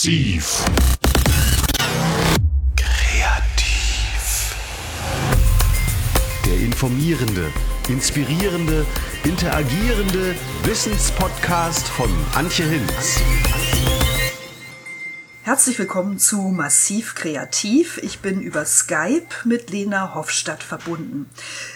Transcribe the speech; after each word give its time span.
Massiv. 0.00 0.64
Kreativ. 2.74 4.56
Der 6.46 6.58
informierende, 6.60 7.52
inspirierende, 7.86 8.86
interagierende 9.24 10.34
Wissenspodcast 10.64 11.86
von 11.86 12.08
Antje 12.34 12.64
Hinz. 12.64 13.20
Herzlich 15.42 15.78
willkommen 15.78 16.18
zu 16.18 16.36
Massiv 16.36 17.14
Kreativ. 17.14 17.96
Ich 18.02 18.18
bin 18.18 18.42
über 18.42 18.66
Skype 18.66 19.26
mit 19.44 19.70
Lena 19.70 20.14
Hofstadt 20.14 20.62
verbunden. 20.62 21.30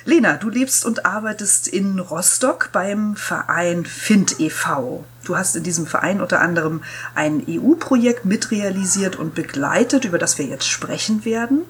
Lena, 0.04 0.36
du 0.36 0.50
lebst 0.50 0.84
und 0.84 1.06
arbeitest 1.06 1.68
in 1.68 1.98
Rostock 1.98 2.68
beim 2.72 3.16
Verein 3.16 3.86
Find 3.86 4.38
e.V. 4.38 5.06
Du 5.24 5.34
hast 5.38 5.56
in 5.56 5.62
diesem 5.62 5.86
Verein 5.86 6.20
unter 6.20 6.42
anderem 6.42 6.82
ein 7.14 7.42
EU-Projekt 7.48 8.26
mitrealisiert 8.26 9.16
und 9.16 9.34
begleitet, 9.34 10.04
über 10.04 10.18
das 10.18 10.36
wir 10.36 10.44
jetzt 10.44 10.68
sprechen 10.68 11.24
werden. 11.24 11.62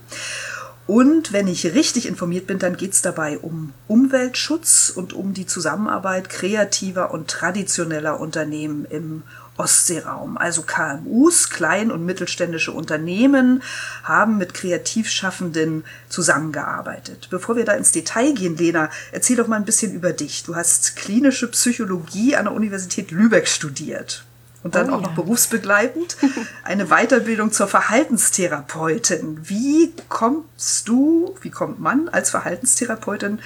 Und 0.89 1.33
wenn 1.33 1.47
ich 1.47 1.65
richtig 1.75 2.07
informiert 2.07 2.49
bin, 2.49 2.59
dann 2.59 2.77
geht 2.77 2.93
es 2.93 3.03
dabei 3.03 3.39
um 3.39 3.73
Umweltschutz 3.87 4.93
und 4.95 5.13
um 5.13 5.33
die 5.33 5.47
Zusammenarbeit 5.47 6.29
kreativer 6.29 7.13
und 7.13 7.29
traditioneller 7.29 8.19
Unternehmen 8.19 8.85
im 8.85 9.23
Ostseeraum. 9.57 10.37
Also 10.37 10.63
KMUs, 10.63 11.51
klein- 11.51 11.93
und 11.93 12.05
mittelständische 12.05 12.73
Unternehmen 12.73 13.63
haben 14.03 14.37
mit 14.37 14.55
Kreativschaffenden 14.55 15.85
zusammengearbeitet. 16.09 17.29
Bevor 17.31 17.57
wir 17.57 17.65
da 17.65 17.73
ins 17.75 17.93
Detail 17.93 18.33
gehen, 18.33 18.57
Lena, 18.57 18.91
erzähl 19.13 19.37
doch 19.37 19.47
mal 19.47 19.57
ein 19.57 19.65
bisschen 19.65 19.95
über 19.95 20.13
dich. 20.13 20.43
Du 20.45 20.57
hast 20.57 20.97
klinische 20.97 21.49
Psychologie 21.51 22.37
an 22.37 22.47
der 22.47 22.55
Universität 22.55 23.11
Lübeck 23.11 23.47
studiert 23.47 24.25
und 24.65 24.75
dann 24.75 24.91
oh, 24.91 24.95
auch 24.95 25.01
noch 25.03 25.15
berufsbegleitend 25.15 26.17
eine 26.65 26.87
Weiterbildung 26.87 27.53
zur 27.53 27.69
Verhaltenstherapeutin. 27.69 29.39
Wie 29.49 29.93
kommst 30.09 30.89
du, 30.89 31.37
wie 31.43 31.51
kommt 31.51 31.79
man 31.79 32.09
als 32.09 32.31
Verhaltenstherapeutin 32.31 33.39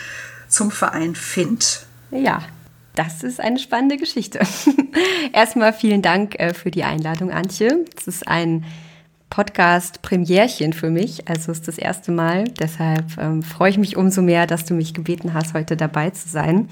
zum 0.49 0.71
Verein 0.71 1.15
FIND? 1.15 1.87
Ja, 2.11 2.43
das 2.99 3.23
ist 3.23 3.41
eine 3.41 3.61
spannende 3.61 3.97
Geschichte. 3.97 4.41
Erstmal 5.33 5.73
vielen 5.73 6.03
Dank 6.03 6.39
äh, 6.41 6.53
für 6.53 6.73
die 6.73 6.83
Einladung, 6.83 7.31
Antje. 7.31 7.85
Es 7.97 8.09
ist 8.09 8.27
ein 8.27 8.65
Podcast-Premiärchen 9.31 10.73
für 10.73 10.91
mich. 10.91 11.29
Also 11.29 11.53
ist 11.53 11.69
das 11.69 11.79
erste 11.79 12.11
Mal. 12.11 12.45
Deshalb 12.59 13.05
ähm, 13.19 13.45
freue 13.45 13.71
ich 13.71 13.79
mich 13.79 13.97
umso 13.97 14.21
mehr, 14.21 14.49
dass 14.49 14.65
du 14.65 14.75
mich 14.75 14.95
gebeten 14.95 15.33
hast, 15.33 15.55
heute 15.55 15.77
dabei 15.77 16.11
zu 16.11 16.29
sein. 16.29 16.69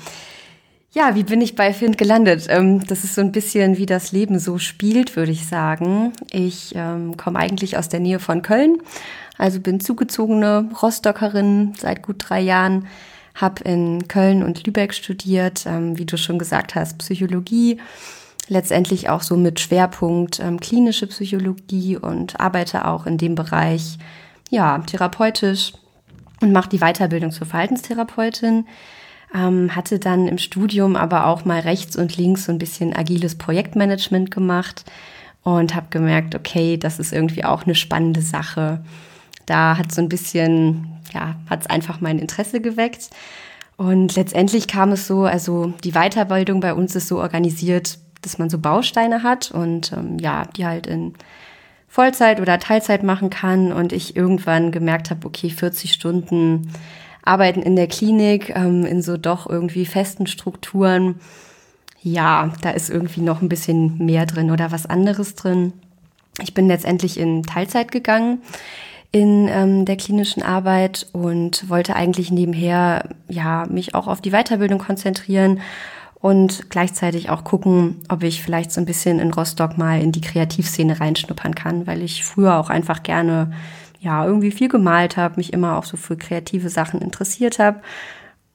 Ja, 0.91 1.15
wie 1.15 1.23
bin 1.23 1.41
ich 1.43 1.55
bei 1.55 1.73
Find 1.73 1.97
gelandet? 1.97 2.47
Ähm, 2.49 2.85
das 2.87 3.05
ist 3.05 3.15
so 3.15 3.21
ein 3.21 3.31
bisschen, 3.31 3.77
wie 3.79 3.87
das 3.87 4.11
Leben 4.11 4.41
so 4.41 4.59
spielt, 4.59 5.15
würde 5.15 5.31
ich 5.31 5.47
sagen. 5.47 6.13
Ich 6.33 6.73
ähm, 6.75 7.17
komme 7.17 7.39
eigentlich 7.39 7.79
aus 7.79 7.89
der 7.89 8.01
Nähe 8.01 8.19
von 8.19 8.43
Köln, 8.43 8.79
also 9.39 9.61
bin 9.61 9.79
zugezogene 9.79 10.71
Rostockerin 10.83 11.75
seit 11.79 12.03
gut 12.03 12.17
drei 12.19 12.41
Jahren 12.41 12.87
habe 13.37 13.63
in 13.65 14.09
Köln 14.09 14.43
und 14.43 14.67
Lübeck 14.67 14.95
studiert, 14.95 15.65
ähm, 15.67 15.99
wie 15.99 16.07
du 16.07 16.17
schon 16.19 16.39
gesagt 16.39 16.75
hast, 16.75 16.99
Psychologie, 16.99 17.79
letztendlich 18.49 19.09
auch 19.09 19.23
so 19.23 19.37
mit 19.37 19.61
Schwerpunkt 19.61 20.41
ähm, 20.41 20.59
klinische 20.59 21.07
Psychologie 21.07 21.97
und 21.97 22.41
arbeite 22.41 22.87
auch 22.87 23.07
in 23.07 23.19
dem 23.19 23.35
Bereich, 23.35 23.99
ja, 24.51 24.79
therapeutisch 24.79 25.73
und 26.41 26.53
mache 26.53 26.69
die 26.69 26.79
Weiterbildung 26.79 27.31
zur 27.31 27.47
Verhaltenstherapeutin. 27.47 28.67
Ähm, 29.35 29.75
hatte 29.75 29.99
dann 29.99 30.29
im 30.29 30.39
Studium 30.39 30.97
aber 30.97 31.27
auch 31.27 31.45
mal 31.45 31.61
rechts 31.61 31.97
und 31.97 32.17
links 32.17 32.45
so 32.45 32.53
ein 32.53 32.59
bisschen 32.59 32.95
agiles 32.95 33.35
Projektmanagement 33.35 34.31
gemacht 34.31 34.85
und 35.43 35.75
habe 35.75 35.87
gemerkt, 35.91 36.35
okay, 36.35 36.77
das 36.77 36.99
ist 36.99 37.13
irgendwie 37.13 37.45
auch 37.45 37.65
eine 37.65 37.75
spannende 37.75 38.23
Sache. 38.23 38.81
Da 39.47 39.79
hat 39.79 39.93
so 39.93 40.03
ein 40.03 40.09
bisschen 40.09 40.97
ja, 41.13 41.37
hat 41.49 41.63
es 41.63 41.67
einfach 41.67 42.01
mein 42.01 42.19
Interesse 42.19 42.61
geweckt. 42.61 43.11
Und 43.77 44.17
letztendlich 44.17 44.69
kam 44.69 44.93
es 44.93 45.07
so, 45.07 45.25
also 45.25 45.73
die 45.85 45.93
Weiterbildung 45.93 46.61
bei 46.61 46.75
uns 46.75 46.97
ist 46.97 47.09
so 47.09 47.19
organisiert, 47.19 47.99
dass 48.23 48.39
man 48.39 48.49
so 48.49 48.59
Bausteine 48.59 49.23
hat 49.23 49.51
und 49.51 49.93
ähm, 49.93 50.19
ja, 50.19 50.47
die 50.57 50.65
halt 50.65 50.87
in 50.87 51.15
Vollzeit 51.89 52.41
oder 52.41 52.59
Teilzeit 52.59 53.03
machen 53.03 53.31
kann. 53.31 53.73
Und 53.73 53.93
ich 53.93 54.17
irgendwann 54.17 54.73
gemerkt 54.73 55.11
habe, 55.11 55.27
okay, 55.27 55.51
40 55.51 55.93
Stunden 55.93 56.73
arbeiten 57.23 57.63
in 57.63 57.77
der 57.77 57.87
Klinik, 57.87 58.51
ähm, 58.55 58.87
in 58.87 59.03
so 59.03 59.17
doch 59.17 59.49
irgendwie 59.49 59.85
festen 59.85 60.27
Strukturen. 60.27 61.17
Ja, 62.03 62.53
da 62.63 62.71
ist 62.71 62.89
irgendwie 62.89 63.21
noch 63.21 63.43
ein 63.43 63.49
bisschen 63.49 63.99
mehr 63.99 64.27
drin 64.27 64.51
oder 64.51 64.73
was 64.73 64.87
anderes 64.87 65.35
drin. 65.35 65.73
Ich 66.41 66.55
bin 66.55 66.69
letztendlich 66.69 67.19
in 67.19 67.43
Teilzeit 67.43 67.91
gegangen 67.91 68.41
in 69.17 69.49
ähm, 69.49 69.87
der 69.87 69.97
klinischen 69.97 70.43
Arbeit 70.43 71.07
und 71.13 71.71
wollte 71.71 71.97
eigentlich 71.97 72.31
nebenher 72.31 73.09
ja 73.29 73.65
mich 73.71 73.95
auch 73.95 74.09
auf 74.09 74.21
die 74.21 74.33
Weiterbildung 74.33 74.79
konzentrieren 74.79 75.61
und 76.21 76.69
gleichzeitig 76.69 77.31
auch 77.31 77.43
gucken, 77.43 78.03
ob 78.11 78.23
ich 78.23 78.43
vielleicht 78.43 78.73
so 78.73 78.81
ein 78.81 78.85
bisschen 78.85 79.19
in 79.19 79.33
Rostock 79.33 79.79
mal 79.79 80.03
in 80.03 80.13
die 80.13 80.21
Kreativszene 80.21 81.01
reinschnuppern 81.01 81.55
kann, 81.55 81.87
weil 81.87 82.03
ich 82.03 82.25
früher 82.25 82.59
auch 82.59 82.69
einfach 82.69 83.03
gerne 83.03 83.53
ja 84.01 84.27
irgendwie 84.27 84.51
viel 84.51 84.69
gemalt 84.69 85.17
habe, 85.17 85.37
mich 85.39 85.55
immer 85.55 85.79
auch 85.79 85.85
so 85.85 85.97
für 85.97 86.19
kreative 86.19 86.69
Sachen 86.69 87.01
interessiert 87.01 87.59
habe 87.59 87.81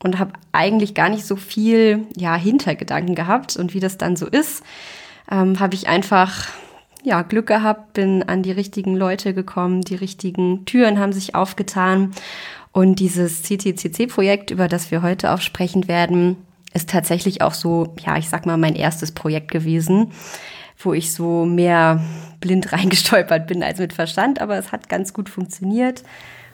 und 0.04 0.20
habe 0.20 0.34
eigentlich 0.52 0.94
gar 0.94 1.10
nicht 1.10 1.26
so 1.26 1.36
viel 1.36 2.06
ja 2.16 2.36
Hintergedanken 2.36 3.16
gehabt. 3.16 3.58
Und 3.58 3.74
wie 3.74 3.80
das 3.80 3.98
dann 3.98 4.16
so 4.16 4.28
ist, 4.28 4.62
ähm, 5.32 5.60
habe 5.60 5.74
ich 5.74 5.88
einfach 5.88 6.50
ja, 7.04 7.22
Glück 7.24 7.48
gehabt, 7.48 7.94
bin 7.94 8.24
an 8.24 8.44
die 8.44 8.52
richtigen 8.52 8.96
Leute 8.96 9.34
gekommen, 9.34 9.82
die 9.82 9.96
richtigen 9.96 10.66
Türen 10.66 11.00
haben 11.00 11.14
sich 11.14 11.36
aufgetan. 11.36 12.12
Und 12.72 13.00
dieses 13.00 13.44
CTCC-Projekt, 13.44 14.52
über 14.52 14.68
das 14.68 14.92
wir 14.92 15.02
heute 15.02 15.32
auch 15.32 15.42
sprechen 15.42 15.88
werden, 15.88 16.38
ist 16.74 16.90
tatsächlich 16.90 17.42
auch 17.42 17.54
so, 17.54 17.94
ja, 18.00 18.18
ich 18.18 18.30
sag 18.30 18.46
mal, 18.46 18.58
mein 18.58 18.76
erstes 18.76 19.12
Projekt 19.12 19.52
gewesen, 19.52 20.12
wo 20.78 20.94
ich 20.94 21.14
so 21.14 21.46
mehr 21.46 22.02
blind 22.40 22.72
reingestolpert 22.72 23.48
bin 23.48 23.64
als 23.64 23.80
mit 23.80 23.94
Verstand, 23.94 24.40
aber 24.40 24.58
es 24.58 24.72
hat 24.72 24.90
ganz 24.90 25.14
gut 25.14 25.30
funktioniert. 25.30 26.04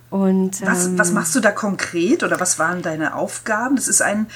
Und, 0.10 0.66
was, 0.66 0.88
ähm, 0.88 0.98
was 0.98 1.12
machst 1.12 1.36
du 1.36 1.42
da 1.42 1.52
konkret 1.52 2.24
oder 2.24 2.40
was 2.40 2.58
waren 2.58 2.82
deine 2.82 3.16
Aufgaben? 3.16 3.76
Das 3.76 3.90
ist 3.90 4.02
ein 4.02 4.28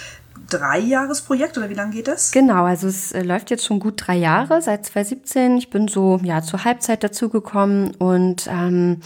Dreijahresprojekt 0.50 1.58
oder 1.58 1.70
wie 1.70 1.76
lange 1.76 1.94
geht 1.94 2.08
das? 2.08 2.32
Genau, 2.32 2.66
also 2.66 2.88
es 2.88 3.12
äh, 3.12 3.22
läuft 3.22 3.50
jetzt 3.50 3.66
schon 3.66 3.80
gut 3.80 3.96
drei 3.98 4.18
Jahre, 4.18 4.62
seit 4.62 4.86
2017. 4.86 5.58
Ich 5.58 5.70
bin 5.70 5.88
so 5.88 6.20
ja 6.24 6.42
zur 6.42 6.66
Halbzeit 6.66 7.04
dazugekommen 7.04 7.96
und 7.96 8.48
ähm, 8.52 8.98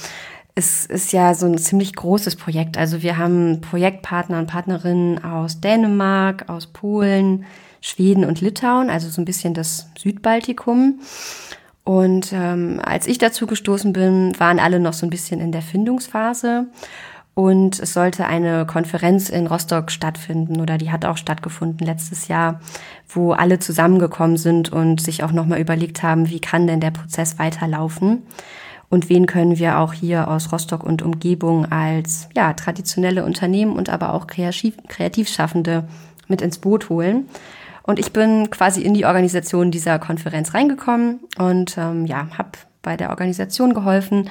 es 0.56 0.86
ist 0.86 1.12
ja 1.12 1.34
so 1.34 1.46
ein 1.46 1.58
ziemlich 1.58 1.94
großes 1.96 2.38
Projekt. 2.38 2.78
Also 2.78 3.02
wir 3.02 3.18
haben 3.18 3.62
Projektpartner 3.62 4.40
und 4.40 4.48
Partnerinnen 4.48 5.24
aus 5.24 5.60
Dänemark, 5.60 6.50
aus 6.50 6.68
Polen, 6.68 7.46
Schweden 7.82 8.24
und 8.26 8.42
Litauen, 8.42 8.90
also 8.90 9.10
so 9.10 9.22
ein 9.22 9.26
bisschen 9.26 9.54
das 9.54 9.90
Südbaltikum. 9.98 11.02
Und 11.84 12.32
ähm, 12.34 12.82
als 12.84 13.06
ich 13.06 13.20
dazu 13.20 13.46
gestoßen 13.46 13.94
bin, 13.94 14.34
waren 14.40 14.60
alle 14.60 14.80
noch 14.80 14.94
so 14.94 15.06
ein 15.06 15.12
bisschen 15.12 15.40
in 15.40 15.52
der 15.52 15.62
Findungsphase. 15.62 16.66
Und 17.36 17.82
es 17.82 17.94
sollte 17.94 18.26
eine 18.26 18.66
Konferenz 18.66 19.30
in 19.30 19.46
Rostock 19.46 19.92
stattfinden 19.92 20.62
oder 20.62 20.78
die 20.78 20.90
hat 20.90 21.04
auch 21.04 21.18
stattgefunden 21.18 21.86
letztes 21.86 22.30
Jahr, 22.30 22.62
wo 23.10 23.34
alle 23.34 23.60
zusammengekommen 23.60 24.38
sind 24.38 24.72
und 24.72 25.02
sich 25.02 25.22
auch 25.22 25.34
nochmal 25.34 25.60
überlegt 25.60 26.02
haben, 26.02 26.30
wie 26.30 26.40
kann 26.40 26.66
denn 26.66 26.80
der 26.80 26.92
Prozess 26.92 27.38
weiterlaufen 27.38 28.24
und 28.90 29.10
wen 29.10 29.26
können 29.26 29.60
wir 29.60 29.80
auch 29.80 29.92
hier 29.92 30.30
aus 30.30 30.54
Rostock 30.54 30.84
und 30.84 31.02
Umgebung 31.02 31.70
als 31.70 32.30
ja, 32.36 32.54
traditionelle 32.54 33.26
Unternehmen 33.26 33.76
und 33.76 33.90
aber 33.90 34.14
auch 34.14 34.28
Kreativ 34.28 34.78
Kreativschaffende 34.88 35.84
mit 36.30 36.42
ins 36.42 36.60
Boot 36.60 36.88
holen. 36.90 37.28
Und 37.84 38.00
ich 38.00 38.14
bin 38.14 38.50
quasi 38.50 38.82
in 38.82 38.94
die 38.94 39.06
Organisation 39.06 39.70
dieser 39.72 40.00
Konferenz 40.00 40.54
reingekommen 40.54 41.20
und 41.38 41.78
ähm, 41.78 42.06
ja, 42.06 42.28
habe 42.38 42.52
bei 42.82 42.96
der 42.96 43.10
Organisation 43.10 43.74
geholfen 43.74 44.30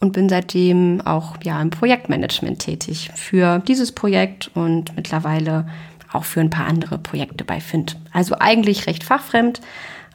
und 0.00 0.12
bin 0.12 0.28
seitdem 0.28 1.00
auch 1.02 1.36
ja 1.42 1.60
im 1.60 1.70
Projektmanagement 1.70 2.58
tätig 2.58 3.10
für 3.14 3.60
dieses 3.60 3.92
Projekt 3.92 4.50
und 4.54 4.96
mittlerweile 4.96 5.66
auch 6.12 6.24
für 6.24 6.40
ein 6.40 6.50
paar 6.50 6.66
andere 6.66 6.98
Projekte 6.98 7.44
bei 7.44 7.60
Find. 7.60 7.96
Also 8.12 8.36
eigentlich 8.38 8.86
recht 8.86 9.04
fachfremd, 9.04 9.60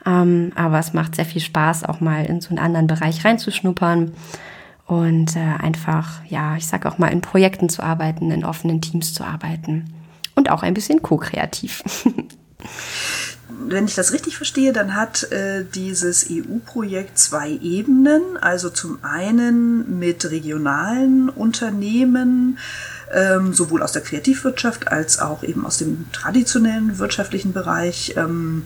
ähm, 0.04 0.52
aber 0.54 0.78
es 0.78 0.92
macht 0.92 1.14
sehr 1.14 1.24
viel 1.24 1.40
Spaß, 1.40 1.84
auch 1.84 2.00
mal 2.00 2.26
in 2.26 2.40
so 2.40 2.50
einen 2.50 2.58
anderen 2.58 2.86
Bereich 2.86 3.24
reinzuschnuppern 3.24 4.12
und 4.86 5.36
äh, 5.36 5.40
einfach, 5.40 6.24
ja, 6.28 6.56
ich 6.56 6.66
sage 6.66 6.88
auch 6.88 6.98
mal, 6.98 7.08
in 7.08 7.20
Projekten 7.20 7.68
zu 7.68 7.82
arbeiten, 7.82 8.30
in 8.30 8.44
offenen 8.44 8.80
Teams 8.80 9.14
zu 9.14 9.24
arbeiten 9.24 9.92
und 10.34 10.50
auch 10.50 10.62
ein 10.62 10.74
bisschen 10.74 11.02
ko-kreativ. 11.02 11.82
wenn 13.48 13.84
ich 13.84 13.94
das 13.94 14.12
richtig 14.12 14.36
verstehe, 14.36 14.72
dann 14.72 14.94
hat 14.94 15.30
äh, 15.30 15.64
dieses 15.64 16.26
EU-Projekt 16.30 17.18
zwei 17.18 17.50
Ebenen. 17.50 18.36
Also 18.40 18.70
zum 18.70 18.98
einen 19.02 19.98
mit 19.98 20.28
regionalen 20.30 21.28
Unternehmen, 21.28 22.58
ähm, 23.12 23.54
sowohl 23.54 23.82
aus 23.82 23.92
der 23.92 24.02
Kreativwirtschaft 24.02 24.88
als 24.88 25.20
auch 25.20 25.44
eben 25.44 25.64
aus 25.64 25.78
dem 25.78 26.06
traditionellen 26.12 26.98
wirtschaftlichen 26.98 27.52
Bereich. 27.52 28.14
Ähm, 28.16 28.64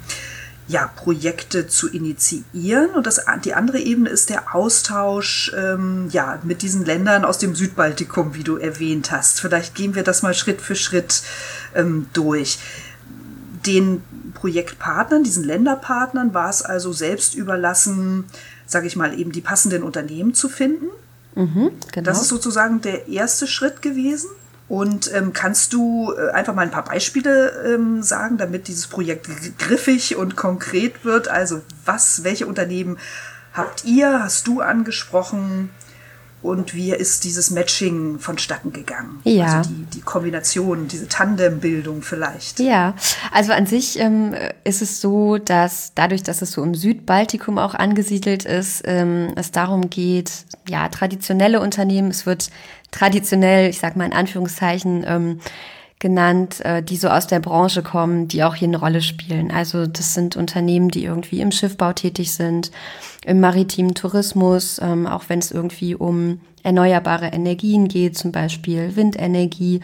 ja, 0.66 0.86
Projekte 0.86 1.66
zu 1.66 1.88
initiieren. 1.88 2.90
Und 2.90 3.04
das, 3.04 3.22
die 3.44 3.54
andere 3.54 3.80
Ebene 3.80 4.08
ist 4.08 4.30
der 4.30 4.54
Austausch 4.54 5.52
ähm, 5.56 6.08
ja, 6.12 6.38
mit 6.44 6.62
diesen 6.62 6.84
Ländern 6.84 7.24
aus 7.24 7.38
dem 7.38 7.56
Südbaltikum, 7.56 8.34
wie 8.34 8.44
du 8.44 8.56
erwähnt 8.56 9.10
hast. 9.10 9.40
Vielleicht 9.40 9.74
gehen 9.74 9.96
wir 9.96 10.04
das 10.04 10.22
mal 10.22 10.32
Schritt 10.32 10.60
für 10.60 10.76
Schritt 10.76 11.22
ähm, 11.74 12.06
durch. 12.12 12.60
Den 13.66 14.02
Projektpartnern, 14.32 15.24
diesen 15.24 15.44
Länderpartnern, 15.44 16.34
war 16.34 16.50
es 16.50 16.62
also 16.62 16.92
selbst 16.92 17.34
überlassen, 17.34 18.24
sage 18.66 18.86
ich 18.86 18.96
mal, 18.96 19.18
eben 19.18 19.32
die 19.32 19.40
passenden 19.40 19.82
Unternehmen 19.82 20.34
zu 20.34 20.48
finden. 20.48 20.86
Mhm, 21.34 21.70
genau. 21.92 22.04
Das 22.04 22.20
ist 22.20 22.28
sozusagen 22.28 22.80
der 22.80 23.08
erste 23.08 23.46
Schritt 23.46 23.82
gewesen. 23.82 24.30
Und 24.68 25.12
ähm, 25.12 25.32
kannst 25.32 25.72
du 25.72 26.12
äh, 26.12 26.30
einfach 26.30 26.54
mal 26.54 26.62
ein 26.62 26.70
paar 26.70 26.84
Beispiele 26.84 27.74
ähm, 27.74 28.04
sagen, 28.04 28.38
damit 28.38 28.68
dieses 28.68 28.86
Projekt 28.86 29.28
griffig 29.58 30.14
und 30.14 30.36
konkret 30.36 31.04
wird? 31.04 31.26
Also 31.26 31.62
was, 31.84 32.22
welche 32.22 32.46
Unternehmen 32.46 32.96
habt 33.52 33.84
ihr, 33.84 34.22
hast 34.22 34.46
du 34.46 34.60
angesprochen? 34.60 35.70
Und 36.42 36.74
wie 36.74 36.92
ist 36.92 37.24
dieses 37.24 37.50
Matching 37.50 38.18
vonstatten 38.18 38.72
gegangen? 38.72 39.20
Ja. 39.24 39.58
Also 39.58 39.70
die, 39.70 39.84
die 39.96 40.00
Kombination, 40.00 40.88
diese 40.88 41.06
Tandembildung 41.06 42.02
vielleicht. 42.02 42.60
Ja, 42.60 42.94
also 43.30 43.52
an 43.52 43.66
sich 43.66 43.98
ähm, 43.98 44.34
ist 44.64 44.80
es 44.80 45.00
so, 45.00 45.36
dass 45.36 45.92
dadurch, 45.94 46.22
dass 46.22 46.40
es 46.40 46.52
so 46.52 46.62
im 46.62 46.74
Südbaltikum 46.74 47.58
auch 47.58 47.74
angesiedelt 47.74 48.46
ist, 48.46 48.82
ähm, 48.86 49.32
es 49.36 49.50
darum 49.50 49.90
geht, 49.90 50.46
ja, 50.66 50.88
traditionelle 50.88 51.60
Unternehmen, 51.60 52.10
es 52.10 52.24
wird 52.24 52.50
traditionell, 52.90 53.68
ich 53.68 53.78
sag 53.78 53.96
mal 53.96 54.06
in 54.06 54.12
Anführungszeichen, 54.14 55.04
ähm, 55.06 55.40
genannt, 56.00 56.64
äh, 56.64 56.82
die 56.82 56.96
so 56.96 57.08
aus 57.08 57.28
der 57.28 57.38
Branche 57.40 57.82
kommen, 57.82 58.26
die 58.26 58.42
auch 58.42 58.56
hier 58.56 58.66
eine 58.66 58.78
Rolle 58.78 59.02
spielen. 59.02 59.52
Also 59.52 59.86
das 59.86 60.14
sind 60.14 60.34
Unternehmen, 60.34 60.88
die 60.88 61.04
irgendwie 61.04 61.40
im 61.40 61.52
Schiffbau 61.52 61.92
tätig 61.92 62.32
sind, 62.32 62.72
im 63.24 63.38
maritimen 63.38 63.94
Tourismus, 63.94 64.80
ähm, 64.82 65.06
auch 65.06 65.24
wenn 65.28 65.38
es 65.38 65.52
irgendwie 65.52 65.94
um 65.94 66.40
erneuerbare 66.62 67.28
Energien 67.28 67.86
geht, 67.86 68.16
zum 68.16 68.32
Beispiel 68.32 68.96
Windenergie 68.96 69.80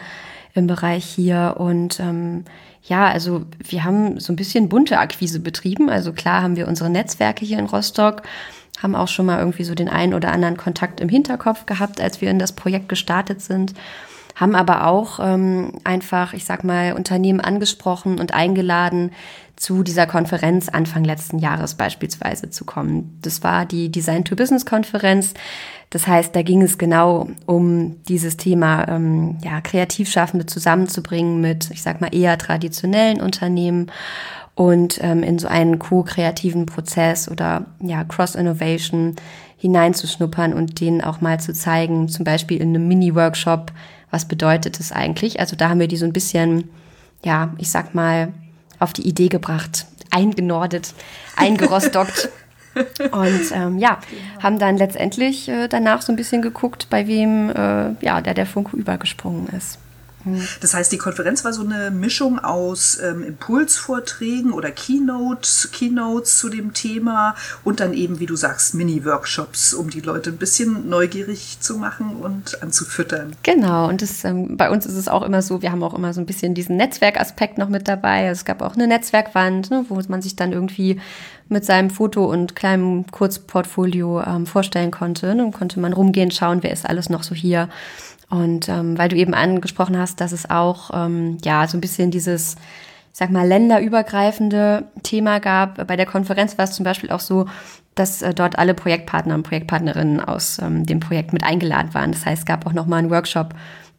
im 0.55 0.65
Bereich 0.65 1.05
hier. 1.05 1.55
Und 1.59 1.99
ähm, 1.99 2.45
ja, 2.83 3.05
also 3.07 3.45
wir 3.63 3.83
haben 3.83 4.19
so 4.19 4.33
ein 4.33 4.37
bisschen 4.37 4.69
bunte 4.69 4.97
Akquise 4.97 5.39
betrieben. 5.39 5.87
Also 5.89 6.13
klar 6.13 6.41
haben 6.41 6.55
wir 6.55 6.67
unsere 6.67 6.89
Netzwerke 6.89 7.45
hier 7.45 7.59
in 7.59 7.67
Rostock, 7.67 8.23
haben 8.81 8.95
auch 8.95 9.07
schon 9.07 9.27
mal 9.27 9.37
irgendwie 9.37 9.65
so 9.65 9.75
den 9.75 9.89
einen 9.89 10.15
oder 10.15 10.31
anderen 10.31 10.57
Kontakt 10.57 10.99
im 10.99 11.09
Hinterkopf 11.09 11.67
gehabt, 11.67 12.01
als 12.01 12.21
wir 12.21 12.31
in 12.31 12.39
das 12.39 12.53
Projekt 12.53 12.89
gestartet 12.89 13.41
sind 13.41 13.73
haben 14.37 14.55
aber 14.55 14.85
auch 14.85 15.19
ähm, 15.19 15.73
einfach, 15.83 16.33
ich 16.33 16.45
sag 16.45 16.63
mal, 16.63 16.93
Unternehmen 16.93 17.41
angesprochen 17.41 18.19
und 18.19 18.33
eingeladen, 18.33 19.11
zu 19.55 19.81
dieser 19.81 20.05
Konferenz 20.05 20.69
Anfang 20.69 21.03
letzten 21.03 21.39
Jahres 21.39 21.73
beispielsweise 21.73 22.51
zu 22.51 22.63
kommen. 22.63 23.17
Das 23.23 23.43
war 23.43 23.65
die 23.65 23.89
Design 23.89 24.23
to 24.23 24.35
Business 24.35 24.67
Konferenz. 24.67 25.33
Das 25.89 26.07
heißt, 26.07 26.35
da 26.35 26.43
ging 26.43 26.61
es 26.61 26.77
genau 26.77 27.27
um 27.47 28.03
dieses 28.03 28.37
Thema, 28.37 28.87
ähm, 28.87 29.39
ja, 29.43 29.59
Kreativschaffende 29.61 30.45
zusammenzubringen 30.45 31.41
mit, 31.41 31.71
ich 31.71 31.81
sag 31.81 32.01
mal, 32.01 32.13
eher 32.13 32.37
traditionellen 32.37 33.19
Unternehmen 33.19 33.91
und 34.53 34.99
ähm, 35.01 35.23
in 35.23 35.39
so 35.39 35.47
einen 35.47 35.79
co-kreativen 35.79 36.67
Prozess 36.67 37.29
oder 37.29 37.65
ja, 37.81 38.03
Cross-Innovation 38.03 39.15
hineinzuschnuppern 39.57 40.53
und 40.53 40.79
denen 40.79 41.01
auch 41.01 41.19
mal 41.19 41.39
zu 41.39 41.51
zeigen, 41.51 42.09
zum 42.09 42.25
Beispiel 42.25 42.61
in 42.61 42.69
einem 42.69 42.87
Mini-Workshop, 42.87 43.71
was 44.11 44.25
bedeutet 44.25 44.79
es 44.79 44.91
eigentlich? 44.91 45.39
Also 45.39 45.55
da 45.55 45.69
haben 45.69 45.79
wir 45.79 45.87
die 45.87 45.97
so 45.97 46.05
ein 46.05 46.13
bisschen, 46.13 46.69
ja, 47.23 47.53
ich 47.57 47.69
sag 47.69 47.95
mal, 47.95 48.33
auf 48.79 48.93
die 48.93 49.07
Idee 49.07 49.27
gebracht, 49.27 49.85
eingenordet, 50.11 50.93
eingerostockt. 51.35 52.29
Und 53.11 53.51
ähm, 53.53 53.79
ja, 53.79 53.97
haben 54.41 54.59
dann 54.59 54.77
letztendlich 54.77 55.49
äh, 55.49 55.67
danach 55.67 56.03
so 56.03 56.13
ein 56.13 56.15
bisschen 56.15 56.43
geguckt, 56.43 56.87
bei 56.91 57.07
wem 57.07 57.49
äh, 57.49 57.93
ja, 58.05 58.21
der 58.21 58.35
der 58.35 58.45
Funke 58.45 58.77
übergesprungen 58.77 59.47
ist. 59.47 59.79
Das 60.61 60.73
heißt, 60.73 60.91
die 60.91 60.97
Konferenz 60.97 61.43
war 61.43 61.53
so 61.53 61.63
eine 61.63 61.91
Mischung 61.91 62.39
aus 62.39 62.99
ähm, 63.01 63.23
Impulsvorträgen 63.23 64.51
oder 64.51 64.71
Keynotes, 64.71 65.69
Keynotes 65.71 66.37
zu 66.37 66.49
dem 66.49 66.73
Thema 66.73 67.35
und 67.63 67.79
dann 67.79 67.93
eben, 67.93 68.19
wie 68.19 68.25
du 68.25 68.35
sagst, 68.35 68.73
Mini-Workshops, 68.73 69.73
um 69.73 69.89
die 69.89 70.01
Leute 70.01 70.31
ein 70.31 70.37
bisschen 70.37 70.89
neugierig 70.89 71.59
zu 71.59 71.77
machen 71.77 72.17
und 72.21 72.61
anzufüttern. 72.61 73.35
Genau, 73.43 73.87
und 73.87 74.01
das, 74.01 74.23
ähm, 74.23 74.57
bei 74.57 74.69
uns 74.69 74.85
ist 74.85 74.95
es 74.95 75.07
auch 75.07 75.23
immer 75.23 75.41
so, 75.41 75.61
wir 75.61 75.71
haben 75.71 75.83
auch 75.83 75.93
immer 75.93 76.13
so 76.13 76.21
ein 76.21 76.25
bisschen 76.25 76.53
diesen 76.53 76.77
Netzwerkaspekt 76.77 77.57
noch 77.57 77.69
mit 77.69 77.87
dabei. 77.87 78.27
Also 78.27 78.39
es 78.39 78.45
gab 78.45 78.61
auch 78.61 78.75
eine 78.75 78.87
Netzwerkwand, 78.87 79.71
ne, 79.71 79.85
wo 79.89 79.99
man 80.07 80.21
sich 80.21 80.35
dann 80.35 80.51
irgendwie 80.51 80.99
mit 81.49 81.65
seinem 81.65 81.89
Foto 81.89 82.25
und 82.25 82.55
kleinem 82.55 83.05
Kurzportfolio 83.09 84.21
ähm, 84.21 84.45
vorstellen 84.45 84.91
konnte. 84.91 85.27
Dann 85.35 85.51
konnte 85.51 85.79
man 85.79 85.93
rumgehen, 85.93 86.31
schauen, 86.31 86.61
wer 86.61 86.71
ist 86.71 86.87
alles 86.87 87.09
noch 87.09 87.23
so 87.23 87.33
hier. 87.35 87.69
Und 88.29 88.67
ähm, 88.67 88.97
weil 88.97 89.09
du 89.09 89.15
eben 89.15 89.33
angesprochen 89.33 89.97
hast, 89.97 90.19
dass 90.19 90.31
es 90.31 90.49
auch 90.49 90.91
ähm, 90.93 91.37
ja 91.43 91.67
so 91.67 91.77
ein 91.77 91.81
bisschen 91.81 92.11
dieses, 92.11 92.55
ich 92.55 93.19
sag 93.19 93.29
mal, 93.29 93.47
länderübergreifende 93.47 94.85
Thema 95.03 95.39
gab. 95.39 95.87
Bei 95.87 95.95
der 95.95 96.05
Konferenz 96.05 96.57
war 96.57 96.65
es 96.65 96.73
zum 96.73 96.83
Beispiel 96.83 97.11
auch 97.11 97.21
so, 97.21 97.45
dass 97.95 98.21
äh, 98.21 98.33
dort 98.33 98.59
alle 98.59 98.73
Projektpartner 98.73 99.35
und 99.35 99.43
Projektpartnerinnen 99.43 100.19
aus 100.19 100.59
ähm, 100.59 100.85
dem 100.85 100.99
Projekt 100.99 101.31
mit 101.31 101.43
eingeladen 101.43 101.93
waren. 101.93 102.11
Das 102.11 102.25
heißt, 102.25 102.39
es 102.39 102.45
gab 102.45 102.65
auch 102.65 102.73
nochmal 102.73 102.99
einen 102.99 103.09
Workshop, 103.09 103.53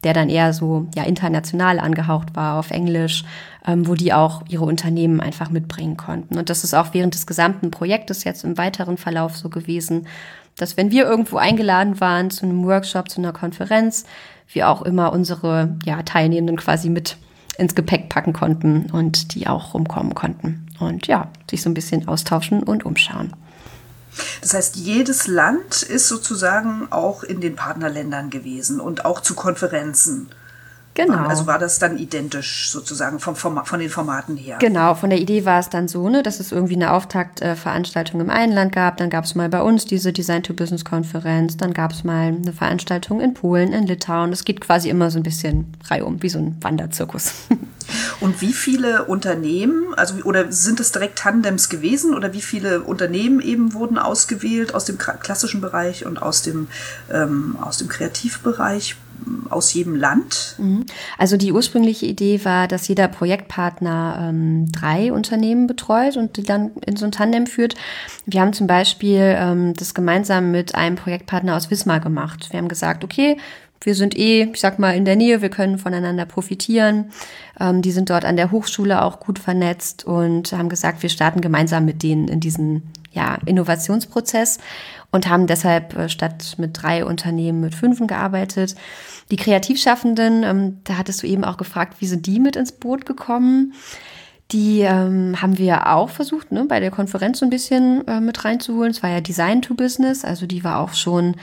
der 0.05 0.13
dann 0.13 0.29
eher 0.29 0.53
so 0.53 0.87
ja 0.95 1.05
international 1.05 1.81
angehaucht 1.81 2.37
war 2.37 2.59
auf 2.59 2.71
Englisch, 2.71 3.25
ähm, 3.67 3.89
wo 3.89 3.95
die 3.95 4.13
auch 4.13 4.43
ihre 4.49 4.65
Unternehmen 4.65 5.21
einfach 5.21 5.51
mitbringen 5.51 5.97
konnten. 5.97 6.39
Und 6.39 6.51
das 6.51 6.65
ist 6.65 6.75
auch 6.75 6.93
während 6.93 7.15
des 7.15 7.27
gesamten 7.27 7.71
Projektes 7.71 8.25
jetzt 8.25 8.45
im 8.45 8.59
weiteren 8.59 8.97
Verlauf 8.97 9.37
so 9.37 9.49
gewesen, 9.49 10.07
dass 10.59 10.77
wenn 10.77 10.91
wir 10.91 11.07
irgendwo 11.07 11.39
eingeladen 11.39 12.01
waren 12.01 12.31
zu 12.31 12.45
einem 12.45 12.65
Workshop, 12.65 13.09
zu 13.09 13.21
einer 13.21 13.33
Konferenz, 13.33 14.05
wir 14.53 14.69
auch 14.69 14.83
immer 14.83 15.13
unsere 15.13 15.77
ja, 15.85 16.03
Teilnehmenden 16.03 16.57
quasi 16.57 16.91
mit 16.91 17.17
ins 17.57 17.75
Gepäck 17.75 18.09
packen 18.09 18.33
konnten 18.33 18.91
und 18.91 19.35
die 19.35 19.49
auch 19.49 19.75
rumkommen 19.75 20.15
konnten. 20.15 20.67
Und 20.79 21.07
ja, 21.07 21.29
sich 21.51 21.63
so 21.63 21.69
ein 21.69 21.75
bisschen 21.75 22.07
austauschen 22.07 22.63
und 22.63 22.87
umschauen. 22.87 23.33
Das 24.41 24.55
heißt, 24.55 24.77
jedes 24.77 25.27
Land 25.27 25.83
ist 25.83 26.09
sozusagen 26.09 26.89
auch 26.91 27.23
in 27.23 27.41
den 27.41 27.57
Partnerländern 27.57 28.31
gewesen 28.31 28.81
und 28.81 29.05
auch 29.05 29.21
zu 29.21 29.35
Konferenzen. 29.35 30.29
Genau. 30.99 31.29
Also 31.29 31.47
war 31.47 31.61
das 31.61 31.79
dann 31.79 31.97
identisch 31.97 32.71
sozusagen 32.71 33.21
vom 33.21 33.37
Format, 33.37 33.69
von 33.69 33.79
den 33.79 33.89
Formaten 33.89 34.37
her? 34.37 34.59
Genau, 34.59 34.97
von 34.97 35.11
der 35.11 35.21
Idee 35.21 35.45
war 35.45 35.61
es 35.61 35.69
dann 35.69 35.87
so, 35.87 36.09
ne, 36.09 36.25
dass 36.25 36.41
es 36.41 36.51
irgendwie 36.51 36.75
eine 36.75 36.93
Auftaktveranstaltung 36.93 38.21
im 38.21 38.31
einen 38.31 38.53
Land 38.53 38.73
gab. 38.73 38.97
Dann 38.97 39.09
gab 39.09 39.25
es 39.25 39.37
mal 39.37 39.49
bei 39.49 39.63
uns 39.63 39.85
diese 39.85 40.13
Design-to-Business-Konferenz. 40.13 41.57
Dann 41.57 41.73
gab 41.73 41.93
es 41.93 42.03
mal 42.03 42.35
eine 42.35 42.53
Veranstaltung 42.53 43.21
in 43.21 43.35
Polen, 43.35 43.73
in 43.73 43.87
Litauen. 43.87 44.33
Es 44.33 44.45
geht 44.45 44.61
quasi 44.61 44.89
immer 44.89 45.13
so 45.13 45.21
ein 45.21 45.23
bisschen 45.23 45.73
reihum, 45.85 46.21
wie 46.21 46.31
so 46.31 46.41
ein 46.41 46.57
Wanderzirkus. 46.63 47.33
Und 48.21 48.43
wie 48.43 48.53
viele 48.53 49.05
Unternehmen, 49.05 49.95
also 49.95 50.17
oder 50.25 50.53
sind 50.53 50.81
es 50.81 50.93
direkt 50.93 51.19
Tandems 51.19 51.69
gewesen 51.69 52.15
oder 52.15 52.35
wie 52.35 52.43
viele 52.43 52.83
Unternehmen 52.83 53.41
eben 53.41 53.73
wurden 53.73 53.97
ausgewählt 53.99 54.75
aus 54.75 54.85
dem 54.85 54.99
klassischen 54.99 55.63
Bereich 55.63 56.05
und 56.05 56.21
aus 56.21 56.43
dem, 56.43 56.69
ähm, 57.11 57.57
aus 57.61 57.79
dem 57.79 57.89
Kreativbereich? 57.89 58.97
Aus 59.51 59.73
jedem 59.75 59.97
Land? 59.97 60.57
Mhm. 60.59 60.85
Also 61.17 61.37
die 61.37 61.53
ursprüngliche 61.53 62.07
Idee 62.07 62.45
war, 62.45 62.69
dass 62.69 62.89
jeder 62.89 63.09
Projektpartner 63.09 64.29
ähm, 64.29 64.71
drei 64.73 65.13
Unternehmen 65.13 65.67
betreut 65.67 66.17
und 66.17 66.37
die 66.37 66.43
dann 66.43 66.73
in 66.87 66.97
so 66.97 67.05
ein 67.05 67.13
Tandem 67.13 67.47
führt. 67.47 67.75
Wir 68.27 68.41
haben 68.41 68.53
zum 68.53 68.67
Beispiel 68.67 69.37
ähm, 69.39 69.75
das 69.75 69.95
gemeinsam 69.95 70.51
mit 70.51 70.75
einem 70.75 70.97
Projektpartner 70.97 71.57
aus 71.57 71.71
Wismar 71.71 72.01
gemacht. 72.01 72.49
Wir 72.51 72.59
haben 72.59 72.69
gesagt, 72.69 73.05
okay, 73.05 73.37
wir 73.81 73.95
sind 73.95 74.17
eh, 74.17 74.51
ich 74.53 74.61
sag 74.61 74.79
mal, 74.79 74.97
in 74.97 75.05
der 75.05 75.17
Nähe, 75.17 75.41
wir 75.41 75.51
können 75.51 75.79
voneinander 75.79 76.25
profitieren. 76.25 77.11
Ähm, 77.61 77.83
die 77.83 77.93
sind 77.93 78.11
dort 78.11 78.25
an 78.25 78.37
der 78.37 78.51
Hochschule 78.51 79.03
auch 79.03 79.21
gut 79.21 79.39
vernetzt 79.39 80.05
und 80.05 80.53
haben 80.53 80.69
gesagt, 80.69 81.03
wir 81.03 81.11
starten 81.11 81.41
gemeinsam 81.41 81.85
mit 81.85 82.03
denen 82.03 82.29
in 82.29 82.41
diesen 82.41 82.83
ja, 83.13 83.39
Innovationsprozess 83.47 84.59
und 85.11 85.29
haben 85.29 85.47
deshalb 85.47 85.97
äh, 85.97 86.09
statt 86.09 86.55
mit 86.59 86.83
drei 86.83 87.05
Unternehmen 87.05 87.61
mit 87.61 87.75
fünfen 87.75 88.07
gearbeitet. 88.07 88.75
Die 89.31 89.37
Kreativschaffenden, 89.37 90.43
ähm, 90.43 90.79
da 90.85 90.99
hattest 90.99 91.23
du 91.23 91.27
eben 91.27 91.45
auch 91.45 91.57
gefragt, 91.57 92.01
wie 92.01 92.07
sind 92.07 92.27
die 92.27 92.41
mit 92.41 92.57
ins 92.57 92.73
Boot 92.73 93.07
gekommen? 93.07 93.75
Die 94.53 94.81
ähm, 94.81 95.41
haben 95.43 95.59
wir 95.59 95.93
auch 95.95 96.09
versucht, 96.09 96.53
ne, 96.53 96.65
bei 96.65 96.81
der 96.81 96.91
Konferenz 96.91 97.39
so 97.39 97.47
ein 97.47 97.51
bisschen 97.51 98.07
äh, 98.09 98.21
mit 98.21 98.45
reinzuholen. 98.45 98.91
Es 98.91 99.03
war 99.03 99.11
ja 99.11 99.21
Design 99.21 99.61
to 99.61 99.75
Business, 99.75 100.25
also 100.25 100.47
die 100.47 100.65
war 100.65 100.81
auch 100.81 100.95
schon 100.95 101.37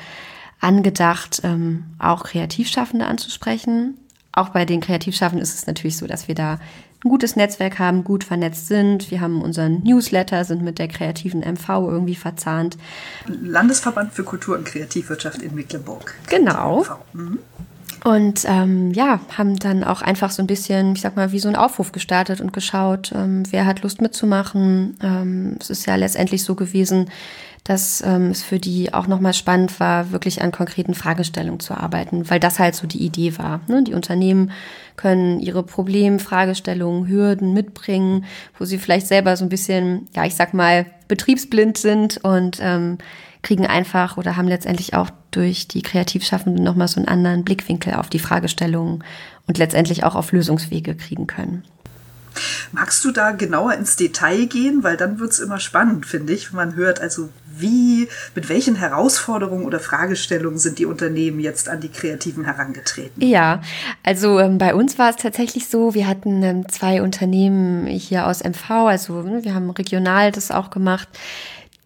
angedacht, 0.60 1.42
ähm, 1.44 1.86
auch 2.00 2.24
Kreativschaffende 2.24 3.06
anzusprechen. 3.06 4.00
Auch 4.36 4.50
bei 4.50 4.66
den 4.66 4.82
Kreativschaffenden 4.82 5.42
ist 5.42 5.56
es 5.56 5.66
natürlich 5.66 5.98
so, 5.98 6.08
dass 6.08 6.28
wir 6.28 6.36
da 6.36 6.60
ein 7.04 7.10
gutes 7.10 7.36
Netzwerk 7.36 7.80
haben, 7.80 8.04
gut 8.04 8.24
vernetzt 8.24 8.68
sind. 8.68 9.10
Wir 9.12 9.22
haben 9.22 9.42
unseren 9.42 9.82
Newsletter, 9.84 10.44
sind 10.44 10.62
mit 10.62 10.78
der 10.78 10.90
kreativen 10.90 11.40
MV 11.42 11.70
irgendwie 11.70 12.16
verzahnt. 12.16 12.78
Landesverband 13.28 14.14
für 14.14 14.24
Kultur 14.24 14.58
und 14.58 14.66
Kreativwirtschaft 14.66 15.42
in 15.42 15.56
Mecklenburg. 15.56 16.16
Genau. 16.30 16.86
Mhm. 17.14 17.40
Und 18.04 18.44
ähm, 18.46 18.92
ja, 18.92 19.20
haben 19.36 19.58
dann 19.58 19.84
auch 19.84 20.04
einfach 20.04 20.30
so 20.30 20.44
ein 20.44 20.48
bisschen, 20.48 20.94
ich 20.94 21.02
sag 21.02 21.16
mal, 21.16 21.32
wie 21.32 21.40
so 21.40 21.50
ein 21.50 21.56
Aufruf 21.56 21.92
gestartet 21.92 22.40
und 22.40 22.54
geschaut, 22.54 23.12
ähm, 23.16 23.44
wer 23.50 23.66
hat 23.66 23.82
Lust 23.82 24.00
mitzumachen. 24.00 24.96
Ähm, 25.02 25.58
es 25.60 25.72
ist 25.72 25.88
ja 25.88 25.96
letztendlich 25.96 26.44
so 26.44 26.54
gewesen, 26.54 27.10
dass 27.66 28.04
ähm, 28.06 28.30
es 28.30 28.44
für 28.44 28.60
die 28.60 28.94
auch 28.94 29.08
nochmal 29.08 29.34
spannend 29.34 29.80
war, 29.80 30.12
wirklich 30.12 30.44
an 30.44 30.52
konkreten 30.52 30.94
Fragestellungen 30.94 31.60
zu 31.60 31.74
arbeiten, 31.74 32.30
weil 32.30 32.40
das 32.40 32.60
halt 32.60 32.76
so 32.76 32.86
die 32.86 33.04
Idee 33.04 33.38
war. 33.40 33.60
Ne? 33.68 33.84
Die 33.84 33.96
Unternehmen 33.96 34.52
können 34.98 35.40
ihre 35.40 35.64
Problem, 35.64 36.20
Fragestellungen, 36.20 37.08
Hürden 37.08 37.54
mitbringen, 37.54 38.26
wo 38.60 38.66
sie 38.66 38.78
vielleicht 38.78 39.08
selber 39.08 39.36
so 39.36 39.44
ein 39.44 39.50
bisschen, 39.50 40.08
ja, 40.16 40.26
ich 40.26 40.36
sag 40.36 40.54
mal, 40.54 40.86
betriebsblind 41.08 41.80
sind 41.80 42.24
und 42.24 42.60
ähm, 42.62 43.00
kriegen 43.42 43.66
einfach 43.66 44.18
oder 44.18 44.38
haben 44.38 44.48
letztendlich 44.48 44.94
auch 44.94 45.10
durch 45.32 45.68
die 45.68 45.82
Kreativschaffenden 45.82 46.64
nochmal 46.64 46.88
so 46.88 46.98
einen 46.98 47.08
anderen 47.08 47.44
Blickwinkel 47.44 47.96
auf 47.96 48.10
die 48.10 48.20
Fragestellungen 48.20 49.04
und 49.48 49.58
letztendlich 49.58 50.04
auch 50.04 50.14
auf 50.14 50.32
Lösungswege 50.32 50.96
kriegen 50.96 51.26
können. 51.26 51.64
Magst 52.72 53.04
du 53.06 53.12
da 53.12 53.32
genauer 53.32 53.74
ins 53.74 53.96
Detail 53.96 54.46
gehen? 54.46 54.84
Weil 54.84 54.98
dann 54.98 55.20
wird 55.20 55.32
es 55.32 55.40
immer 55.40 55.60
spannend, 55.60 56.06
finde 56.06 56.34
ich, 56.34 56.52
wenn 56.52 56.58
man 56.58 56.76
hört, 56.76 57.00
also 57.00 57.30
wie, 57.58 58.08
mit 58.36 58.50
welchen 58.50 58.76
Herausforderungen 58.76 59.66
oder 59.66 59.80
Fragestellungen 59.80 60.60
sind 60.60 60.80
die 60.80 60.86
Unternehmen 60.86 61.40
jetzt 61.40 61.70
an 61.70 61.82
die 61.82 61.90
Kreativen 61.90 62.46
herangetreten? 62.46 63.22
Ja, 63.22 63.62
also 64.04 64.40
ähm, 64.40 64.58
bei 64.58 64.74
uns 64.74 64.98
war 64.98 65.10
es 65.10 65.18
tatsächlich 65.18 65.68
so, 65.68 65.94
wir 65.94 66.08
hatten 66.08 66.44
ähm, 66.44 66.70
zwei 66.70 67.02
Unternehmen 67.02 67.88
hier 67.88 68.28
aus 68.28 68.44
MV, 68.44 68.70
also 68.70 69.22
ne, 69.22 69.44
wir 69.44 69.54
haben 69.54 69.70
regional 69.70 70.32
das 70.32 70.52
auch 70.52 70.70
gemacht 70.70 71.08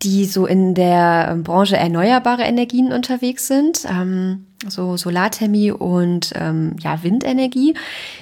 die 0.01 0.25
so 0.25 0.45
in 0.45 0.75
der 0.75 1.35
Branche 1.43 1.75
erneuerbare 1.75 2.43
Energien 2.43 2.93
unterwegs 2.93 3.47
sind, 3.47 3.85
ähm, 3.89 4.45
so 4.67 4.97
Solarthermie 4.97 5.71
und 5.71 6.31
ähm, 6.35 6.75
ja 6.79 7.03
Windenergie, 7.03 7.75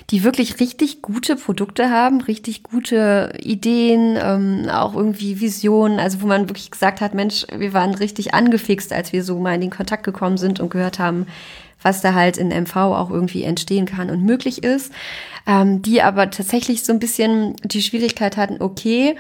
die 0.10 0.24
wirklich 0.24 0.60
richtig 0.60 1.02
gute 1.02 1.36
Produkte 1.36 1.90
haben, 1.90 2.22
richtig 2.22 2.64
gute 2.64 3.34
Ideen, 3.40 4.18
ähm, 4.22 4.70
auch 4.70 4.96
irgendwie 4.96 5.40
Visionen, 5.40 6.00
also 6.00 6.22
wo 6.22 6.28
man 6.28 6.50
wirklich 6.50 6.72
gesagt 6.72 7.02
hat, 7.02 7.14
Mensch, 7.14 7.46
wir 7.56 7.74
waren 7.74 7.94
richtig 7.94 8.34
angefixt, 8.34 8.92
als 8.94 9.14
wir 9.14 9.24
so 9.24 9.38
mal 9.40 9.56
in 9.56 9.62
den 9.62 9.72
Kontakt 9.72 10.04
gekommen 10.04 10.38
sind 10.38 10.60
und 10.60 10.70
gehört 10.70 11.00
haben, 11.00 11.28
was 11.82 12.02
da 12.02 12.14
halt 12.14 12.38
in 12.38 12.50
MV 12.50 12.76
auch 12.76 13.12
irgendwie 13.12 13.44
entstehen 13.44 13.86
kann 13.86 14.10
und 14.10 14.24
möglich 14.24 14.64
ist, 14.64 14.92
ähm, 15.46 15.82
die 15.84 16.02
aber 16.02 16.30
tatsächlich 16.32 16.84
so 16.84 16.92
ein 16.92 17.00
bisschen 17.00 17.56
die 17.64 17.82
Schwierigkeit 17.82 18.36
hatten, 18.38 18.62
okay, 18.62 19.16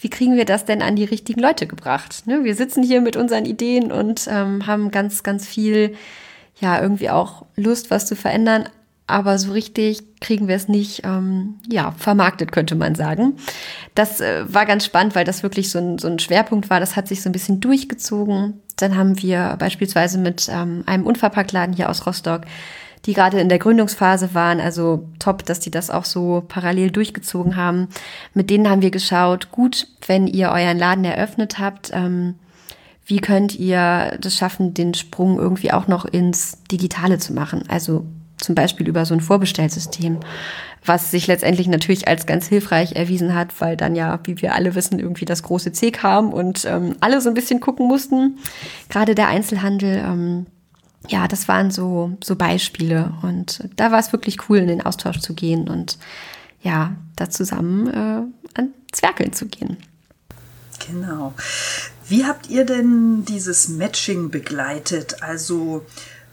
wie 0.00 0.10
kriegen 0.10 0.36
wir 0.36 0.44
das 0.44 0.64
denn 0.64 0.82
an 0.82 0.96
die 0.96 1.04
richtigen 1.04 1.40
Leute 1.40 1.66
gebracht? 1.66 2.26
Ne? 2.26 2.44
Wir 2.44 2.54
sitzen 2.54 2.82
hier 2.82 3.00
mit 3.00 3.16
unseren 3.16 3.44
Ideen 3.44 3.90
und 3.90 4.28
ähm, 4.30 4.66
haben 4.66 4.90
ganz, 4.90 5.22
ganz 5.22 5.46
viel, 5.46 5.94
ja, 6.60 6.80
irgendwie 6.80 7.10
auch 7.10 7.44
Lust, 7.56 7.90
was 7.90 8.06
zu 8.06 8.14
verändern, 8.14 8.68
aber 9.08 9.38
so 9.38 9.52
richtig 9.52 10.20
kriegen 10.20 10.48
wir 10.48 10.54
es 10.54 10.68
nicht, 10.68 11.00
ähm, 11.04 11.54
ja, 11.68 11.92
vermarktet, 11.92 12.52
könnte 12.52 12.74
man 12.74 12.94
sagen. 12.94 13.38
Das 13.94 14.20
äh, 14.20 14.44
war 14.46 14.66
ganz 14.66 14.84
spannend, 14.84 15.14
weil 15.14 15.24
das 15.24 15.42
wirklich 15.42 15.70
so 15.70 15.78
ein, 15.78 15.98
so 15.98 16.08
ein 16.08 16.18
Schwerpunkt 16.18 16.68
war. 16.68 16.78
Das 16.78 16.94
hat 16.94 17.08
sich 17.08 17.22
so 17.22 17.30
ein 17.30 17.32
bisschen 17.32 17.60
durchgezogen. 17.60 18.60
Dann 18.76 18.96
haben 18.96 19.20
wir 19.22 19.56
beispielsweise 19.58 20.18
mit 20.18 20.48
ähm, 20.52 20.84
einem 20.86 21.06
Unverpacktladen 21.06 21.74
hier 21.74 21.88
aus 21.88 22.06
Rostock 22.06 22.42
die 23.06 23.14
gerade 23.14 23.40
in 23.40 23.48
der 23.48 23.58
Gründungsphase 23.58 24.34
waren. 24.34 24.60
Also 24.60 25.08
top, 25.18 25.44
dass 25.44 25.60
die 25.60 25.70
das 25.70 25.90
auch 25.90 26.04
so 26.04 26.44
parallel 26.46 26.90
durchgezogen 26.90 27.56
haben. 27.56 27.88
Mit 28.34 28.50
denen 28.50 28.68
haben 28.68 28.82
wir 28.82 28.90
geschaut, 28.90 29.50
gut, 29.50 29.86
wenn 30.06 30.26
ihr 30.26 30.50
euren 30.50 30.78
Laden 30.78 31.04
eröffnet 31.04 31.58
habt, 31.58 31.90
ähm, 31.92 32.34
wie 33.06 33.20
könnt 33.20 33.58
ihr 33.58 34.18
das 34.20 34.36
schaffen, 34.36 34.74
den 34.74 34.92
Sprung 34.92 35.38
irgendwie 35.38 35.72
auch 35.72 35.88
noch 35.88 36.04
ins 36.04 36.62
Digitale 36.70 37.18
zu 37.18 37.32
machen? 37.32 37.64
Also 37.68 38.04
zum 38.36 38.54
Beispiel 38.54 38.86
über 38.86 39.06
so 39.06 39.14
ein 39.14 39.20
Vorbestellsystem, 39.20 40.18
was 40.84 41.10
sich 41.10 41.26
letztendlich 41.26 41.68
natürlich 41.68 42.06
als 42.06 42.26
ganz 42.26 42.46
hilfreich 42.46 42.96
erwiesen 42.96 43.34
hat, 43.34 43.60
weil 43.60 43.76
dann 43.76 43.96
ja, 43.96 44.20
wie 44.24 44.40
wir 44.42 44.54
alle 44.54 44.74
wissen, 44.74 44.98
irgendwie 44.98 45.24
das 45.24 45.42
große 45.42 45.72
C 45.72 45.90
kam 45.90 46.32
und 46.32 46.66
ähm, 46.66 46.96
alle 47.00 47.20
so 47.20 47.30
ein 47.30 47.34
bisschen 47.34 47.60
gucken 47.60 47.88
mussten. 47.88 48.38
Gerade 48.90 49.14
der 49.14 49.28
Einzelhandel. 49.28 50.04
Ähm, 50.04 50.46
ja, 51.06 51.28
das 51.28 51.48
waren 51.48 51.70
so, 51.70 52.16
so 52.22 52.36
Beispiele. 52.36 53.12
Und 53.22 53.68
da 53.76 53.92
war 53.92 53.98
es 53.98 54.12
wirklich 54.12 54.48
cool, 54.48 54.58
in 54.58 54.68
den 54.68 54.84
Austausch 54.84 55.20
zu 55.20 55.34
gehen 55.34 55.68
und 55.68 55.98
ja, 56.60 56.96
da 57.16 57.30
zusammen 57.30 57.86
äh, 57.86 58.58
an 58.58 58.74
Zwerkeln 58.92 59.32
zu 59.32 59.46
gehen. 59.46 59.76
Genau. 60.86 61.34
Wie 62.08 62.24
habt 62.24 62.48
ihr 62.48 62.64
denn 62.64 63.24
dieses 63.24 63.68
Matching 63.68 64.30
begleitet? 64.30 65.22
Also 65.22 65.84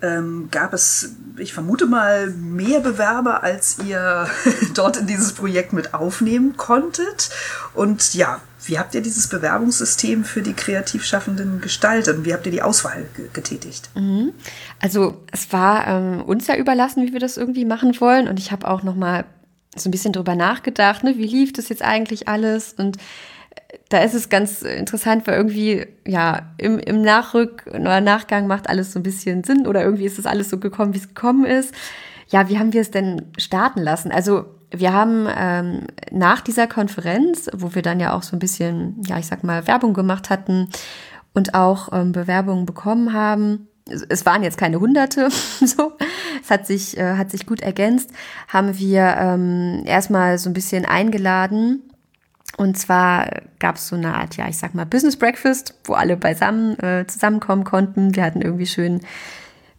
ähm, 0.01 0.49
gab 0.51 0.73
es, 0.73 1.15
ich 1.37 1.53
vermute 1.53 1.85
mal, 1.85 2.29
mehr 2.29 2.79
Bewerber, 2.79 3.43
als 3.43 3.77
ihr 3.85 4.27
dort 4.73 4.97
in 4.97 5.07
dieses 5.07 5.33
Projekt 5.33 5.73
mit 5.73 5.93
aufnehmen 5.93 6.57
konntet? 6.57 7.29
Und 7.73 8.13
ja, 8.13 8.41
wie 8.65 8.79
habt 8.79 8.95
ihr 8.95 9.01
dieses 9.01 9.27
Bewerbungssystem 9.27 10.23
für 10.23 10.41
die 10.41 10.53
Kreativschaffenden 10.53 11.61
gestaltet? 11.61 12.17
Und 12.17 12.25
wie 12.25 12.33
habt 12.33 12.45
ihr 12.45 12.51
die 12.51 12.61
Auswahl 12.61 13.05
getätigt? 13.33 13.89
Mhm. 13.95 14.33
Also 14.79 15.21
es 15.31 15.51
war 15.53 15.87
ähm, 15.87 16.21
uns 16.23 16.47
ja 16.47 16.55
überlassen, 16.55 17.05
wie 17.05 17.13
wir 17.13 17.19
das 17.19 17.37
irgendwie 17.37 17.65
machen 17.65 17.99
wollen. 17.99 18.27
Und 18.27 18.39
ich 18.39 18.51
habe 18.51 18.67
auch 18.67 18.83
noch 18.83 18.95
mal 18.95 19.25
so 19.75 19.89
ein 19.89 19.91
bisschen 19.91 20.13
drüber 20.13 20.35
nachgedacht, 20.35 21.03
ne? 21.03 21.17
wie 21.17 21.27
lief 21.27 21.53
das 21.53 21.69
jetzt 21.69 21.81
eigentlich 21.81 22.27
alles? 22.27 22.73
Und 22.73 22.97
da 23.89 23.99
ist 23.99 24.15
es 24.15 24.29
ganz 24.29 24.61
interessant, 24.63 25.27
weil 25.27 25.35
irgendwie, 25.35 25.85
ja, 26.07 26.53
im, 26.57 26.79
im 26.79 27.01
Nachrück 27.01 27.65
oder 27.67 28.01
Nachgang 28.01 28.47
macht 28.47 28.67
alles 28.67 28.91
so 28.91 28.99
ein 28.99 29.03
bisschen 29.03 29.43
Sinn 29.43 29.67
oder 29.67 29.83
irgendwie 29.83 30.05
ist 30.05 30.17
das 30.17 30.25
alles 30.25 30.49
so 30.49 30.57
gekommen, 30.57 30.93
wie 30.93 30.99
es 30.99 31.07
gekommen 31.07 31.45
ist. 31.45 31.73
Ja, 32.29 32.49
wie 32.49 32.57
haben 32.57 32.73
wir 32.73 32.81
es 32.81 32.89
denn 32.89 33.31
starten 33.37 33.81
lassen? 33.81 34.11
Also 34.11 34.45
wir 34.71 34.91
haben 34.91 35.27
ähm, 35.37 35.87
nach 36.11 36.41
dieser 36.41 36.67
Konferenz, 36.67 37.49
wo 37.53 37.75
wir 37.75 37.83
dann 37.83 37.99
ja 37.99 38.13
auch 38.13 38.23
so 38.23 38.35
ein 38.35 38.39
bisschen, 38.39 39.01
ja, 39.05 39.19
ich 39.19 39.27
sag 39.27 39.43
mal, 39.43 39.67
Werbung 39.67 39.93
gemacht 39.93 40.31
hatten 40.31 40.69
und 41.33 41.53
auch 41.53 41.93
ähm, 41.93 42.11
Bewerbungen 42.11 42.65
bekommen 42.65 43.13
haben, 43.13 43.67
es 44.09 44.25
waren 44.25 44.43
jetzt 44.43 44.57
keine 44.57 44.79
Hunderte, 44.79 45.29
so, 45.65 45.93
es 46.41 46.49
hat 46.49 46.65
sich, 46.65 46.97
äh, 46.97 47.15
hat 47.17 47.31
sich 47.31 47.45
gut 47.45 47.61
ergänzt, 47.61 48.09
haben 48.47 48.77
wir 48.77 49.15
ähm, 49.19 49.83
erstmal 49.85 50.37
so 50.37 50.49
ein 50.49 50.53
bisschen 50.53 50.85
eingeladen. 50.85 51.83
Und 52.57 52.77
zwar 52.77 53.29
gab 53.59 53.75
es 53.75 53.87
so 53.87 53.95
eine 53.95 54.15
Art, 54.15 54.37
ja, 54.37 54.47
ich 54.47 54.57
sag 54.57 54.75
mal, 54.75 54.85
Business 54.85 55.17
Breakfast, 55.17 55.73
wo 55.83 55.93
alle 55.93 56.15
beisammen 56.15 56.79
äh, 56.79 57.05
zusammenkommen 57.05 57.65
konnten. 57.65 58.15
Wir 58.15 58.23
hatten 58.23 58.41
irgendwie 58.41 58.65
schön 58.65 59.01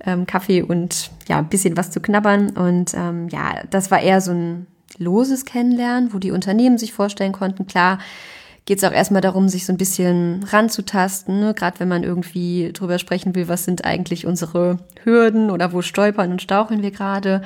ähm, 0.05 0.27
Kaffee 0.27 0.63
und 0.63 1.11
ja, 1.27 1.39
ein 1.39 1.49
bisschen 1.49 1.77
was 1.77 1.91
zu 1.91 2.01
knabbern. 2.01 2.51
Und 2.51 2.93
ähm, 2.95 3.29
ja, 3.29 3.63
das 3.71 3.91
war 3.91 4.01
eher 4.01 4.21
so 4.21 4.33
ein 4.33 4.67
loses 4.99 5.45
Kennenlernen, 5.45 6.13
wo 6.13 6.19
die 6.19 6.31
Unternehmen 6.31 6.79
sich 6.79 6.93
vorstellen 6.93 7.33
konnten, 7.33 7.67
klar, 7.67 7.99
geht 8.67 8.79
es 8.79 8.85
auch 8.85 8.93
erstmal 8.93 9.23
darum, 9.23 9.49
sich 9.49 9.65
so 9.65 9.73
ein 9.73 9.79
bisschen 9.79 10.45
ranzutasten, 10.45 11.39
ne? 11.39 11.55
gerade 11.55 11.79
wenn 11.79 11.89
man 11.89 12.03
irgendwie 12.03 12.73
drüber 12.73 12.99
sprechen 12.99 13.35
will, 13.37 13.47
was 13.47 13.65
sind 13.65 13.85
eigentlich 13.85 14.27
unsere 14.27 14.79
Hürden 15.05 15.51
oder 15.51 15.73
wo 15.73 15.83
stolpern 15.83 16.33
und 16.33 16.43
staucheln 16.43 16.83
wir 16.83 16.91
gerade. 16.91 17.43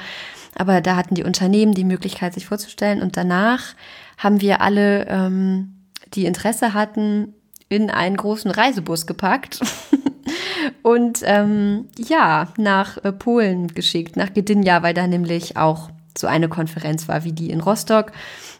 Aber 0.56 0.80
da 0.80 0.96
hatten 0.96 1.14
die 1.14 1.24
Unternehmen 1.24 1.74
die 1.74 1.84
Möglichkeit, 1.84 2.34
sich 2.34 2.46
vorzustellen. 2.46 3.02
Und 3.02 3.16
danach 3.16 3.74
haben 4.20 4.40
wir 4.40 4.60
alle, 4.60 5.06
ähm, 5.08 5.72
die 6.14 6.26
Interesse 6.26 6.74
hatten, 6.74 7.34
in 7.68 7.88
einen 7.88 8.16
großen 8.16 8.50
Reisebus 8.50 9.06
gepackt 9.06 9.60
und 10.82 11.20
ähm, 11.24 11.86
ja, 11.96 12.52
nach 12.58 13.02
äh, 13.04 13.12
Polen 13.12 13.68
geschickt, 13.68 14.16
nach 14.16 14.34
Gdynia, 14.34 14.82
weil 14.82 14.92
da 14.92 15.06
nämlich 15.06 15.56
auch 15.56 15.90
so 16.18 16.26
eine 16.26 16.48
Konferenz 16.48 17.08
war 17.08 17.24
wie 17.24 17.32
die 17.32 17.50
in 17.50 17.60
Rostock. 17.60 18.12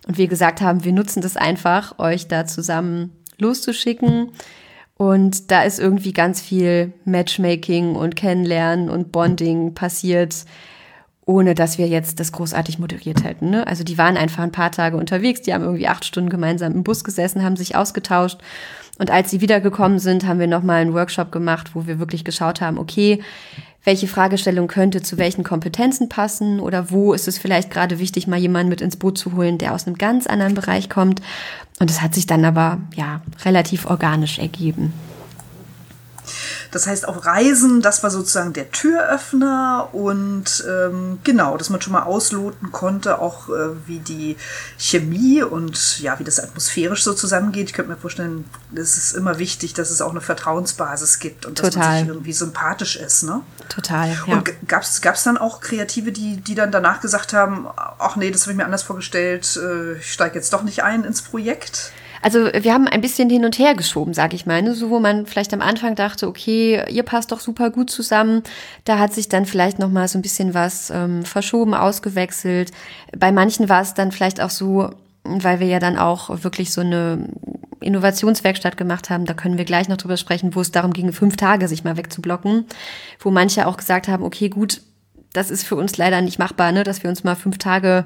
Und 0.07 0.17
wir 0.17 0.29
gesagt 0.29 0.61
haben, 0.61 0.85
wir 0.85 0.93
nutzen 0.93 1.21
das 1.23 1.37
einfach, 1.37 1.99
euch 1.99 2.29
da 2.29 2.47
zusammen 2.47 3.11
loszuschicken. 3.38 4.31
Und 4.97 5.50
da 5.50 5.62
ist 5.62 5.81
irgendwie 5.81 6.12
ganz 6.12 6.40
viel 6.40 6.93
Matchmaking 7.05 7.97
und 7.97 8.17
Kennenlernen 8.17 8.88
und 8.88 9.12
Bonding 9.12 9.75
passiert, 9.75 10.45
ohne 11.27 11.55
dass 11.55 11.79
wir 11.79 11.87
jetzt 11.87 12.19
das 12.21 12.33
großartig 12.33 12.79
moderiert 12.79 13.25
hätten. 13.25 13.50
Ne? 13.50 13.67
Also 13.67 13.85
die 13.85 13.99
waren 13.99 14.17
einfach 14.17 14.43
ein 14.43 14.53
paar 14.53 14.73
Tage 14.73 14.97
unterwegs, 14.97 15.43
die 15.43 15.55
haben 15.55 15.65
irgendwie 15.65 15.89
acht 15.89 16.05
Stunden 16.05 16.31
gemeinsam 16.31 16.73
im 16.73 16.83
Bus 16.83 17.05
gesessen, 17.05 17.45
haben 17.45 17.57
sich 17.57 17.77
ausgetauscht. 17.77 18.39
Und 18.99 19.11
als 19.11 19.31
sie 19.31 19.41
wiedergekommen 19.41 19.99
sind, 19.99 20.27
haben 20.27 20.41
wir 20.41 20.47
nochmal 20.47 20.83
einen 20.83 20.93
Workshop 20.93 21.33
gemacht, 21.33 21.71
wo 21.75 21.87
wir 21.87 21.99
wirklich 21.99 22.25
geschaut 22.25 22.61
haben, 22.61 22.79
okay, 22.79 23.23
welche 23.85 24.09
Fragestellung 24.09 24.69
könnte 24.69 25.00
zu 25.00 25.17
welchen 25.17 25.43
Kompetenzen 25.43 26.09
passen 26.09 26.61
oder 26.61 26.91
wo 26.91 27.15
ist 27.15 27.27
es 27.27 27.39
vielleicht 27.39 27.71
gerade 27.71 27.99
wichtig, 27.99 28.27
mal 28.27 28.39
jemanden 28.39 28.69
mit 28.69 28.83
ins 28.83 28.97
Boot 28.97 29.17
zu 29.17 29.35
holen, 29.35 29.57
der 29.57 29.73
aus 29.75 29.87
einem 29.87 29.97
ganz 29.97 30.27
anderen 30.27 30.55
Bereich 30.55 30.91
kommt. 30.91 31.23
Und 31.79 31.91
es 31.91 32.03
hat 32.03 32.15
sich 32.15 32.27
dann 32.27 32.45
aber 32.45 32.79
ja 32.95 33.23
relativ 33.45 33.87
organisch 33.87 34.39
ergeben. 34.39 34.93
Das 36.71 36.87
heißt, 36.87 37.09
auf 37.09 37.27
Reisen, 37.27 37.83
das 37.83 38.03
war 38.03 38.11
sozusagen 38.11 38.53
der 38.53 38.71
Türöffner 38.71 39.89
und 39.93 40.65
ähm, 40.69 41.19
genau, 41.25 41.57
dass 41.57 41.71
man 41.71 41.81
schon 41.81 41.93
mal 41.93 42.03
ausloten 42.03 42.71
konnte, 42.71 43.19
auch 43.19 43.49
äh, 43.49 43.71
wie 43.87 43.99
die 43.99 44.37
Chemie 44.79 45.43
und 45.43 45.99
ja, 46.00 46.19
wie 46.19 46.25
das 46.25 46.39
atmosphärisch 46.39 47.03
so 47.03 47.12
zusammengeht. 47.12 47.69
Ich 47.69 47.73
könnte 47.75 47.91
mir 47.91 47.97
vorstellen, 47.97 48.45
es 48.75 48.97
ist 48.97 49.12
immer 49.12 49.39
wichtig, 49.39 49.75
dass 49.75 49.91
es 49.91 50.00
auch 50.00 50.11
eine 50.11 50.21
Vertrauensbasis 50.21 51.19
gibt 51.19 51.45
und 51.47 51.59
dass 51.59 51.71
Total. 51.71 51.89
man 51.89 51.99
sich 51.99 52.09
irgendwie 52.09 52.33
sympathisch 52.33 52.97
ist. 52.97 53.25
Ne? 53.25 53.41
Total. 53.69 54.17
Ja. 54.27 54.35
Und 54.35 54.50
gab 54.69 54.83
es 54.83 55.23
dann 55.25 55.39
auch 55.39 55.61
Kreative, 55.61 56.12
die, 56.12 56.37
die 56.37 56.55
dann 56.55 56.71
danach 56.71 57.00
gesagt 57.00 57.33
haben, 57.33 57.67
ach 57.99 58.17
nee, 58.17 58.31
das 58.31 58.43
habe 58.43 58.53
ich 58.53 58.57
mir 58.57 58.65
anders 58.65 58.83
vorgestellt, 58.83 59.57
äh, 59.57 59.95
ich 59.95 60.12
steige 60.12 60.37
jetzt 60.37 60.53
doch 60.53 60.62
nicht 60.62 60.83
ein 60.83 61.05
ins 61.05 61.23
Projekt? 61.23 61.93
Also 62.23 62.50
wir 62.53 62.75
haben 62.75 62.87
ein 62.87 63.00
bisschen 63.00 63.31
hin 63.31 63.45
und 63.45 63.59
her 63.59 63.75
geschoben, 63.75 64.15
sag 64.15 64.35
ich 64.35 64.47
mal. 64.47 64.62
Ne? 64.62 64.75
So 64.75 64.91
wo 64.91 65.00
man 65.00 65.27
vielleicht 65.27 65.55
am 65.55 65.62
Anfang 65.62 65.95
dachte, 65.95 66.29
okay, 66.29 66.85
ihr 66.91 67.03
passt 67.03 67.33
doch 67.33 67.41
super 67.41 67.71
gut 67.71 67.91
zusammen. 67.91 68.43
Da 68.85 68.99
hat 68.99 69.12
sich 69.12 69.29
dann 69.29 69.47
vielleicht 69.47 69.79
noch 69.79 69.91
mal 69.91 70.09
so 70.09 70.19
ein 70.19 70.23
bisschen 70.23 70.55
was 70.55 70.91
ähm, 70.91 71.25
verschoben, 71.25 71.75
ausgewechselt. 71.75 72.73
Bei 73.17 73.33
manchen 73.33 73.69
war 73.69 73.83
es 73.83 73.95
dann 73.95 74.12
vielleicht 74.12 74.41
auch 74.41 74.50
so, 74.50 74.91
weil 75.25 75.61
wir 75.61 75.67
ja 75.67 75.79
dann 75.79 75.99
auch 75.99 76.43
wirklich 76.43 76.73
so 76.73 76.83
eine 76.83 77.29
Innovationswerkstatt 77.81 78.77
gemacht 78.77 79.11
haben, 79.11 79.25
da 79.25 79.35
können 79.35 79.59
wir 79.59 79.65
gleich 79.65 79.89
noch 79.89 79.97
drüber 79.97 80.17
sprechen, 80.17 80.55
wo 80.55 80.61
es 80.61 80.71
darum 80.71 80.93
ging, 80.93 81.12
fünf 81.12 81.37
Tage 81.37 81.67
sich 81.67 81.83
mal 81.83 81.97
wegzublocken, 81.97 82.67
wo 83.19 83.31
manche 83.31 83.67
auch 83.67 83.77
gesagt 83.77 84.07
haben, 84.07 84.23
okay, 84.23 84.50
gut, 84.50 84.83
das 85.33 85.50
ist 85.50 85.65
für 85.65 85.77
uns 85.77 85.97
leider 85.97 86.21
nicht 86.21 86.39
machbar, 86.39 86.73
ne, 86.73 86.85
dass 86.85 87.03
wir 87.03 87.11
uns 87.11 87.25
mal 87.25 87.37
fünf 87.37 87.59
Tage 87.59 88.05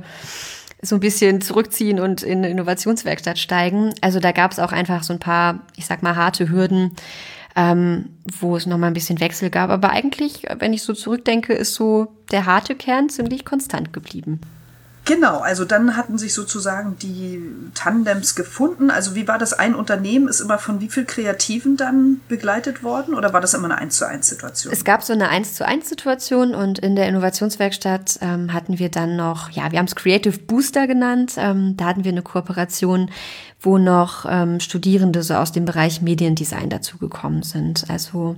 so 0.84 0.96
ein 0.96 1.00
bisschen 1.00 1.40
zurückziehen 1.40 2.00
und 2.00 2.22
in 2.22 2.38
eine 2.38 2.50
Innovationswerkstatt 2.50 3.38
steigen. 3.38 3.92
Also 4.00 4.20
da 4.20 4.32
gab 4.32 4.52
es 4.52 4.58
auch 4.58 4.72
einfach 4.72 5.02
so 5.02 5.12
ein 5.12 5.18
paar, 5.18 5.60
ich 5.76 5.86
sag 5.86 6.02
mal, 6.02 6.16
harte 6.16 6.50
Hürden, 6.50 6.92
ähm, 7.56 8.10
wo 8.38 8.56
es 8.56 8.66
nochmal 8.66 8.90
ein 8.90 8.94
bisschen 8.94 9.20
Wechsel 9.20 9.50
gab. 9.50 9.70
Aber 9.70 9.90
eigentlich, 9.90 10.44
wenn 10.58 10.72
ich 10.72 10.82
so 10.82 10.92
zurückdenke, 10.92 11.52
ist 11.52 11.74
so 11.74 12.08
der 12.30 12.46
harte 12.46 12.74
Kern 12.74 13.08
ziemlich 13.08 13.44
konstant 13.44 13.92
geblieben. 13.92 14.40
Genau, 15.06 15.40
also 15.40 15.66
dann 15.66 15.98
hatten 15.98 16.16
sich 16.16 16.32
sozusagen 16.32 16.96
die 16.98 17.42
Tandems 17.74 18.34
gefunden. 18.34 18.90
Also 18.90 19.14
wie 19.14 19.28
war 19.28 19.36
das? 19.36 19.52
Ein 19.52 19.74
Unternehmen 19.74 20.28
ist 20.28 20.40
immer 20.40 20.58
von 20.58 20.80
wie 20.80 20.88
viel 20.88 21.04
Kreativen 21.04 21.76
dann 21.76 22.22
begleitet 22.28 22.82
worden 22.82 23.14
oder 23.14 23.34
war 23.34 23.42
das 23.42 23.52
immer 23.52 23.66
eine 23.66 23.76
1 23.76 23.98
zu 23.98 24.08
1 24.08 24.26
Situation? 24.26 24.72
Es 24.72 24.84
gab 24.84 25.02
so 25.02 25.12
eine 25.12 25.28
1 25.28 25.54
zu 25.54 25.66
1 25.66 25.90
Situation 25.90 26.54
und 26.54 26.78
in 26.78 26.96
der 26.96 27.06
Innovationswerkstatt 27.08 28.18
ähm, 28.22 28.54
hatten 28.54 28.78
wir 28.78 28.88
dann 28.88 29.16
noch, 29.16 29.50
ja, 29.50 29.70
wir 29.70 29.78
haben 29.78 29.86
es 29.86 29.94
Creative 29.94 30.38
Booster 30.38 30.86
genannt. 30.86 31.34
Ähm, 31.36 31.76
da 31.76 31.84
hatten 31.84 32.04
wir 32.04 32.12
eine 32.12 32.22
Kooperation, 32.22 33.10
wo 33.60 33.76
noch 33.76 34.24
ähm, 34.26 34.58
Studierende 34.58 35.22
so 35.22 35.34
aus 35.34 35.52
dem 35.52 35.66
Bereich 35.66 36.00
Mediendesign 36.00 36.70
dazugekommen 36.70 37.42
sind. 37.42 37.90
Also 37.90 38.36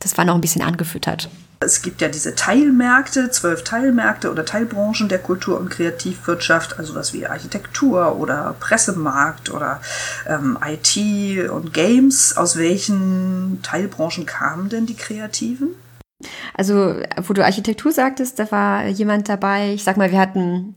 das 0.00 0.18
war 0.18 0.26
noch 0.26 0.34
ein 0.34 0.42
bisschen 0.42 0.62
angefüttert. 0.62 1.30
Es 1.60 1.82
gibt 1.82 2.00
ja 2.00 2.08
diese 2.08 2.34
Teilmärkte, 2.36 3.30
zwölf 3.30 3.64
Teilmärkte 3.64 4.30
oder 4.30 4.44
Teilbranchen 4.44 5.08
der 5.08 5.18
Kultur- 5.18 5.58
und 5.58 5.70
Kreativwirtschaft, 5.70 6.78
also 6.78 6.94
was 6.94 7.12
wie 7.12 7.26
Architektur 7.26 8.16
oder 8.16 8.54
Pressemarkt 8.60 9.50
oder 9.50 9.80
ähm, 10.26 10.56
IT 10.64 11.50
und 11.50 11.74
Games. 11.74 12.36
Aus 12.36 12.56
welchen 12.56 13.60
Teilbranchen 13.62 14.24
kamen 14.24 14.68
denn 14.68 14.86
die 14.86 14.96
Kreativen? 14.96 15.70
Also, 16.54 16.96
wo 17.22 17.32
du 17.32 17.44
Architektur 17.44 17.92
sagtest, 17.92 18.38
da 18.38 18.50
war 18.50 18.86
jemand 18.86 19.28
dabei, 19.28 19.72
ich 19.72 19.84
sag 19.84 19.96
mal, 19.96 20.10
wir 20.10 20.18
hatten 20.18 20.74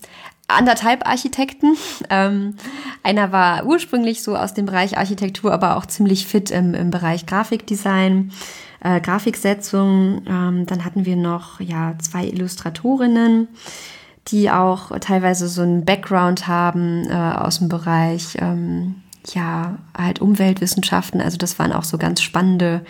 anderthalb 0.54 1.08
Architekten. 1.08 1.76
Ähm, 2.10 2.56
einer 3.04 3.32
war 3.32 3.66
ursprünglich 3.66 4.24
so 4.24 4.36
aus 4.36 4.54
dem 4.54 4.66
Bereich 4.66 4.98
Architektur, 4.98 5.54
aber 5.54 5.78
auch 5.78 5.86
ziemlich 5.86 6.28
fit 6.28 6.52
im, 6.52 6.74
im 6.74 6.92
Bereich 6.92 7.26
Grafikdesign 7.26 8.32
äh, 8.82 9.00
Grafiksetzung. 9.00 10.24
Ähm, 10.28 10.66
dann 10.66 10.84
hatten 10.84 11.06
wir 11.06 11.16
noch 11.16 11.60
ja 11.60 11.96
zwei 12.00 12.26
Illustratorinnen, 12.26 13.48
die 14.28 14.52
auch 14.52 14.98
teilweise 15.00 15.48
so 15.48 15.62
einen 15.62 15.86
Background 15.86 16.48
haben 16.48 17.08
äh, 17.10 17.14
aus 17.14 17.60
dem 17.60 17.70
Bereich 17.70 18.38
ähm, 18.40 18.96
ja 19.34 19.78
halt 19.98 20.20
Umweltwissenschaften. 20.20 21.22
Also 21.22 21.38
das 21.38 21.60
waren 21.60 21.72
auch 21.72 21.84
so 21.84 21.98
ganz 21.98 22.22
spannende 22.22 22.84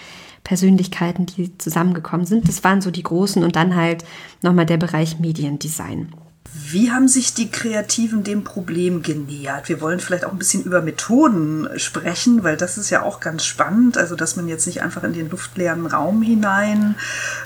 Persönlichkeiten, 0.43 1.27
die 1.27 1.57
zusammengekommen 1.57 2.25
sind. 2.25 2.47
Das 2.47 2.63
waren 2.63 2.81
so 2.81 2.89
die 2.89 3.03
großen 3.03 3.43
und 3.43 3.55
dann 3.55 3.75
halt 3.75 4.03
nochmal 4.41 4.65
der 4.65 4.77
Bereich 4.77 5.19
Mediendesign. 5.19 6.13
Wie 6.53 6.91
haben 6.91 7.07
sich 7.07 7.33
die 7.33 7.49
Kreativen 7.49 8.25
dem 8.25 8.43
Problem 8.43 9.03
genähert? 9.03 9.69
Wir 9.69 9.79
wollen 9.79 10.01
vielleicht 10.01 10.25
auch 10.25 10.33
ein 10.33 10.37
bisschen 10.37 10.63
über 10.63 10.81
Methoden 10.81 11.69
sprechen, 11.77 12.43
weil 12.43 12.57
das 12.57 12.77
ist 12.77 12.89
ja 12.89 13.03
auch 13.03 13.21
ganz 13.21 13.45
spannend. 13.45 13.97
Also, 13.97 14.17
dass 14.17 14.35
man 14.35 14.49
jetzt 14.49 14.67
nicht 14.67 14.81
einfach 14.81 15.03
in 15.03 15.13
den 15.13 15.29
luftleeren 15.29 15.85
Raum 15.85 16.21
hinein 16.21 16.95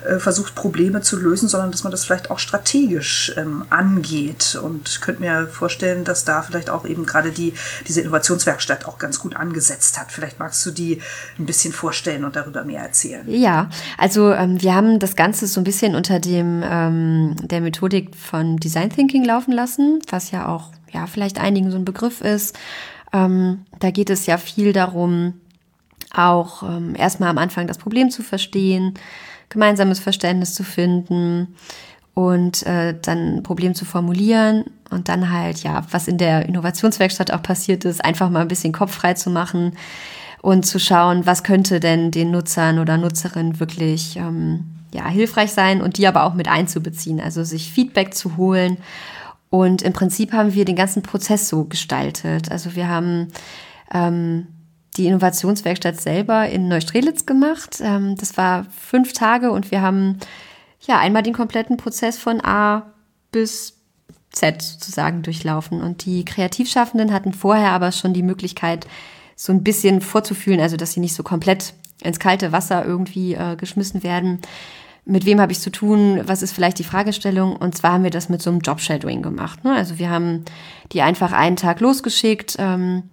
äh, 0.07 0.17
versucht, 0.17 0.55
Probleme 0.55 1.01
zu 1.01 1.19
lösen, 1.19 1.47
sondern 1.47 1.71
dass 1.71 1.83
man 1.83 1.91
das 1.91 2.03
vielleicht 2.03 2.31
auch 2.31 2.39
strategisch 2.39 3.31
ähm, 3.37 3.65
angeht. 3.69 4.59
Und 4.59 5.01
könnte 5.01 5.21
mir 5.21 5.47
vorstellen, 5.47 6.03
dass 6.03 6.25
da 6.25 6.41
vielleicht 6.41 6.71
auch 6.71 6.85
eben 6.85 7.05
gerade 7.05 7.31
die, 7.31 7.53
diese 7.87 8.01
Innovationswerkstatt 8.01 8.87
auch 8.87 8.97
ganz 8.97 9.19
gut 9.19 9.35
angesetzt 9.35 9.99
hat. 9.99 10.11
Vielleicht 10.11 10.39
magst 10.39 10.65
du 10.65 10.71
die 10.71 10.99
ein 11.37 11.45
bisschen 11.45 11.73
vorstellen 11.73 12.25
und 12.25 12.35
darüber 12.35 12.63
mehr 12.63 12.81
erzählen. 12.81 13.23
Ja, 13.27 13.69
also 13.99 14.31
ähm, 14.31 14.59
wir 14.63 14.73
haben 14.73 14.97
das 14.97 15.15
Ganze 15.15 15.45
so 15.45 15.61
ein 15.61 15.63
bisschen 15.63 15.93
unter 15.93 16.19
dem 16.19 16.63
ähm, 16.65 17.35
der 17.43 17.61
Methodik 17.61 18.15
von 18.15 18.57
Design 18.57 18.94
Thinking 18.95 19.23
laufen 19.23 19.51
lassen, 19.51 19.99
was 20.09 20.31
ja 20.31 20.47
auch 20.47 20.71
ja 20.91 21.07
vielleicht 21.07 21.39
einigen 21.39 21.71
so 21.71 21.77
ein 21.77 21.85
Begriff 21.85 22.21
ist. 22.21 22.57
Ähm, 23.13 23.65
da 23.79 23.91
geht 23.91 24.09
es 24.09 24.25
ja 24.25 24.37
viel 24.37 24.73
darum, 24.73 25.33
auch 26.13 26.63
ähm, 26.63 26.95
erstmal 26.95 27.29
am 27.29 27.37
Anfang 27.37 27.67
das 27.67 27.77
Problem 27.77 28.09
zu 28.09 28.23
verstehen, 28.23 28.93
gemeinsames 29.49 29.99
Verständnis 29.99 30.53
zu 30.53 30.63
finden 30.63 31.55
und 32.13 32.65
äh, 32.65 32.95
dann 33.01 33.37
ein 33.37 33.43
Problem 33.43 33.75
zu 33.75 33.85
formulieren 33.85 34.65
und 34.89 35.09
dann 35.09 35.31
halt, 35.31 35.63
ja, 35.63 35.83
was 35.91 36.07
in 36.07 36.17
der 36.17 36.47
Innovationswerkstatt 36.47 37.31
auch 37.31 37.43
passiert 37.43 37.85
ist, 37.85 38.03
einfach 38.03 38.29
mal 38.29 38.41
ein 38.41 38.47
bisschen 38.47 38.73
Kopf 38.73 38.93
frei 38.93 39.13
zu 39.13 39.29
machen 39.29 39.73
und 40.41 40.65
zu 40.65 40.79
schauen, 40.79 41.25
was 41.25 41.43
könnte 41.43 41.79
denn 41.79 42.11
den 42.11 42.31
Nutzern 42.31 42.79
oder 42.79 42.97
Nutzerinnen 42.97 43.59
wirklich 43.59 44.15
ähm, 44.17 44.65
ja, 44.95 45.07
hilfreich 45.07 45.51
sein 45.51 45.81
und 45.81 45.97
die 45.97 46.07
aber 46.07 46.23
auch 46.23 46.33
mit 46.33 46.47
einzubeziehen, 46.47 47.19
also 47.19 47.43
sich 47.43 47.71
Feedback 47.71 48.13
zu 48.13 48.37
holen. 48.37 48.77
Und 49.49 49.81
im 49.81 49.93
Prinzip 49.93 50.33
haben 50.33 50.53
wir 50.53 50.65
den 50.65 50.75
ganzen 50.75 51.03
Prozess 51.03 51.49
so 51.49 51.65
gestaltet. 51.65 52.51
Also 52.51 52.75
wir 52.75 52.87
haben 52.87 53.27
ähm, 53.93 54.47
die 54.97 55.07
Innovationswerkstatt 55.07 55.99
selber 55.99 56.49
in 56.49 56.67
Neustrelitz 56.67 57.25
gemacht. 57.25 57.79
Ähm, 57.81 58.15
das 58.17 58.37
war 58.37 58.65
fünf 58.65 59.13
Tage 59.13 59.51
und 59.51 59.71
wir 59.71 59.81
haben 59.81 60.17
ja 60.81 60.99
einmal 60.99 61.23
den 61.23 61.33
kompletten 61.33 61.77
Prozess 61.77 62.17
von 62.17 62.43
A 62.43 62.93
bis 63.31 63.77
Z 64.31 64.61
sozusagen 64.61 65.21
durchlaufen. 65.21 65.81
Und 65.81 66.05
die 66.05 66.25
Kreativschaffenden 66.25 67.13
hatten 67.13 67.33
vorher 67.33 67.71
aber 67.71 67.91
schon 67.91 68.13
die 68.13 68.23
Möglichkeit, 68.23 68.87
so 69.35 69.51
ein 69.51 69.63
bisschen 69.63 69.99
vorzufühlen, 69.99 70.61
also 70.61 70.77
dass 70.77 70.93
sie 70.93 71.01
nicht 71.01 71.13
so 71.13 71.23
komplett 71.23 71.73
ins 72.01 72.19
kalte 72.19 72.51
Wasser 72.51 72.85
irgendwie 72.85 73.33
äh, 73.33 73.55
geschmissen 73.55 74.03
werden, 74.03 74.39
mit 75.05 75.25
wem 75.25 75.39
habe 75.39 75.51
ich 75.51 75.59
zu 75.59 75.71
tun, 75.71 76.21
was 76.25 76.41
ist 76.41 76.51
vielleicht 76.51 76.79
die 76.79 76.83
Fragestellung. 76.83 77.55
Und 77.55 77.75
zwar 77.75 77.93
haben 77.93 78.03
wir 78.03 78.09
das 78.09 78.27
mit 78.27 78.41
so 78.41 78.49
einem 78.49 78.59
Job-Shadowing 78.59 79.21
gemacht. 79.21 79.63
Ne? 79.63 79.73
Also 79.73 79.99
wir 79.99 80.09
haben 80.09 80.43
die 80.91 81.01
einfach 81.01 81.31
einen 81.31 81.55
Tag 81.55 81.79
losgeschickt 81.79 82.55
ähm, 82.59 83.03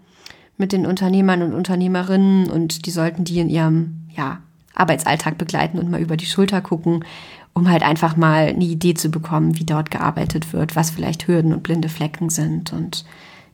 mit 0.57 0.73
den 0.73 0.87
Unternehmern 0.87 1.43
und 1.43 1.53
Unternehmerinnen 1.53 2.51
und 2.51 2.87
die 2.87 2.91
sollten 2.91 3.25
die 3.25 3.41
in 3.41 3.51
ihrem 3.51 4.07
ja, 4.15 4.39
Arbeitsalltag 4.75 5.37
begleiten 5.37 5.79
und 5.79 5.91
mal 5.91 6.01
über 6.01 6.17
die 6.17 6.27
Schulter 6.27 6.63
gucken, 6.63 7.05
um 7.53 7.69
halt 7.69 7.83
einfach 7.83 8.17
mal 8.17 8.49
eine 8.49 8.65
Idee 8.65 8.95
zu 8.95 9.11
bekommen, 9.11 9.59
wie 9.59 9.65
dort 9.65 9.91
gearbeitet 9.91 10.55
wird, 10.55 10.75
was 10.77 10.91
vielleicht 10.91 11.29
Hürden 11.29 11.53
und 11.53 11.63
blinde 11.63 11.91
Flecken 11.91 12.31
sind 12.31 12.73
und 12.73 13.05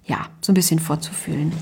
ja, 0.04 0.26
so 0.40 0.52
ein 0.52 0.54
bisschen 0.54 0.78
vorzufühlen. 0.78 1.52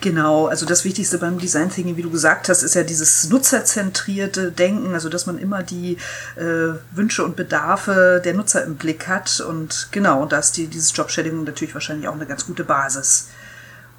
Genau, 0.00 0.46
also 0.46 0.64
das 0.64 0.84
Wichtigste 0.84 1.18
beim 1.18 1.38
Design 1.38 1.70
Thinking, 1.70 1.96
wie 1.96 2.02
du 2.02 2.10
gesagt 2.10 2.48
hast, 2.48 2.62
ist 2.62 2.74
ja 2.74 2.82
dieses 2.82 3.28
nutzerzentrierte 3.28 4.50
Denken, 4.50 4.94
also 4.94 5.08
dass 5.08 5.26
man 5.26 5.38
immer 5.38 5.62
die 5.62 5.98
äh, 6.36 6.74
Wünsche 6.92 7.24
und 7.24 7.36
Bedarfe 7.36 8.22
der 8.24 8.34
Nutzer 8.34 8.64
im 8.64 8.76
Blick 8.76 9.08
hat. 9.08 9.40
Und 9.40 9.88
genau, 9.90 10.24
da 10.24 10.38
ist 10.38 10.56
die, 10.56 10.68
dieses 10.68 10.96
Job-Shading 10.96 11.44
natürlich 11.44 11.74
wahrscheinlich 11.74 12.08
auch 12.08 12.14
eine 12.14 12.26
ganz 12.26 12.46
gute 12.46 12.64
Basis, 12.64 13.28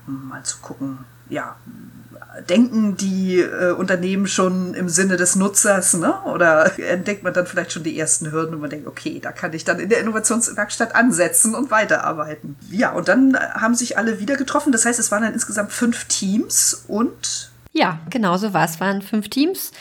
um 0.07 0.29
mal 0.29 0.43
zu 0.43 0.57
gucken, 0.57 0.99
ja, 1.29 1.55
denken 2.47 2.95
die 2.95 3.39
äh, 3.39 3.71
Unternehmen 3.71 4.25
schon 4.25 4.73
im 4.73 4.89
Sinne 4.89 5.17
des 5.17 5.35
Nutzers, 5.35 5.93
ne? 5.95 6.13
Oder 6.25 6.79
entdeckt 6.79 7.23
man 7.23 7.33
dann 7.33 7.45
vielleicht 7.45 7.73
schon 7.73 7.83
die 7.83 7.99
ersten 7.99 8.31
Hürden 8.31 8.55
und 8.55 8.61
man 8.61 8.69
denkt, 8.69 8.87
okay, 8.87 9.19
da 9.21 9.31
kann 9.31 9.53
ich 9.53 9.65
dann 9.65 9.79
in 9.79 9.89
der 9.89 9.99
Innovationswerkstatt 9.99 10.95
ansetzen 10.95 11.55
und 11.55 11.71
weiterarbeiten. 11.71 12.55
Ja, 12.69 12.91
und 12.91 13.07
dann 13.07 13.37
haben 13.37 13.75
sich 13.75 13.97
alle 13.97 14.19
wieder 14.19 14.37
getroffen. 14.37 14.71
Das 14.71 14.85
heißt, 14.85 14.99
es 14.99 15.11
waren 15.11 15.23
dann 15.23 15.33
insgesamt 15.33 15.71
fünf 15.71 16.05
Teams 16.05 16.85
und 16.87 17.51
ja, 17.73 17.99
genau 18.09 18.37
so 18.37 18.53
war 18.53 18.65
es. 18.65 18.71
Es 18.71 18.79
waren 18.79 19.01
fünf 19.01 19.29
Teams. 19.29 19.71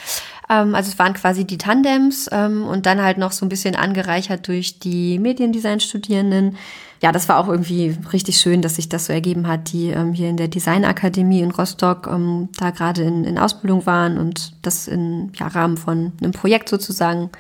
Ähm, 0.49 0.75
also 0.75 0.91
es 0.91 0.99
waren 0.99 1.15
quasi 1.15 1.45
die 1.45 1.59
Tandems 1.59 2.29
ähm, 2.33 2.67
und 2.67 2.87
dann 2.87 3.03
halt 3.03 3.19
noch 3.19 3.33
so 3.33 3.45
ein 3.45 3.49
bisschen 3.49 3.77
angereichert 3.77 4.47
durch 4.49 4.79
die 4.79 5.19
Mediendesign-Studierenden. 5.19 6.57
Ja, 7.01 7.13
das 7.13 7.29
war 7.31 7.39
auch 7.39 7.49
irgendwie 7.49 7.97
richtig 8.13 8.39
schön, 8.39 8.61
dass 8.61 8.77
sich 8.77 8.91
das 8.91 9.07
so 9.07 9.13
ergeben 9.13 9.49
hat, 9.49 9.73
die 9.73 9.89
ähm, 9.89 10.13
hier 10.13 10.29
in 10.29 10.37
der 10.37 10.49
Designakademie 10.49 11.41
in 11.41 11.51
Rostock 11.51 12.07
ähm, 12.07 12.51
da 12.59 12.71
gerade 12.71 13.03
in, 13.03 13.25
in 13.25 13.39
Ausbildung 13.39 13.87
waren 13.87 14.19
und 14.19 14.55
das 14.63 14.87
im 14.87 15.33
ja, 15.35 15.47
Rahmen 15.47 15.79
von 15.79 16.13
einem 16.21 16.33
Projekt 16.33 16.69
sozusagen 16.69 17.31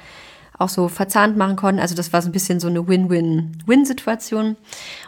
auch 0.61 0.69
so 0.69 0.89
verzahnt 0.89 1.37
machen 1.37 1.57
konnten. 1.57 1.81
Also 1.81 1.95
das 1.95 2.13
war 2.13 2.21
so 2.23 2.29
ein 2.29 2.33
bisschen 2.33 2.61
so 2.61 2.69
eine 2.69 2.87
Win-Win-Win-Situation. 2.87 4.57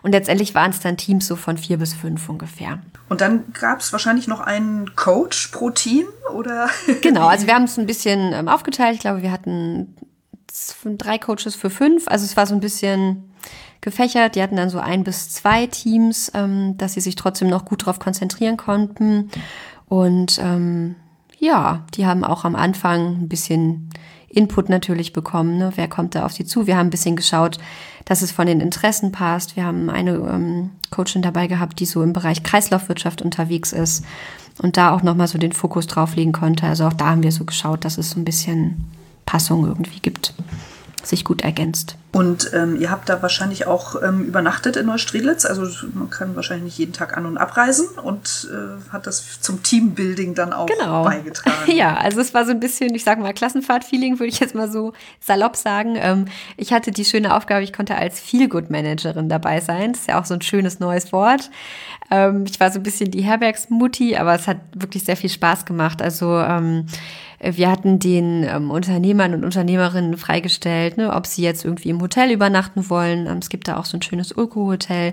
Und 0.03 0.13
letztendlich 0.13 0.55
waren 0.55 0.71
es 0.71 0.81
dann 0.81 0.97
Teams 0.97 1.27
so 1.27 1.37
von 1.37 1.59
vier 1.59 1.77
bis 1.77 1.93
fünf 1.93 2.29
ungefähr. 2.29 2.81
Und 3.09 3.21
dann 3.21 3.45
gab 3.53 3.81
es 3.81 3.93
wahrscheinlich 3.93 4.29
noch 4.29 4.41
einen 4.41 4.97
Coach 4.97 5.49
pro 5.49 5.71
Team, 5.71 6.07
oder? 6.35 6.69
Genau, 7.03 7.27
also 7.27 7.47
wir 7.47 7.55
haben 7.55 7.65
es 7.65 7.79
ein 7.79 7.87
bisschen 7.87 8.33
ähm, 8.33 8.49
aufgeteilt. 8.49 8.95
Ich 8.95 9.01
glaube, 9.01 9.23
wir 9.23 9.31
hatten 9.31 9.95
drei 10.85 11.19
Coaches 11.19 11.55
für 11.55 11.71
fünf. 11.71 12.09
Also 12.09 12.25
es 12.25 12.37
war 12.37 12.47
so 12.47 12.55
ein 12.55 12.61
bisschen 12.61 13.32
gefächert. 13.83 14.37
Die 14.37 14.43
hatten 14.43 14.57
dann 14.57 14.71
so 14.71 14.79
ein 14.79 15.05
bis 15.05 15.29
zwei 15.29 15.67
Teams, 15.67 16.33
ähm, 16.35 16.79
dass 16.79 16.95
sie 16.95 17.01
sich 17.01 17.17
trotzdem 17.17 17.49
noch 17.49 17.67
gut 17.67 17.83
darauf 17.83 17.99
konzentrieren 17.99 18.57
konnten. 18.57 19.31
Und 19.89 20.41
ähm, 20.43 20.95
ja, 21.39 21.85
die 21.95 22.07
haben 22.07 22.25
auch 22.25 22.47
am 22.47 22.57
Anfang 22.57 23.23
ein 23.23 23.29
bisschen 23.29 23.91
Input 24.29 24.71
natürlich 24.71 25.13
bekommen. 25.13 25.59
Ne? 25.59 25.73
Wer 25.75 25.89
kommt 25.89 26.15
da 26.15 26.25
auf 26.25 26.33
sie 26.33 26.47
zu? 26.47 26.67
Wir 26.67 26.79
haben 26.79 26.87
ein 26.87 26.91
bisschen 26.91 27.17
geschaut, 27.17 27.59
dass 28.07 28.23
es 28.23 28.33
von 28.33 28.47
den 28.47 28.61
Interessen 28.61 29.13
passt. 29.13 29.57
Wir 29.57 29.65
haben 29.65 29.91
eine 29.91 30.13
ähm, 30.13 30.71
Coachin 30.91 31.21
dabei 31.21 31.49
gehabt, 31.49 31.81
die 31.81 31.87
so 31.87 32.03
im 32.03 32.15
Bereich 32.15 32.43
Kreislaufwirtschaft 32.43 33.21
unterwegs 33.21 33.73
ist 33.73 34.05
und 34.63 34.77
da 34.77 34.95
auch 34.95 35.03
nochmal 35.03 35.29
so 35.29 35.39
den 35.39 35.53
Fokus 35.53 35.87
drauflegen 35.87 36.33
konnte. 36.33 36.67
Also 36.67 36.87
auch 36.87 36.93
da 36.95 37.11
haben 37.11 37.23
wir 37.23 37.33
so 37.33 37.45
geschaut, 37.45 37.85
dass 37.85 37.99
es 37.99 38.11
so 38.11 38.21
ein 38.21 38.25
bisschen 38.25 38.85
Passung 39.27 39.67
irgendwie 39.67 40.01
gibt 40.01 40.35
sich 41.07 41.25
gut 41.25 41.43
ergänzt. 41.43 41.97
Und 42.13 42.51
ähm, 42.53 42.79
ihr 42.79 42.91
habt 42.91 43.09
da 43.09 43.23
wahrscheinlich 43.23 43.67
auch 43.67 44.01
ähm, 44.03 44.25
übernachtet 44.25 44.77
in 44.77 44.87
Neustrelitz. 44.87 45.47
Also 45.47 45.67
man 45.95 46.11
kann 46.11 46.37
wahrscheinlich 46.37 46.65
nicht 46.65 46.79
jeden 46.79 46.93
Tag 46.93 47.17
an- 47.17 47.25
und 47.25 47.39
abreisen 47.39 47.87
und 48.03 48.49
äh, 48.53 48.93
hat 48.93 49.07
das 49.07 49.41
zum 49.41 49.63
Teambuilding 49.63 50.35
dann 50.35 50.53
auch 50.53 50.67
genau. 50.67 51.05
beigetragen. 51.05 51.73
Ja, 51.73 51.97
also 51.97 52.21
es 52.21 52.35
war 52.35 52.45
so 52.45 52.51
ein 52.51 52.61
bisschen, 52.61 52.95
ich 52.95 53.05
sag 53.05 53.19
mal, 53.19 53.33
Klassenfahrt-Feeling, 53.33 54.19
würde 54.19 54.29
ich 54.29 54.41
jetzt 54.41 54.55
mal 54.55 54.71
so 54.71 54.93
salopp 55.21 55.57
sagen. 55.57 55.97
Ähm, 55.97 56.27
ich 56.59 56.75
hatte 56.75 56.91
die 56.91 57.07
schöne 57.07 57.35
Aufgabe, 57.35 57.65
ich 57.65 57.73
konnte 57.73 57.97
als 57.97 58.21
Feelgood-Managerin 58.21 59.31
dabei 59.31 59.61
sein. 59.61 59.93
Das 59.93 60.03
ist 60.03 60.09
ja 60.09 60.21
auch 60.21 60.27
so 60.27 60.35
ein 60.35 60.43
schönes 60.43 60.81
neues 60.81 61.13
Wort. 61.13 61.51
Ähm, 62.11 62.45
ich 62.47 62.61
war 62.61 62.71
so 62.71 62.79
ein 62.79 62.83
bisschen 62.83 63.11
die 63.11 63.23
Herbergsmutti, 63.23 64.17
aber 64.17 64.35
es 64.35 64.47
hat 64.47 64.59
wirklich 64.75 65.05
sehr 65.05 65.17
viel 65.17 65.31
Spaß 65.31 65.65
gemacht. 65.65 66.03
Also 66.03 66.39
ähm, 66.39 66.87
wir 67.43 67.71
hatten 67.71 67.99
den 67.99 68.45
ähm, 68.45 68.71
Unternehmern 68.71 69.35
und 69.35 69.45
Unternehmerinnen 69.45 70.17
freigestellt, 70.17 70.97
ne, 70.97 71.13
ob 71.13 71.27
sie 71.27 71.43
jetzt 71.43 71.65
irgendwie 71.65 71.91
im 71.91 72.01
Hotel 72.01 72.31
übernachten 72.31 72.89
wollen. 72.89 73.27
Ähm, 73.27 73.39
es 73.39 73.49
gibt 73.49 73.67
da 73.67 73.79
auch 73.79 73.85
so 73.85 73.97
ein 73.97 74.03
schönes 74.03 74.31
Öko-Hotel. 74.31 75.13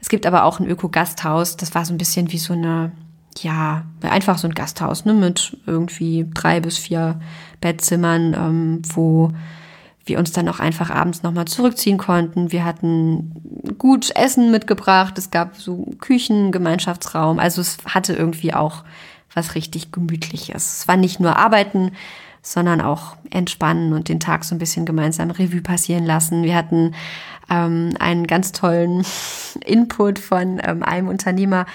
Es 0.00 0.10
gibt 0.10 0.26
aber 0.26 0.44
auch 0.44 0.60
ein 0.60 0.68
Öko-Gasthaus. 0.68 1.56
Das 1.56 1.74
war 1.74 1.86
so 1.86 1.94
ein 1.94 1.98
bisschen 1.98 2.32
wie 2.32 2.38
so 2.38 2.52
eine, 2.52 2.92
ja, 3.38 3.84
einfach 4.02 4.36
so 4.36 4.46
ein 4.46 4.54
Gasthaus, 4.54 5.06
ne, 5.06 5.14
mit 5.14 5.56
irgendwie 5.66 6.26
drei 6.34 6.60
bis 6.60 6.76
vier 6.76 7.18
Bettzimmern, 7.62 8.34
ähm, 8.34 8.82
wo 8.94 9.32
wir 10.04 10.18
uns 10.18 10.32
dann 10.32 10.48
auch 10.48 10.60
einfach 10.60 10.90
abends 10.90 11.22
nochmal 11.22 11.46
zurückziehen 11.46 11.96
konnten. 11.96 12.52
Wir 12.52 12.64
hatten 12.64 13.74
gut 13.78 14.14
Essen 14.16 14.50
mitgebracht. 14.50 15.16
Es 15.16 15.30
gab 15.30 15.56
so 15.56 15.86
Küchen, 15.98 16.52
Gemeinschaftsraum. 16.52 17.38
Also 17.38 17.62
es 17.62 17.78
hatte 17.86 18.12
irgendwie 18.12 18.52
auch 18.52 18.84
was 19.34 19.54
richtig 19.54 19.92
Gemütliches. 19.92 20.80
Es 20.80 20.88
war 20.88 20.96
nicht 20.96 21.20
nur 21.20 21.36
Arbeiten, 21.36 21.92
sondern 22.42 22.80
auch 22.80 23.16
entspannen 23.30 23.92
und 23.92 24.08
den 24.08 24.20
Tag 24.20 24.44
so 24.44 24.54
ein 24.54 24.58
bisschen 24.58 24.86
gemeinsam 24.86 25.30
Revue 25.30 25.60
passieren 25.60 26.04
lassen. 26.06 26.42
Wir 26.42 26.56
hatten 26.56 26.94
ähm, 27.50 27.94
einen 27.98 28.26
ganz 28.26 28.52
tollen 28.52 29.04
Input 29.64 30.18
von 30.18 30.60
ähm, 30.64 30.82
einem 30.82 31.08
Unternehmer, 31.08 31.66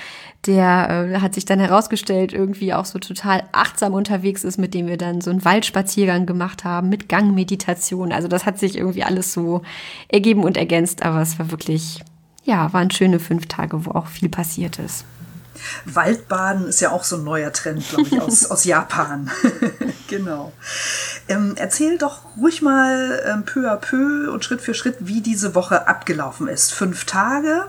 der 0.47 1.09
äh, 1.13 1.19
hat 1.19 1.33
sich 1.33 1.45
dann 1.45 1.59
herausgestellt, 1.59 2.33
irgendwie 2.33 2.73
auch 2.73 2.85
so 2.85 2.99
total 2.99 3.43
achtsam 3.51 3.93
unterwegs 3.93 4.43
ist, 4.43 4.57
mit 4.57 4.73
dem 4.73 4.87
wir 4.87 4.97
dann 4.97 5.21
so 5.21 5.31
einen 5.31 5.43
Waldspaziergang 5.43 6.25
gemacht 6.25 6.63
haben 6.63 6.89
mit 6.89 7.09
Gangmeditation. 7.09 8.11
Also 8.11 8.27
das 8.27 8.45
hat 8.45 8.59
sich 8.59 8.77
irgendwie 8.77 9.03
alles 9.03 9.33
so 9.33 9.61
ergeben 10.07 10.43
und 10.43 10.57
ergänzt, 10.57 11.03
aber 11.03 11.21
es 11.21 11.37
war 11.39 11.51
wirklich, 11.51 12.01
ja, 12.43 12.71
waren 12.73 12.91
schöne 12.91 13.19
fünf 13.19 13.47
Tage, 13.47 13.85
wo 13.85 13.91
auch 13.91 14.07
viel 14.07 14.29
passiert 14.29 14.79
ist. 14.79 15.05
Waldbaden 15.85 16.67
ist 16.67 16.81
ja 16.81 16.91
auch 16.91 17.03
so 17.03 17.17
ein 17.17 17.23
neuer 17.23 17.51
Trend, 17.51 17.87
glaube 17.89 18.07
ich, 18.09 18.21
aus, 18.21 18.45
aus 18.51 18.63
Japan. 18.65 19.29
genau. 20.07 20.53
Ähm, 21.27 21.53
erzähl 21.57 21.97
doch 21.97 22.21
ruhig 22.37 22.61
mal 22.61 23.23
ähm, 23.25 23.43
peu 23.43 23.71
à 23.71 23.77
peu 23.77 24.31
und 24.31 24.43
Schritt 24.43 24.61
für 24.61 24.73
Schritt, 24.73 24.97
wie 24.99 25.21
diese 25.21 25.55
Woche 25.55 25.87
abgelaufen 25.87 26.47
ist. 26.47 26.73
Fünf 26.73 27.05
Tage 27.05 27.65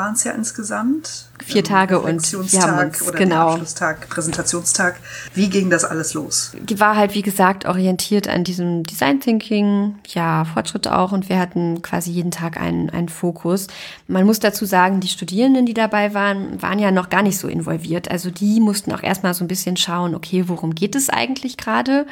waren 0.00 0.14
es 0.14 0.24
ja 0.24 0.32
insgesamt. 0.32 1.26
Vier 1.44 1.62
Tage 1.62 2.00
und 2.00 2.32
wir 2.32 2.62
haben 2.62 2.88
uns, 2.88 3.02
oder 3.06 3.18
genau. 3.18 3.50
Abschlusstag, 3.50 4.08
Präsentationstag. 4.08 4.96
Wie 5.34 5.50
ging 5.50 5.68
das 5.68 5.84
alles 5.84 6.14
los? 6.14 6.52
Die 6.58 6.80
war 6.80 6.96
halt, 6.96 7.14
wie 7.14 7.20
gesagt, 7.20 7.66
orientiert 7.66 8.26
an 8.26 8.42
diesem 8.42 8.84
Design 8.84 9.20
Thinking, 9.20 9.96
ja, 10.08 10.46
Fortschritt 10.46 10.88
auch 10.88 11.12
und 11.12 11.28
wir 11.28 11.38
hatten 11.38 11.82
quasi 11.82 12.10
jeden 12.10 12.30
Tag 12.30 12.58
einen, 12.58 12.88
einen 12.88 13.10
Fokus. 13.10 13.66
Man 14.08 14.24
muss 14.24 14.40
dazu 14.40 14.64
sagen, 14.64 15.00
die 15.00 15.08
Studierenden, 15.08 15.66
die 15.66 15.74
dabei 15.74 16.14
waren, 16.14 16.62
waren 16.62 16.78
ja 16.78 16.90
noch 16.90 17.10
gar 17.10 17.22
nicht 17.22 17.36
so 17.36 17.46
involviert. 17.46 18.10
Also 18.10 18.30
die 18.30 18.58
mussten 18.60 18.92
auch 18.92 19.02
erstmal 19.02 19.34
so 19.34 19.44
ein 19.44 19.48
bisschen 19.48 19.76
schauen, 19.76 20.14
okay, 20.14 20.44
worum 20.46 20.74
geht 20.74 20.94
es 20.94 21.10
eigentlich 21.10 21.58
gerade? 21.58 22.06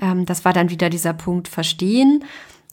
Ähm, 0.00 0.26
das 0.26 0.44
war 0.44 0.52
dann 0.52 0.68
wieder 0.68 0.90
dieser 0.90 1.14
Punkt 1.14 1.48
Verstehen 1.48 2.24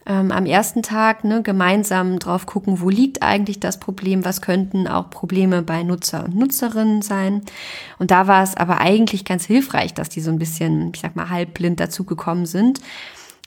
ähm, 0.10 0.32
am 0.32 0.46
ersten 0.46 0.82
Tag 0.82 1.24
ne, 1.24 1.44
gemeinsam 1.44 2.18
drauf 2.20 2.48
gucken, 2.48 2.82
wo 2.82 2.90
liegt 2.90 3.22
eigentlich 3.22 3.60
das 3.60 3.80
Problem, 3.80 4.26
was 4.26 4.42
könnten 4.42 4.88
auch 4.88 5.12
Probleme 5.12 5.62
bei 5.62 5.84
Nutzer 5.84 6.26
und 6.26 6.36
Nutzerinnen 6.36 7.04
sein. 7.04 7.44
Und 8.00 8.12
da 8.12 8.28
war 8.28 8.44
es 8.44 8.58
aber 8.58 8.82
eigentlich 8.82 9.24
ganz 9.24 9.46
hilfreich, 9.46 9.94
dass 9.94 10.10
die 10.10 10.22
so 10.22 10.32
ein 10.32 10.40
bisschen, 10.40 10.92
ich 10.94 11.00
sag 11.00 11.16
mal, 11.16 11.30
halbblind 11.30 11.80
dazugekommen 11.80 12.46
sind 12.46 12.82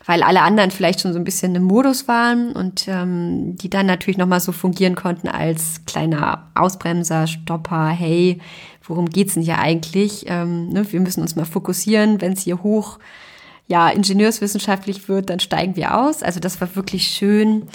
weil 0.04 0.22
alle 0.22 0.42
anderen 0.42 0.70
vielleicht 0.70 1.00
schon 1.00 1.12
so 1.12 1.18
ein 1.18 1.24
bisschen 1.24 1.54
im 1.54 1.62
Modus 1.62 2.08
waren 2.08 2.52
und 2.52 2.88
ähm, 2.88 3.56
die 3.56 3.70
dann 3.70 3.86
natürlich 3.86 4.18
nochmal 4.18 4.40
so 4.40 4.52
fungieren 4.52 4.96
konnten 4.96 5.28
als 5.28 5.84
kleiner 5.86 6.50
Ausbremser, 6.54 7.28
Stopper, 7.28 7.88
hey, 7.88 8.40
worum 8.82 9.06
geht's 9.06 9.34
denn 9.34 9.44
hier 9.44 9.58
eigentlich? 9.58 10.24
Ähm, 10.26 10.70
ne, 10.70 10.90
wir 10.90 11.00
müssen 11.00 11.22
uns 11.22 11.36
mal 11.36 11.44
fokussieren, 11.44 12.20
wenn 12.20 12.32
es 12.32 12.40
hier 12.40 12.62
hoch 12.62 12.98
ja, 13.66 13.88
ingenieurswissenschaftlich 13.88 15.08
wird, 15.08 15.30
dann 15.30 15.40
steigen 15.40 15.76
wir 15.76 15.98
aus. 15.98 16.22
Also 16.22 16.40
das 16.40 16.60
war 16.60 16.74
wirklich 16.76 17.08
schön, 17.08 17.68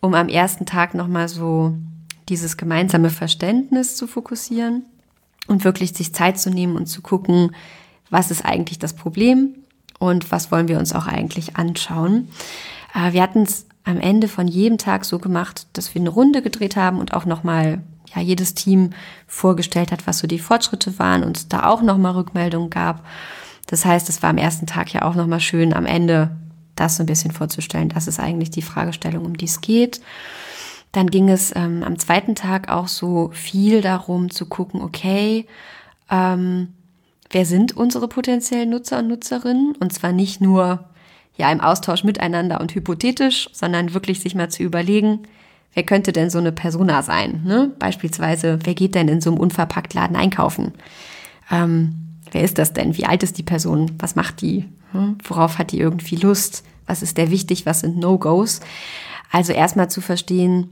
um 0.00 0.14
am 0.14 0.28
ersten 0.28 0.66
Tag 0.66 0.94
nochmal 0.94 1.28
so 1.28 1.74
dieses 2.28 2.56
gemeinsame 2.56 3.10
Verständnis 3.10 3.96
zu 3.96 4.06
fokussieren 4.06 4.84
und 5.46 5.64
wirklich 5.64 5.92
sich 5.92 6.14
Zeit 6.14 6.38
zu 6.38 6.50
nehmen 6.50 6.76
und 6.76 6.86
zu 6.86 7.02
gucken, 7.02 7.54
was 8.10 8.30
ist 8.30 8.44
eigentlich 8.44 8.78
das 8.78 8.94
Problem 8.94 9.54
und 9.98 10.30
was 10.30 10.50
wollen 10.50 10.68
wir 10.68 10.78
uns 10.78 10.94
auch 10.94 11.06
eigentlich 11.06 11.56
anschauen. 11.56 12.28
Äh, 12.94 13.12
wir 13.12 13.22
hatten 13.22 13.42
es 13.42 13.66
am 13.84 13.98
Ende 13.98 14.28
von 14.28 14.48
jedem 14.48 14.78
Tag 14.78 15.04
so 15.04 15.18
gemacht, 15.18 15.66
dass 15.72 15.94
wir 15.94 16.00
eine 16.00 16.10
Runde 16.10 16.42
gedreht 16.42 16.76
haben 16.76 16.98
und 16.98 17.14
auch 17.14 17.24
nochmal 17.24 17.82
ja, 18.14 18.22
jedes 18.22 18.54
Team 18.54 18.90
vorgestellt 19.26 19.90
hat, 19.92 20.06
was 20.06 20.18
so 20.18 20.26
die 20.26 20.38
Fortschritte 20.38 20.98
waren 20.98 21.24
und 21.24 21.52
da 21.52 21.66
auch 21.66 21.82
nochmal 21.82 22.12
Rückmeldungen 22.12 22.70
gab. 22.70 23.04
Das 23.66 23.84
heißt, 23.84 24.08
es 24.08 24.22
war 24.22 24.30
am 24.30 24.38
ersten 24.38 24.66
Tag 24.66 24.92
ja 24.92 25.02
auch 25.02 25.14
nochmal 25.14 25.40
schön, 25.40 25.72
am 25.72 25.86
Ende 25.86 26.36
das 26.76 26.96
so 26.96 27.02
ein 27.02 27.06
bisschen 27.06 27.30
vorzustellen. 27.30 27.88
Das 27.88 28.06
ist 28.06 28.20
eigentlich 28.20 28.50
die 28.50 28.62
Fragestellung, 28.62 29.24
um 29.24 29.36
die 29.36 29.44
es 29.44 29.60
geht. 29.60 30.00
Dann 30.92 31.08
ging 31.08 31.28
es 31.28 31.54
ähm, 31.56 31.82
am 31.82 31.98
zweiten 31.98 32.34
Tag 32.34 32.70
auch 32.70 32.88
so 32.88 33.30
viel 33.32 33.80
darum 33.80 34.30
zu 34.30 34.46
gucken, 34.46 34.82
okay, 34.82 35.46
ähm, 36.10 36.68
wer 37.30 37.46
sind 37.46 37.76
unsere 37.76 38.08
potenziellen 38.08 38.70
Nutzer 38.70 38.98
und 38.98 39.08
Nutzerinnen? 39.08 39.74
Und 39.80 39.92
zwar 39.92 40.12
nicht 40.12 40.40
nur 40.40 40.84
ja 41.36 41.50
im 41.50 41.60
Austausch 41.60 42.04
miteinander 42.04 42.60
und 42.60 42.74
hypothetisch, 42.74 43.48
sondern 43.52 43.94
wirklich 43.94 44.20
sich 44.20 44.34
mal 44.34 44.50
zu 44.50 44.62
überlegen, 44.62 45.20
wer 45.72 45.82
könnte 45.82 46.12
denn 46.12 46.28
so 46.28 46.38
eine 46.38 46.52
Persona 46.52 47.02
sein? 47.02 47.42
Ne? 47.44 47.72
Beispielsweise, 47.78 48.58
wer 48.64 48.74
geht 48.74 48.94
denn 48.94 49.08
in 49.08 49.22
so 49.22 49.30
einem 49.30 49.40
Unverpacktladen 49.40 50.16
einkaufen? 50.16 50.72
Ähm, 51.50 52.11
wer 52.32 52.42
ist 52.42 52.58
das 52.58 52.72
denn? 52.72 52.96
Wie 52.96 53.06
alt 53.06 53.22
ist 53.22 53.38
die 53.38 53.42
Person? 53.42 53.92
Was 53.98 54.16
macht 54.16 54.40
die? 54.40 54.68
Hm? 54.92 55.18
Worauf 55.24 55.58
hat 55.58 55.72
die 55.72 55.80
irgendwie 55.80 56.16
Lust? 56.16 56.64
Was 56.86 57.02
ist 57.02 57.16
der 57.16 57.30
wichtig? 57.30 57.64
Was 57.64 57.80
sind 57.80 57.98
No-Gos? 57.98 58.60
Also 59.30 59.52
erstmal 59.52 59.88
zu 59.88 60.00
verstehen, 60.00 60.70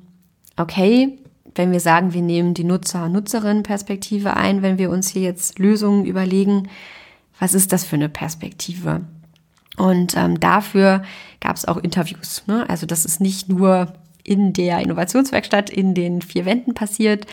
okay, 0.57 1.19
wenn 1.55 1.73
wir 1.73 1.81
sagen, 1.81 2.13
wir 2.13 2.23
nehmen 2.23 2.55
die 2.55 2.65
Nutzer-Nutzerinnen-Perspektive 2.65 4.37
ein, 4.37 4.63
wenn 4.63 4.79
wir 4.79 4.91
uns 4.91 5.09
hier 5.09 5.23
jetzt 5.23 5.59
Lösungen 5.59 6.05
überlegen, 6.05 6.69
was 7.39 7.55
ist 7.55 7.73
das 7.73 7.85
für 7.85 7.97
eine 7.97 8.09
Perspektive? 8.09 9.03
Und 9.77 10.17
ähm, 10.17 10.39
dafür 10.39 11.03
gab 11.41 11.57
es 11.57 11.65
auch 11.65 11.79
Interviews. 11.79 12.45
Ne? 12.47 12.69
Also 12.69 12.87
das 12.87 13.05
ist 13.05 13.21
nicht 13.21 13.49
nur 13.49 13.95
in 14.23 14.53
der 14.53 14.81
Innovationswerkstatt 14.81 15.71
in 15.71 15.95
den 15.95 16.21
vier 16.23 16.45
Wänden 16.45 16.75
passiert, 16.75 17.27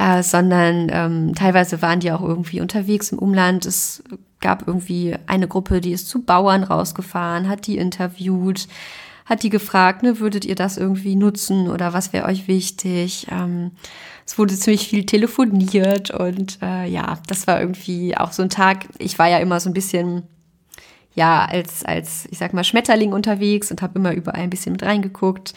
äh, 0.00 0.22
sondern 0.22 0.88
ähm, 0.90 1.34
teilweise 1.34 1.82
waren 1.82 2.00
die 2.00 2.10
auch 2.10 2.22
irgendwie 2.22 2.62
unterwegs 2.62 3.12
im 3.12 3.18
Umland. 3.18 3.66
Es 3.66 4.02
gab 4.40 4.66
irgendwie 4.66 5.14
eine 5.26 5.46
Gruppe, 5.46 5.82
die 5.82 5.92
ist 5.92 6.08
zu 6.08 6.22
Bauern 6.22 6.64
rausgefahren, 6.64 7.50
hat 7.50 7.66
die 7.66 7.76
interviewt, 7.76 8.66
hat 9.26 9.42
die 9.42 9.50
gefragt, 9.50 10.02
ne, 10.02 10.18
würdet 10.18 10.46
ihr 10.46 10.54
das 10.54 10.78
irgendwie 10.78 11.16
nutzen 11.16 11.68
oder 11.68 11.92
was 11.92 12.14
wäre 12.14 12.26
euch 12.26 12.48
wichtig? 12.48 13.26
Ähm, 13.30 13.72
es 14.24 14.38
wurde 14.38 14.54
ziemlich 14.54 14.88
viel 14.88 15.04
telefoniert 15.04 16.10
und 16.12 16.58
äh, 16.62 16.86
ja, 16.88 17.18
das 17.26 17.46
war 17.46 17.60
irgendwie 17.60 18.16
auch 18.16 18.32
so 18.32 18.42
ein 18.42 18.48
Tag. 18.48 18.86
Ich 18.98 19.18
war 19.18 19.28
ja 19.28 19.36
immer 19.36 19.60
so 19.60 19.68
ein 19.68 19.74
bisschen 19.74 20.22
ja, 21.20 21.44
als, 21.44 21.84
als, 21.84 22.26
ich 22.30 22.38
sag 22.38 22.54
mal, 22.54 22.64
Schmetterling 22.64 23.12
unterwegs 23.12 23.70
und 23.70 23.82
habe 23.82 23.98
immer 23.98 24.14
überall 24.14 24.40
ein 24.40 24.48
bisschen 24.48 24.72
mit 24.72 24.82
reingeguckt, 24.82 25.52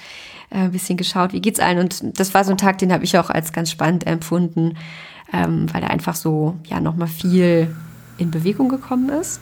äh, 0.49 0.57
ein 0.57 0.73
bisschen 0.73 0.97
geschaut, 0.97 1.31
wie 1.31 1.39
geht's 1.39 1.61
allen. 1.61 1.79
Und 1.79 2.19
das 2.19 2.33
war 2.33 2.43
so 2.43 2.51
ein 2.51 2.57
Tag, 2.57 2.79
den 2.79 2.91
habe 2.91 3.05
ich 3.05 3.17
auch 3.17 3.29
als 3.29 3.53
ganz 3.53 3.71
spannend 3.71 4.05
empfunden, 4.05 4.75
ähm, 5.31 5.73
weil 5.73 5.81
er 5.83 5.89
einfach 5.89 6.15
so, 6.15 6.57
ja, 6.65 6.81
nochmal 6.81 7.07
viel 7.07 7.73
in 8.17 8.29
Bewegung 8.29 8.67
gekommen 8.67 9.07
ist. 9.07 9.39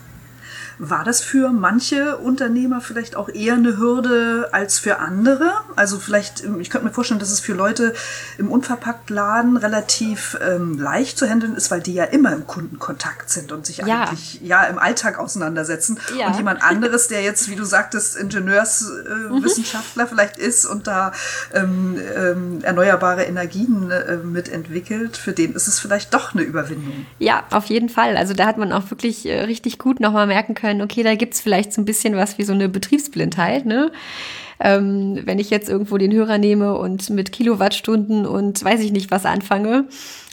War 0.77 1.03
das 1.03 1.21
für 1.21 1.49
manche 1.49 2.17
Unternehmer 2.17 2.81
vielleicht 2.81 3.15
auch 3.15 3.29
eher 3.29 3.53
eine 3.53 3.77
Hürde 3.77 4.49
als 4.51 4.79
für 4.79 4.99
andere? 4.99 5.51
Also 5.75 5.99
vielleicht, 5.99 6.43
ähm, 6.43 6.60
ich 6.60 6.69
könnte 6.69 6.88
mir 6.88 6.93
vorstellen, 6.93 7.19
dass 7.19 7.31
es 7.31 7.39
für 7.39 7.53
Leute 7.53 7.93
im 8.38 8.49
Unverpacktladen 8.51 9.57
relativ 9.57 10.38
ähm, 10.41 10.79
leicht 10.79 11.17
zu 11.17 11.27
handeln 11.29 11.55
ist, 11.55 11.71
weil 11.71 11.81
die 11.81 11.93
ja 11.93 12.05
immer 12.05 12.34
im 12.34 12.47
Kundenkontakt 12.47 13.29
sind 13.29 13.51
und 13.51 13.65
sich 13.65 13.77
ja. 13.77 14.03
eigentlich 14.03 14.41
ja 14.41 14.63
im 14.63 14.79
Alltag 14.79 15.19
auseinandersetzen. 15.19 15.99
Ja. 16.17 16.27
Und 16.27 16.38
jemand 16.38 16.63
anderes, 16.63 17.07
der 17.07 17.21
jetzt, 17.21 17.49
wie 17.49 17.55
du 17.55 17.63
sagtest, 17.63 18.15
Ingenieurswissenschaftler 18.15 20.03
äh, 20.03 20.05
mhm. 20.05 20.10
vielleicht 20.10 20.38
ist 20.38 20.65
und 20.65 20.88
da 20.88 21.12
ähm, 21.53 21.99
ähm, 22.15 22.60
erneuerbare 22.63 23.23
Energien 23.23 23.91
äh, 23.91 24.17
mitentwickelt, 24.17 25.17
für 25.17 25.34
den 25.34 25.53
ist 25.53 25.67
es 25.67 25.79
vielleicht 25.79 26.13
doch 26.13 26.34
eine 26.34 26.43
Überwindung. 26.43 27.05
Ja, 27.19 27.43
auf 27.51 27.65
jeden 27.65 27.89
Fall. 27.89 28.17
Also 28.17 28.34
da 28.34 28.45
hat 28.45 28.57
man 28.57 28.71
auch 28.71 28.89
wirklich 28.89 29.25
äh, 29.25 29.41
richtig 29.41 29.79
gut 29.79 29.99
nochmal 29.99 30.27
merken 30.27 30.55
können, 30.55 30.61
können, 30.62 30.82
okay, 30.82 31.04
da 31.04 31.15
gibt 31.15 31.34
es 31.34 31.41
vielleicht 31.41 31.74
so 31.74 31.82
ein 31.82 31.86
bisschen 31.86 32.15
was 32.15 32.38
wie 32.38 32.43
so 32.43 32.54
eine 32.54 32.69
Betriebsblindheit, 32.69 33.65
ne? 33.65 33.91
Ähm, 34.60 35.21
wenn 35.26 35.39
ich 35.39 35.50
jetzt 35.50 35.69
irgendwo 35.69 35.97
den 35.97 36.13
Hörer 36.13 36.38
nehme 36.38 36.78
und 36.78 37.10
mit 37.10 37.32
Kilowattstunden 37.32 38.28
und 38.28 38.63
weiß 38.63 38.80
ich 38.82 38.91
nicht 38.91 39.10
was 39.10 39.26
anfange, 39.26 39.86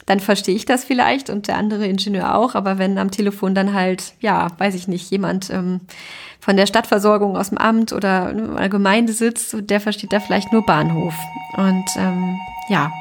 dann 0.05 0.19
verstehe 0.19 0.55
ich 0.55 0.65
das 0.65 0.83
vielleicht 0.83 1.29
und 1.29 1.47
der 1.47 1.57
andere 1.57 1.87
Ingenieur 1.87 2.35
auch. 2.35 2.53
Aber 2.53 2.77
wenn 2.77 2.97
am 2.99 3.09
Telefon 3.09 3.55
dann 3.55 3.73
halt, 3.73 4.13
ja, 4.19 4.47
weiß 4.57 4.75
ich 4.75 4.87
nicht, 4.87 5.09
jemand 5.09 5.49
ähm, 5.49 5.81
von 6.39 6.57
der 6.57 6.67
Stadtversorgung 6.67 7.37
aus 7.37 7.49
dem 7.49 7.57
Amt 7.57 7.91
oder 7.91 8.27
einer 8.27 8.69
Gemeinde 8.69 9.13
sitzt, 9.13 9.55
der 9.59 9.81
versteht 9.81 10.13
da 10.13 10.19
vielleicht 10.19 10.53
nur 10.53 10.65
Bahnhof. 10.65 11.15
Und 11.57 11.85
ähm, 11.97 12.37
ja, 12.69 12.91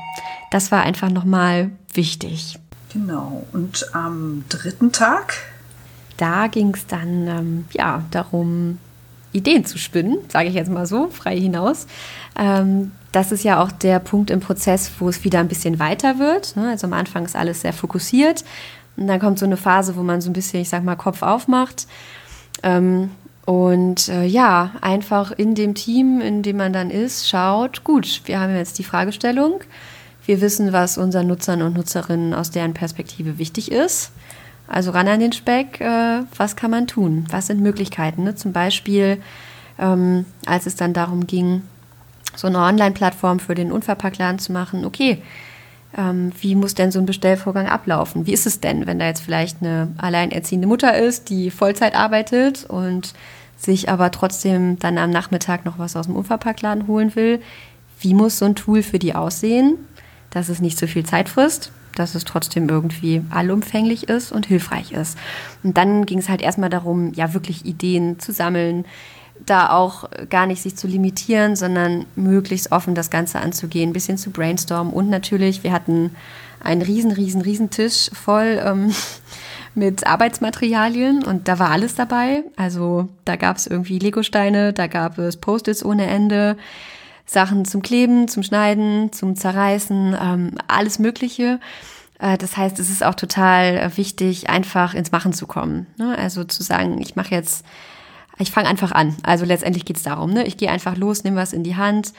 das 0.51 0.73
war 0.73 0.83
einfach 0.83 1.11
nochmal 1.11 1.71
wichtig. 1.93 2.59
Genau. 2.93 3.47
Und 3.53 3.87
am 3.95 4.45
dritten 4.49 4.93
Tag 4.93 5.35
da 6.18 6.48
ging 6.48 6.74
es 6.74 6.87
dann 6.87 7.26
ähm, 7.26 7.64
ja, 7.72 8.02
darum, 8.11 8.78
Ideen 9.33 9.64
zu 9.64 9.78
spinnen, 9.78 10.18
sage 10.28 10.48
ich 10.48 10.54
jetzt 10.54 10.70
mal 10.70 10.87
so, 10.87 11.09
frei 11.09 11.38
hinaus. 11.38 11.87
Ähm, 12.38 12.92
das 13.12 13.33
ist 13.33 13.44
ja 13.44 13.62
auch 13.62 13.72
der 13.72 13.98
Punkt 14.00 14.31
im 14.31 14.40
Prozess, 14.40 14.90
wo 14.98 15.09
es 15.09 15.24
wieder 15.24 15.40
ein 15.40 15.48
bisschen 15.48 15.78
weiter 15.78 16.18
wird. 16.18 16.57
Ne? 16.57 16.68
Also 16.70 16.87
am 16.87 16.92
Anfang 16.92 17.24
ist 17.24 17.37
alles 17.37 17.62
sehr 17.62 17.72
fokussiert. 17.72 18.44
Und 18.96 19.07
dann 19.07 19.20
kommt 19.20 19.38
so 19.38 19.46
eine 19.46 19.57
Phase, 19.57 19.96
wo 19.96 20.02
man 20.02 20.20
so 20.20 20.28
ein 20.28 20.33
bisschen, 20.33 20.61
ich 20.61 20.68
sag 20.68 20.85
mal, 20.85 20.96
Kopf 20.96 21.22
aufmacht. 21.22 21.87
Ähm, 22.62 23.11
und 23.44 24.09
äh, 24.09 24.24
ja, 24.24 24.72
einfach 24.83 25.31
in 25.31 25.54
dem 25.54 25.74
Team, 25.74 26.20
in 26.20 26.42
dem 26.42 26.59
man 26.59 26.72
dann 26.72 26.90
ist, 26.90 27.28
schaut, 27.28 27.83
gut, 27.85 28.22
wir 28.26 28.40
haben 28.40 28.54
jetzt 28.54 28.78
die 28.78 28.85
Fragestellung. 28.85 29.61
Wir 30.26 30.42
wissen, 30.42 30.74
was 30.74 30.98
unseren 30.98 31.28
Nutzern 31.28 31.62
und 31.62 31.74
Nutzerinnen 31.74 32.35
aus 32.35 32.50
deren 32.50 32.74
Perspektive 32.74 33.38
wichtig 33.38 33.72
ist. 33.72 34.12
Also 34.68 34.90
ran 34.90 35.09
an 35.09 35.20
den 35.20 35.33
Speck, 35.33 35.81
äh, 35.81 36.20
was 36.37 36.54
kann 36.54 36.70
man 36.70 36.87
tun? 36.87 37.24
Was 37.31 37.46
sind 37.46 37.61
Möglichkeiten? 37.61 38.24
Ne? 38.24 38.35
Zum 38.35 38.52
Beispiel, 38.52 39.20
ähm, 39.78 40.26
als 40.46 40.66
es 40.66 40.76
dann 40.76 40.92
darum 40.92 41.26
ging, 41.26 41.62
so 42.37 42.46
eine 42.46 42.59
Online-Plattform 42.59 43.40
für 43.40 43.54
den 43.54 43.72
Unverpacktladen 43.72 44.38
zu 44.38 44.52
machen, 44.52 44.85
okay, 44.85 45.22
ähm, 45.96 46.33
wie 46.40 46.54
muss 46.54 46.74
denn 46.74 46.90
so 46.90 46.98
ein 46.98 47.07
Bestellvorgang 47.07 47.66
ablaufen? 47.66 48.26
Wie 48.26 48.33
ist 48.33 48.46
es 48.46 48.61
denn, 48.61 48.87
wenn 48.87 48.98
da 48.98 49.07
jetzt 49.07 49.22
vielleicht 49.22 49.62
eine 49.62 49.88
alleinerziehende 49.96 50.68
Mutter 50.68 50.96
ist, 50.96 51.31
die 51.31 51.50
Vollzeit 51.50 51.94
arbeitet 51.94 52.66
und 52.68 53.14
sich 53.57 53.88
aber 53.88 54.11
trotzdem 54.11 54.78
dann 54.78 54.98
am 54.98 55.11
Nachmittag 55.11 55.64
noch 55.64 55.78
was 55.78 55.96
aus 55.96 56.07
dem 56.07 56.14
Unverpacktladen 56.14 56.87
holen 56.87 57.16
will? 57.16 57.40
Wie 58.00 58.14
muss 58.14 58.38
so 58.38 58.44
ein 58.44 58.54
Tool 58.54 58.83
für 58.83 58.98
die 58.98 59.14
aussehen, 59.14 59.78
dass 60.31 60.50
es 60.50 60.61
nicht 60.61 60.78
so 60.78 60.87
viel 60.87 61.04
Zeit 61.07 61.28
frisst? 61.31 61.72
Dass 61.94 62.14
es 62.14 62.24
trotzdem 62.24 62.68
irgendwie 62.68 63.22
allumfänglich 63.31 64.09
ist 64.09 64.33
und 64.33 64.46
hilfreich 64.46 64.92
ist. 64.92 65.18
Und 65.62 65.77
dann 65.77 66.07
ging 66.07 66.18
es 66.18 66.29
halt 66.29 66.42
erstmal 66.42 66.70
darum, 66.70 67.12
ja, 67.14 67.35
wirklich 67.35 67.64
Ideen 67.64 68.18
zu 68.18 68.33
sammeln, 68.33 68.85
da 69.46 69.70
auch 69.70 70.09
gar 70.29 70.46
nicht 70.46 70.62
sich 70.62 70.77
zu 70.77 70.87
limitieren, 70.87 71.57
sondern 71.57 72.07
möglichst 72.16 72.72
offen 72.72 72.94
das 72.94 73.11
Ganze 73.11 73.40
anzugehen, 73.40 73.90
ein 73.90 73.92
bisschen 73.92 74.18
zu 74.18 74.31
brainstormen. 74.31 74.92
Und 74.92 75.11
natürlich, 75.11 75.62
wir 75.62 75.72
hatten 75.72 76.11
einen 76.61 76.83
riesen, 76.83 77.12
riesen, 77.12 77.40
riesen 77.40 77.70
Tisch 77.70 78.11
voll 78.12 78.61
ähm, 78.64 78.92
mit 79.74 80.07
Arbeitsmaterialien 80.07 81.24
und 81.24 81.48
da 81.48 81.59
war 81.59 81.70
alles 81.70 81.94
dabei. 81.94 82.42
Also 82.57 83.09
da 83.24 83.37
gab 83.37 83.57
es 83.57 83.66
irgendwie 83.66 83.98
Legosteine, 83.98 84.72
da 84.72 84.87
gab 84.87 85.18
es 85.18 85.37
Post-its 85.37 85.85
ohne 85.85 86.07
Ende. 86.07 86.57
Sachen 87.29 87.67
zum 87.67 87.83
Kleben, 87.83 88.27
zum 88.27 88.43
Schneiden, 88.43 89.12
zum 89.12 89.37
Zerreißen, 89.37 90.17
ähm, 90.19 90.51
alles 90.67 90.99
Mögliche. 90.99 91.61
Äh, 92.19 92.38
das 92.38 92.57
heißt, 92.57 92.81
es 92.81 92.88
ist 92.88 93.05
auch 93.05 93.14
total 93.14 93.77
äh, 93.77 93.97
wichtig, 93.99 94.49
einfach 94.49 94.95
ins 94.95 95.12
Machen 95.12 95.35
zu 95.35 95.47
kommen. 95.47 95.87
Ne? 95.99 96.17
Also 96.17 96.45
zu 96.45 96.62
sagen, 96.62 96.99
ich 97.03 97.17
mache 97.17 97.35
jetzt, 97.35 97.67
ich 98.38 98.51
fange 98.51 98.69
einfach 98.69 98.93
an. 98.93 99.14
Also 99.23 99.45
letztendlich 99.45 99.85
geht 99.85 99.99
es 99.99 100.03
darum, 100.03 100.33
ne? 100.33 100.47
ich 100.47 100.57
gehe 100.57 100.71
einfach 100.71 100.97
los, 100.97 101.23
nehme 101.23 101.37
was 101.37 101.53
in 101.53 101.64
die 101.64 101.77
Hand, 101.77 102.14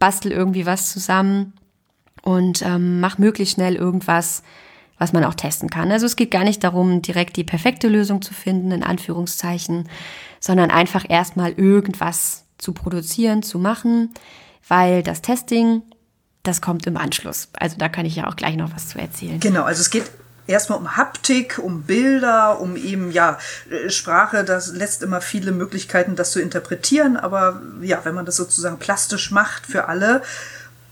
bastel 0.00 0.32
irgendwie 0.32 0.66
was 0.66 0.92
zusammen 0.92 1.52
und 2.22 2.62
ähm, 2.62 2.98
mach 2.98 3.18
möglichst 3.18 3.54
schnell 3.54 3.76
irgendwas, 3.76 4.42
was 4.98 5.12
man 5.12 5.22
auch 5.22 5.34
testen 5.34 5.70
kann. 5.70 5.92
Also 5.92 6.06
es 6.06 6.16
geht 6.16 6.32
gar 6.32 6.42
nicht 6.42 6.64
darum, 6.64 7.00
direkt 7.00 7.36
die 7.36 7.44
perfekte 7.44 7.86
Lösung 7.86 8.22
zu 8.22 8.34
finden, 8.34 8.72
in 8.72 8.82
Anführungszeichen, 8.82 9.88
sondern 10.40 10.72
einfach 10.72 11.04
erstmal 11.08 11.52
irgendwas 11.52 12.44
zu 12.58 12.72
produzieren, 12.72 13.44
zu 13.44 13.60
machen, 13.60 14.10
weil 14.68 15.02
das 15.02 15.22
Testing, 15.22 15.82
das 16.42 16.60
kommt 16.60 16.86
im 16.86 16.96
Anschluss. 16.96 17.48
Also 17.58 17.76
da 17.78 17.88
kann 17.88 18.06
ich 18.06 18.16
ja 18.16 18.26
auch 18.28 18.36
gleich 18.36 18.56
noch 18.56 18.74
was 18.74 18.88
zu 18.88 18.98
erzählen. 18.98 19.40
Genau, 19.40 19.64
also 19.64 19.80
es 19.80 19.90
geht 19.90 20.04
erstmal 20.46 20.78
um 20.78 20.96
Haptik, 20.96 21.58
um 21.62 21.82
Bilder, 21.82 22.60
um 22.60 22.76
eben, 22.76 23.10
ja, 23.10 23.38
Sprache, 23.88 24.44
das 24.44 24.72
lässt 24.72 25.02
immer 25.02 25.20
viele 25.20 25.52
Möglichkeiten, 25.52 26.16
das 26.16 26.32
zu 26.32 26.40
interpretieren, 26.40 27.16
aber 27.16 27.60
ja, 27.82 28.00
wenn 28.04 28.14
man 28.14 28.26
das 28.26 28.36
sozusagen 28.36 28.78
plastisch 28.78 29.30
macht 29.30 29.66
für 29.66 29.88
alle, 29.88 30.22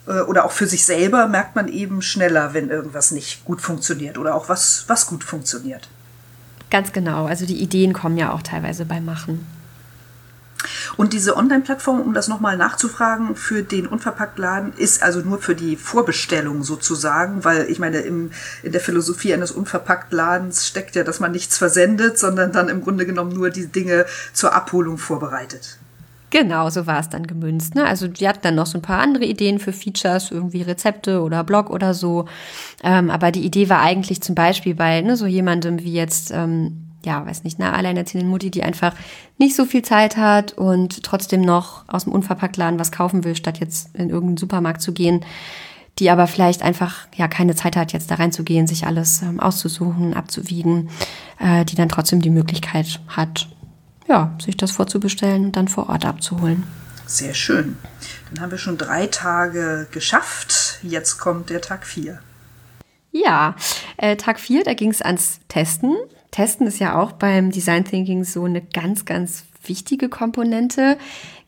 äh, 0.06 0.20
oder 0.20 0.44
auch 0.44 0.52
für 0.52 0.66
sich 0.66 0.84
selber 0.84 1.26
merkt 1.26 1.56
man 1.56 1.68
eben 1.68 2.02
schneller, 2.02 2.54
wenn 2.54 2.70
irgendwas 2.70 3.10
nicht 3.10 3.44
gut 3.44 3.60
funktioniert 3.60 4.18
oder 4.18 4.34
auch 4.34 4.48
was, 4.48 4.84
was 4.88 5.06
gut 5.06 5.24
funktioniert. 5.24 5.88
Ganz 6.70 6.92
genau. 6.92 7.26
Also 7.26 7.46
die 7.46 7.60
Ideen 7.62 7.92
kommen 7.92 8.16
ja 8.16 8.32
auch 8.32 8.42
teilweise 8.42 8.84
beim 8.84 9.04
Machen. 9.04 9.46
Und 10.96 11.12
diese 11.12 11.36
Online-Plattform, 11.36 12.00
um 12.00 12.14
das 12.14 12.28
nochmal 12.28 12.56
nachzufragen, 12.56 13.36
für 13.36 13.62
den 13.62 13.86
Unverpacktladen 13.86 14.72
ist 14.76 15.02
also 15.02 15.20
nur 15.20 15.38
für 15.38 15.54
die 15.54 15.76
Vorbestellung 15.76 16.62
sozusagen, 16.62 17.44
weil 17.44 17.70
ich 17.70 17.78
meine, 17.78 17.98
im, 17.98 18.30
in 18.62 18.72
der 18.72 18.80
Philosophie 18.80 19.34
eines 19.34 19.52
Unverpacktladens 19.52 20.66
steckt 20.66 20.96
ja, 20.96 21.04
dass 21.04 21.20
man 21.20 21.32
nichts 21.32 21.58
versendet, 21.58 22.18
sondern 22.18 22.52
dann 22.52 22.68
im 22.68 22.82
Grunde 22.82 23.06
genommen 23.06 23.32
nur 23.32 23.50
die 23.50 23.66
Dinge 23.66 24.06
zur 24.32 24.54
Abholung 24.54 24.98
vorbereitet. 24.98 25.78
Genau, 26.30 26.68
so 26.70 26.86
war 26.86 26.98
es 26.98 27.08
dann 27.08 27.26
gemünzt. 27.26 27.76
Ne? 27.76 27.84
Also 27.86 28.08
die 28.08 28.26
hatten 28.26 28.40
dann 28.42 28.56
noch 28.56 28.66
so 28.66 28.78
ein 28.78 28.82
paar 28.82 29.00
andere 29.00 29.24
Ideen 29.24 29.58
für 29.60 29.72
Features, 29.72 30.32
irgendwie 30.32 30.62
Rezepte 30.62 31.22
oder 31.22 31.44
Blog 31.44 31.70
oder 31.70 31.94
so. 31.94 32.26
Ähm, 32.82 33.10
aber 33.10 33.30
die 33.30 33.44
Idee 33.44 33.68
war 33.68 33.80
eigentlich 33.80 34.20
zum 34.22 34.34
Beispiel 34.34 34.74
bei 34.74 35.02
ne, 35.02 35.16
so 35.16 35.26
jemandem 35.26 35.80
wie 35.80 35.92
jetzt 35.92 36.32
ähm, 36.32 36.85
ja, 37.04 37.24
weiß 37.24 37.44
nicht, 37.44 37.60
eine 37.60 37.72
alleinerziehende 37.72 38.28
Mutti, 38.28 38.50
die 38.50 38.62
einfach 38.62 38.94
nicht 39.38 39.54
so 39.54 39.64
viel 39.64 39.82
Zeit 39.82 40.16
hat 40.16 40.52
und 40.54 41.02
trotzdem 41.02 41.40
noch 41.40 41.84
aus 41.88 42.04
dem 42.04 42.12
Unverpacktladen 42.12 42.78
was 42.78 42.92
kaufen 42.92 43.24
will, 43.24 43.36
statt 43.36 43.58
jetzt 43.58 43.94
in 43.94 44.10
irgendeinen 44.10 44.36
Supermarkt 44.36 44.82
zu 44.82 44.92
gehen, 44.92 45.24
die 45.98 46.10
aber 46.10 46.26
vielleicht 46.26 46.62
einfach 46.62 47.06
ja 47.14 47.28
keine 47.28 47.54
Zeit 47.54 47.76
hat, 47.76 47.92
jetzt 47.92 48.10
da 48.10 48.16
reinzugehen, 48.16 48.66
sich 48.66 48.86
alles 48.86 49.22
ähm, 49.22 49.40
auszusuchen, 49.40 50.14
abzuwiegen, 50.14 50.90
äh, 51.38 51.64
die 51.64 51.76
dann 51.76 51.88
trotzdem 51.88 52.20
die 52.20 52.30
Möglichkeit 52.30 53.00
hat, 53.08 53.48
ja, 54.08 54.34
sich 54.44 54.56
das 54.56 54.72
vorzubestellen 54.72 55.46
und 55.46 55.56
dann 55.56 55.68
vor 55.68 55.88
Ort 55.88 56.04
abzuholen. 56.04 56.64
Sehr 57.06 57.34
schön. 57.34 57.78
Dann 58.30 58.42
haben 58.42 58.50
wir 58.50 58.58
schon 58.58 58.78
drei 58.78 59.06
Tage 59.06 59.86
geschafft. 59.92 60.80
Jetzt 60.82 61.18
kommt 61.18 61.50
der 61.50 61.60
Tag 61.60 61.86
vier. 61.86 62.18
Ja, 63.12 63.54
äh, 63.96 64.16
Tag 64.16 64.40
vier, 64.40 64.64
da 64.64 64.74
ging 64.74 64.90
es 64.90 65.00
ans 65.00 65.40
Testen. 65.48 65.96
Testen 66.36 66.66
ist 66.66 66.80
ja 66.80 67.00
auch 67.00 67.12
beim 67.12 67.50
Design 67.50 67.86
Thinking 67.86 68.22
so 68.22 68.44
eine 68.44 68.60
ganz, 68.60 69.06
ganz 69.06 69.44
wichtige 69.64 70.10
Komponente, 70.10 70.98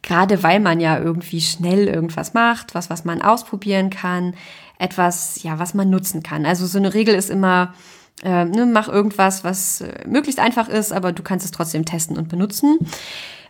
gerade 0.01 0.42
weil 0.42 0.61
man 0.61 0.81
ja 0.81 0.98
irgendwie 0.98 1.42
schnell 1.42 1.88
irgendwas 1.88 2.33
macht, 2.33 2.74
was, 2.74 2.88
was 2.88 3.05
man 3.05 3.20
ausprobieren 3.20 3.90
kann, 3.90 4.33
etwas, 4.79 5.42
ja, 5.42 5.59
was 5.59 5.74
man 5.74 5.90
nutzen 5.90 6.22
kann. 6.22 6.46
Also 6.46 6.64
so 6.64 6.79
eine 6.79 6.94
Regel 6.94 7.14
ist 7.14 7.29
immer, 7.29 7.74
äh, 8.24 8.46
ne, 8.46 8.64
mach 8.64 8.88
irgendwas, 8.88 9.44
was 9.44 9.83
äh, 9.83 10.09
möglichst 10.09 10.40
einfach 10.40 10.70
ist, 10.70 10.90
aber 10.94 11.12
du 11.12 11.22
kannst 11.22 11.44
es 11.44 11.51
trotzdem 11.53 11.85
testen 11.85 12.16
und 12.16 12.31
benutzen. 12.31 12.79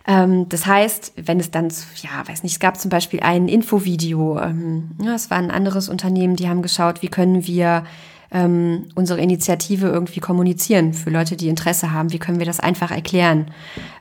Ähm, 0.05 0.49
das 0.49 0.65
heißt, 0.65 1.13
wenn 1.23 1.39
es 1.39 1.51
dann, 1.51 1.69
ja, 2.01 2.27
weiß 2.27 2.43
nicht, 2.43 2.51
es 2.51 2.59
gab 2.59 2.77
zum 2.77 2.89
Beispiel 2.89 3.21
ein 3.21 3.47
Infovideo, 3.47 4.41
ähm, 4.41 4.91
ja, 5.01 5.15
es 5.15 5.29
war 5.29 5.37
ein 5.37 5.51
anderes 5.51 5.87
Unternehmen, 5.87 6.35
die 6.35 6.49
haben 6.49 6.63
geschaut, 6.63 7.01
wie 7.01 7.07
können 7.07 7.47
wir 7.47 7.85
ähm, 8.31 8.85
unsere 8.95 9.19
Initiative 9.19 9.87
irgendwie 9.87 10.19
kommunizieren 10.19 10.93
für 10.93 11.09
Leute, 11.09 11.35
die 11.35 11.49
Interesse 11.49 11.91
haben. 11.91 12.11
Wie 12.11 12.19
können 12.19 12.39
wir 12.39 12.45
das 12.45 12.59
einfach 12.59 12.91
erklären? 12.91 13.51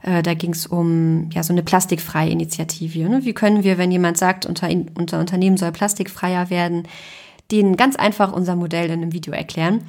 Äh, 0.03 0.23
da 0.23 0.35
ging 0.35 0.53
es 0.53 0.67
um 0.67 1.31
ja 1.33 1.43
so 1.43 1.53
eine 1.53 1.63
plastikfreie 1.63 2.31
Initiative. 2.31 3.09
Ne? 3.09 3.25
Wie 3.25 3.33
können 3.33 3.65
wir, 3.65 3.79
wenn 3.79 3.91
jemand 3.91 4.19
sagt, 4.19 4.47
unser, 4.47 4.69
unser 4.99 5.21
Unternehmen 5.21 5.57
soll 5.57 5.73
plastikfreier 5.73 6.51
werden, 6.51 6.87
denen 7.51 7.77
ganz 7.77 7.97
einfach 7.97 8.33
unser 8.33 8.57
Modell 8.57 8.87
in 8.87 9.03
einem 9.03 9.13
Video 9.13 9.33
erklären. 9.33 9.83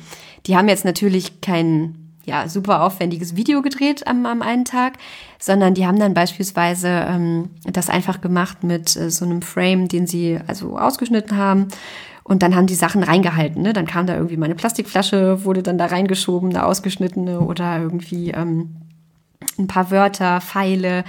Die 0.45 0.55
haben 0.55 0.69
jetzt 0.69 0.85
natürlich 0.85 1.41
kein 1.41 1.95
ja, 2.25 2.47
super 2.47 2.83
aufwendiges 2.83 3.35
Video 3.35 3.61
gedreht 3.61 4.07
am, 4.07 4.25
am 4.25 4.41
einen 4.41 4.63
Tag, 4.63 4.93
sondern 5.39 5.73
die 5.73 5.85
haben 5.85 5.99
dann 5.99 6.13
beispielsweise 6.13 6.87
ähm, 6.87 7.49
das 7.63 7.89
einfach 7.89 8.21
gemacht 8.21 8.63
mit 8.63 8.95
äh, 8.95 9.09
so 9.09 9.25
einem 9.25 9.41
Frame, 9.41 9.87
den 9.87 10.07
sie 10.07 10.39
also 10.47 10.77
ausgeschnitten 10.77 11.35
haben. 11.37 11.67
Und 12.29 12.43
dann 12.43 12.55
haben 12.55 12.67
die 12.67 12.75
Sachen 12.75 13.01
reingehalten. 13.01 13.63
Ne? 13.63 13.73
Dann 13.73 13.87
kam 13.87 14.05
da 14.05 14.13
irgendwie 14.13 14.37
meine 14.37 14.53
Plastikflasche, 14.53 15.43
wurde 15.45 15.63
dann 15.63 15.79
da 15.79 15.87
reingeschoben, 15.87 16.51
eine 16.51 16.63
ausgeschnittene 16.63 17.39
oder 17.39 17.79
irgendwie 17.79 18.29
ähm, 18.29 18.75
ein 19.57 19.65
paar 19.65 19.89
Wörter, 19.89 20.39
Pfeile. 20.39 21.05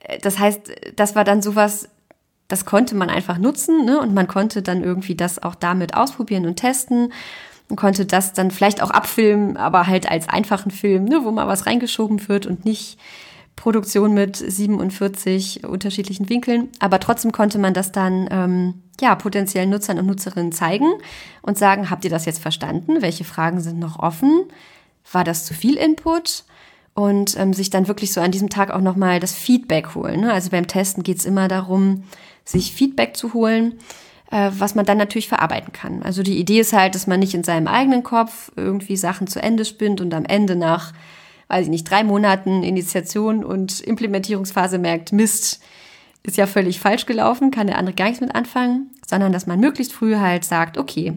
Äh, 0.00 0.18
das 0.18 0.40
heißt, 0.40 0.72
das 0.96 1.14
war 1.14 1.22
dann 1.22 1.40
sowas, 1.40 1.88
das 2.48 2.64
konnte 2.64 2.96
man 2.96 3.10
einfach 3.10 3.38
nutzen 3.38 3.84
ne? 3.84 4.00
und 4.00 4.12
man 4.12 4.26
konnte 4.26 4.60
dann 4.60 4.82
irgendwie 4.82 5.14
das 5.14 5.40
auch 5.40 5.54
damit 5.54 5.94
ausprobieren 5.94 6.46
und 6.46 6.56
testen 6.56 7.12
und 7.68 7.76
konnte 7.76 8.04
das 8.04 8.32
dann 8.32 8.50
vielleicht 8.50 8.82
auch 8.82 8.90
abfilmen, 8.90 9.56
aber 9.56 9.86
halt 9.86 10.10
als 10.10 10.28
einfachen 10.28 10.72
Film, 10.72 11.04
ne? 11.04 11.20
wo 11.22 11.30
mal 11.30 11.46
was 11.46 11.66
reingeschoben 11.66 12.28
wird 12.28 12.44
und 12.44 12.64
nicht 12.64 12.98
Produktion 13.56 14.12
mit 14.12 14.36
47 14.36 15.66
unterschiedlichen 15.66 16.28
Winkeln. 16.28 16.68
Aber 16.78 17.00
trotzdem 17.00 17.32
konnte 17.32 17.58
man 17.58 17.74
das 17.74 17.90
dann 17.90 18.28
ähm, 18.30 18.74
ja 19.00 19.14
potenziellen 19.14 19.70
Nutzern 19.70 19.98
und 19.98 20.06
Nutzerinnen 20.06 20.52
zeigen 20.52 20.92
und 21.42 21.58
sagen, 21.58 21.90
habt 21.90 22.04
ihr 22.04 22.10
das 22.10 22.26
jetzt 22.26 22.40
verstanden? 22.40 23.00
Welche 23.00 23.24
Fragen 23.24 23.60
sind 23.60 23.78
noch 23.78 23.98
offen? 23.98 24.44
War 25.10 25.24
das 25.24 25.46
zu 25.46 25.54
viel 25.54 25.76
Input? 25.76 26.44
Und 26.94 27.38
ähm, 27.38 27.52
sich 27.52 27.68
dann 27.68 27.88
wirklich 27.88 28.12
so 28.14 28.22
an 28.22 28.30
diesem 28.30 28.48
Tag 28.48 28.70
auch 28.70 28.80
nochmal 28.80 29.20
das 29.20 29.34
Feedback 29.34 29.94
holen. 29.94 30.20
Ne? 30.20 30.32
Also 30.32 30.48
beim 30.48 30.66
Testen 30.66 31.02
geht 31.02 31.18
es 31.18 31.26
immer 31.26 31.46
darum, 31.46 32.04
sich 32.42 32.72
Feedback 32.72 33.18
zu 33.18 33.34
holen, 33.34 33.74
äh, 34.30 34.50
was 34.56 34.74
man 34.74 34.86
dann 34.86 34.96
natürlich 34.96 35.28
verarbeiten 35.28 35.72
kann. 35.72 36.02
Also 36.02 36.22
die 36.22 36.38
Idee 36.38 36.60
ist 36.60 36.72
halt, 36.72 36.94
dass 36.94 37.06
man 37.06 37.20
nicht 37.20 37.34
in 37.34 37.44
seinem 37.44 37.66
eigenen 37.66 38.02
Kopf 38.02 38.50
irgendwie 38.56 38.96
Sachen 38.96 39.26
zu 39.26 39.42
Ende 39.42 39.66
spinnt 39.66 40.00
und 40.00 40.14
am 40.14 40.24
Ende 40.24 40.56
nach, 40.56 40.94
weiß 41.48 41.64
ich 41.64 41.70
nicht, 41.70 41.88
drei 41.88 42.04
Monaten 42.04 42.62
Initiation 42.62 43.44
und 43.44 43.80
Implementierungsphase 43.80 44.78
merkt, 44.78 45.12
Mist, 45.12 45.60
ist 46.22 46.36
ja 46.36 46.46
völlig 46.46 46.80
falsch 46.80 47.06
gelaufen, 47.06 47.50
kann 47.50 47.68
der 47.68 47.78
andere 47.78 47.94
gar 47.94 48.06
nichts 48.06 48.20
mit 48.20 48.34
anfangen, 48.34 48.90
sondern 49.06 49.32
dass 49.32 49.46
man 49.46 49.60
möglichst 49.60 49.92
früh 49.92 50.16
halt 50.16 50.44
sagt, 50.44 50.76
okay, 50.76 51.12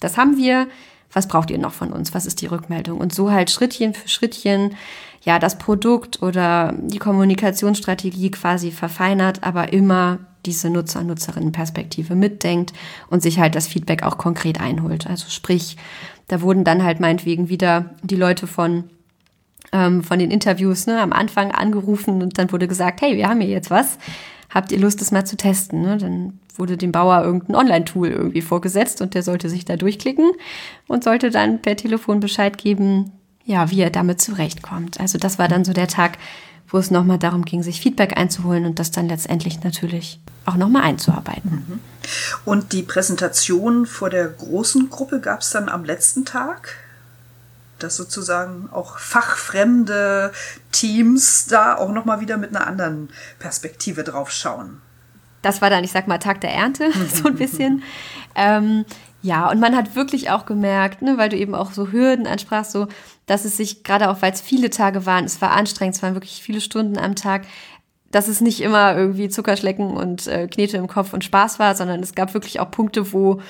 das 0.00 0.16
haben 0.16 0.36
wir, 0.36 0.66
was 1.12 1.28
braucht 1.28 1.50
ihr 1.50 1.58
noch 1.58 1.72
von 1.72 1.92
uns? 1.92 2.12
Was 2.12 2.26
ist 2.26 2.42
die 2.42 2.46
Rückmeldung? 2.46 2.98
Und 2.98 3.14
so 3.14 3.30
halt 3.30 3.50
Schrittchen 3.50 3.94
für 3.94 4.08
Schrittchen 4.08 4.74
ja 5.22 5.38
das 5.38 5.58
Produkt 5.58 6.22
oder 6.22 6.74
die 6.76 6.98
Kommunikationsstrategie 6.98 8.30
quasi 8.30 8.70
verfeinert, 8.70 9.42
aber 9.42 9.72
immer 9.72 10.18
diese 10.46 10.70
Nutzer- 10.70 11.00
und 11.00 11.08
Nutzerinnenperspektive 11.08 12.14
mitdenkt 12.14 12.72
und 13.10 13.22
sich 13.22 13.38
halt 13.38 13.54
das 13.54 13.66
Feedback 13.66 14.02
auch 14.02 14.18
konkret 14.18 14.60
einholt. 14.60 15.06
Also 15.06 15.28
sprich, 15.28 15.76
da 16.28 16.40
wurden 16.40 16.64
dann 16.64 16.84
halt 16.84 17.00
meinetwegen 17.00 17.48
wieder 17.48 17.96
die 18.02 18.16
Leute 18.16 18.46
von 18.46 18.84
ähm, 19.72 20.02
von 20.02 20.18
den 20.18 20.30
Interviews 20.30 20.86
ne, 20.86 21.00
am 21.00 21.12
Anfang 21.12 21.50
angerufen 21.50 22.22
und 22.22 22.38
dann 22.38 22.52
wurde 22.52 22.68
gesagt, 22.68 23.00
hey, 23.00 23.16
wir 23.16 23.28
haben 23.28 23.40
hier 23.40 23.50
jetzt 23.50 23.70
was. 23.70 23.98
Habt 24.50 24.72
ihr 24.72 24.78
Lust, 24.78 25.00
das 25.00 25.10
mal 25.10 25.26
zu 25.26 25.36
testen? 25.36 25.82
Ne? 25.82 25.98
Dann 25.98 26.40
wurde 26.56 26.76
dem 26.76 26.92
Bauer 26.92 27.22
irgendein 27.22 27.56
Online-Tool 27.56 28.08
irgendwie 28.08 28.42
vorgesetzt 28.42 29.00
und 29.00 29.14
der 29.14 29.22
sollte 29.22 29.48
sich 29.48 29.64
da 29.64 29.76
durchklicken 29.76 30.30
und 30.86 31.04
sollte 31.04 31.30
dann 31.30 31.60
per 31.60 31.76
Telefon 31.76 32.20
Bescheid 32.20 32.58
geben, 32.58 33.12
ja, 33.44 33.70
wie 33.70 33.80
er 33.80 33.90
damit 33.90 34.20
zurechtkommt. 34.20 35.00
Also 35.00 35.18
das 35.18 35.38
war 35.38 35.48
dann 35.48 35.64
so 35.64 35.72
der 35.72 35.88
Tag, 35.88 36.18
wo 36.66 36.78
es 36.78 36.90
nochmal 36.90 37.18
darum 37.18 37.44
ging, 37.44 37.62
sich 37.62 37.80
Feedback 37.80 38.18
einzuholen 38.18 38.66
und 38.66 38.78
das 38.78 38.90
dann 38.90 39.08
letztendlich 39.08 39.62
natürlich 39.64 40.20
auch 40.44 40.56
nochmal 40.56 40.82
einzuarbeiten. 40.82 41.50
Mhm. 41.50 41.80
Und 42.44 42.72
die 42.72 42.82
Präsentation 42.82 43.86
vor 43.86 44.10
der 44.10 44.28
großen 44.28 44.90
Gruppe 44.90 45.20
gab 45.20 45.40
es 45.40 45.50
dann 45.50 45.68
am 45.68 45.84
letzten 45.84 46.24
Tag? 46.24 46.76
Dass 47.78 47.96
sozusagen 47.96 48.68
auch 48.72 48.98
fachfremde 48.98 50.32
Teams 50.72 51.46
da 51.46 51.76
auch 51.76 51.92
nochmal 51.92 52.20
wieder 52.20 52.36
mit 52.36 52.54
einer 52.54 52.66
anderen 52.66 53.10
Perspektive 53.38 54.04
drauf 54.04 54.30
schauen. 54.30 54.80
Das 55.42 55.62
war 55.62 55.70
dann, 55.70 55.84
ich 55.84 55.92
sag 55.92 56.08
mal, 56.08 56.18
Tag 56.18 56.40
der 56.40 56.52
Ernte, 56.52 56.90
so 57.14 57.28
ein 57.28 57.36
bisschen. 57.36 57.82
ähm, 58.34 58.84
ja, 59.20 59.50
und 59.50 59.58
man 59.58 59.76
hat 59.76 59.96
wirklich 59.96 60.30
auch 60.30 60.46
gemerkt, 60.46 61.02
ne, 61.02 61.18
weil 61.18 61.28
du 61.28 61.36
eben 61.36 61.54
auch 61.54 61.72
so 61.72 61.90
Hürden 61.90 62.26
ansprachst, 62.26 62.70
so, 62.70 62.86
dass 63.26 63.44
es 63.44 63.56
sich, 63.56 63.82
gerade 63.82 64.10
auch 64.10 64.22
weil 64.22 64.32
es 64.32 64.40
viele 64.40 64.70
Tage 64.70 65.06
waren, 65.06 65.24
es 65.24 65.40
war 65.40 65.50
anstrengend, 65.52 65.96
es 65.96 66.02
waren 66.02 66.14
wirklich 66.14 66.40
viele 66.42 66.60
Stunden 66.60 66.98
am 66.98 67.16
Tag, 67.16 67.42
dass 68.10 68.28
es 68.28 68.40
nicht 68.40 68.60
immer 68.60 68.96
irgendwie 68.96 69.28
Zuckerschlecken 69.28 69.90
und 69.90 70.26
äh, 70.28 70.46
Knete 70.46 70.76
im 70.76 70.86
Kopf 70.86 71.12
und 71.12 71.24
Spaß 71.24 71.58
war, 71.58 71.74
sondern 71.74 72.02
es 72.02 72.14
gab 72.14 72.32
wirklich 72.32 72.60
auch 72.60 72.70
Punkte, 72.70 73.12
wo 73.12 73.42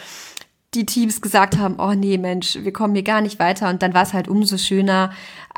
die 0.74 0.86
Teams 0.86 1.20
gesagt 1.20 1.56
haben, 1.58 1.76
oh 1.78 1.94
nee, 1.94 2.18
Mensch, 2.18 2.58
wir 2.60 2.72
kommen 2.72 2.94
hier 2.94 3.04
gar 3.04 3.20
nicht 3.20 3.38
weiter. 3.38 3.68
Und 3.70 3.82
dann 3.82 3.94
war 3.94 4.02
es 4.02 4.12
halt 4.12 4.28
umso 4.28 4.58
schöner, 4.58 5.10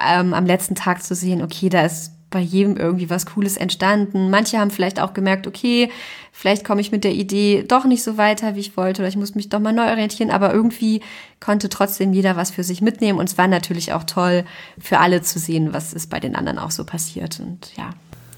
ähm, 0.02 0.34
am 0.34 0.46
letzten 0.46 0.74
Tag 0.74 1.02
zu 1.02 1.14
sehen, 1.14 1.42
okay, 1.42 1.68
da 1.68 1.82
ist 1.82 2.12
bei 2.30 2.38
jedem 2.38 2.76
irgendwie 2.76 3.10
was 3.10 3.26
Cooles 3.26 3.56
entstanden. 3.56 4.30
Manche 4.30 4.58
haben 4.58 4.70
vielleicht 4.70 5.00
auch 5.00 5.14
gemerkt, 5.14 5.48
okay, 5.48 5.90
vielleicht 6.32 6.64
komme 6.64 6.80
ich 6.80 6.92
mit 6.92 7.02
der 7.02 7.12
Idee 7.12 7.64
doch 7.66 7.84
nicht 7.84 8.04
so 8.04 8.16
weiter, 8.16 8.54
wie 8.54 8.60
ich 8.60 8.76
wollte, 8.76 9.02
oder 9.02 9.08
ich 9.08 9.16
muss 9.16 9.34
mich 9.34 9.48
doch 9.48 9.58
mal 9.58 9.72
neu 9.72 9.90
orientieren, 9.90 10.30
aber 10.30 10.54
irgendwie 10.54 11.00
konnte 11.40 11.68
trotzdem 11.68 12.12
jeder 12.12 12.36
was 12.36 12.52
für 12.52 12.62
sich 12.62 12.80
mitnehmen. 12.80 13.18
Und 13.18 13.28
es 13.28 13.36
war 13.36 13.48
natürlich 13.48 13.92
auch 13.92 14.04
toll 14.04 14.44
für 14.78 15.00
alle 15.00 15.22
zu 15.22 15.40
sehen, 15.40 15.72
was 15.72 15.92
ist 15.92 16.08
bei 16.08 16.20
den 16.20 16.36
anderen 16.36 16.58
auch 16.58 16.70
so 16.70 16.84
passiert. 16.84 17.40
Und 17.40 17.76
ja, 17.76 17.90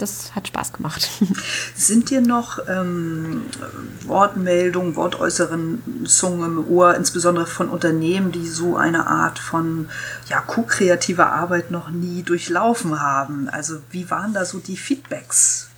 das 0.03 0.35
hat 0.35 0.49
Spaß 0.49 0.73
gemacht. 0.73 1.09
Sind 1.75 2.11
dir 2.11 2.21
noch 2.21 2.59
ähm, 2.69 3.45
Wortmeldungen, 4.05 4.97
Wortäußerungen 4.97 5.83
im 6.05 6.69
Ohr, 6.69 6.95
insbesondere 6.95 7.47
von 7.47 7.69
Unternehmen, 7.69 8.33
die 8.33 8.47
so 8.47 8.77
eine 8.77 9.07
Art 9.07 9.39
von 9.39 9.89
ja, 10.29 10.41
ko-kreativer 10.41 11.33
Arbeit 11.33 11.71
noch 11.71 11.91
nie 11.91 12.23
durchlaufen 12.23 13.01
haben? 13.01 13.49
Also 13.49 13.79
wie 13.91 14.11
waren 14.11 14.35
da 14.35 14.45
so 14.45 14.59
die 14.59 14.77
Feedbacks? 14.77 15.71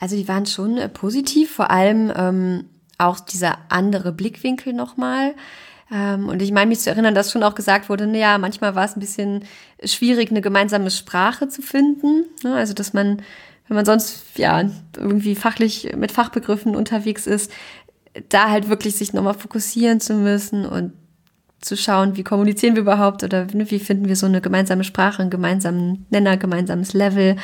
Also 0.00 0.16
die 0.16 0.26
waren 0.26 0.46
schon 0.46 0.78
äh, 0.78 0.88
positiv, 0.88 1.54
vor 1.54 1.70
allem 1.70 2.12
ähm, 2.14 2.64
auch 2.98 3.20
dieser 3.20 3.58
andere 3.68 4.12
Blickwinkel 4.12 4.72
nochmal. 4.72 5.28
Ähm, 5.28 5.34
und 5.90 6.40
ich 6.40 6.52
meine 6.52 6.68
mich 6.68 6.80
zu 6.80 6.90
erinnern, 6.90 7.14
dass 7.14 7.30
schon 7.30 7.42
auch 7.42 7.54
gesagt 7.54 7.88
wurde, 7.88 8.06
naja, 8.06 8.38
manchmal 8.38 8.74
war 8.74 8.84
es 8.84 8.96
ein 8.96 9.00
bisschen 9.00 9.44
schwierig, 9.84 10.30
eine 10.30 10.40
gemeinsame 10.40 10.90
Sprache 10.90 11.48
zu 11.48 11.60
finden. 11.60 12.24
Ne? 12.42 12.54
Also, 12.54 12.72
dass 12.72 12.92
man, 12.92 13.22
wenn 13.68 13.76
man 13.76 13.84
sonst 13.84 14.24
ja 14.36 14.70
irgendwie 14.96 15.34
fachlich 15.34 15.94
mit 15.96 16.12
Fachbegriffen 16.12 16.74
unterwegs 16.76 17.26
ist, 17.26 17.52
da 18.28 18.50
halt 18.50 18.68
wirklich 18.68 18.96
sich 18.96 19.12
nochmal 19.12 19.34
fokussieren 19.34 20.00
zu 20.00 20.14
müssen 20.14 20.66
und 20.66 20.92
zu 21.62 21.76
schauen, 21.76 22.16
wie 22.16 22.24
kommunizieren 22.24 22.74
wir 22.74 22.82
überhaupt 22.82 23.22
oder 23.24 23.46
wie 23.52 23.78
finden 23.78 24.08
wir 24.08 24.16
so 24.16 24.26
eine 24.26 24.40
gemeinsame 24.40 24.84
Sprache, 24.84 25.22
einen 25.22 25.30
gemeinsamen 25.30 26.06
Nenner, 26.10 26.36
gemeinsames 26.36 26.92
Level. 26.92 27.36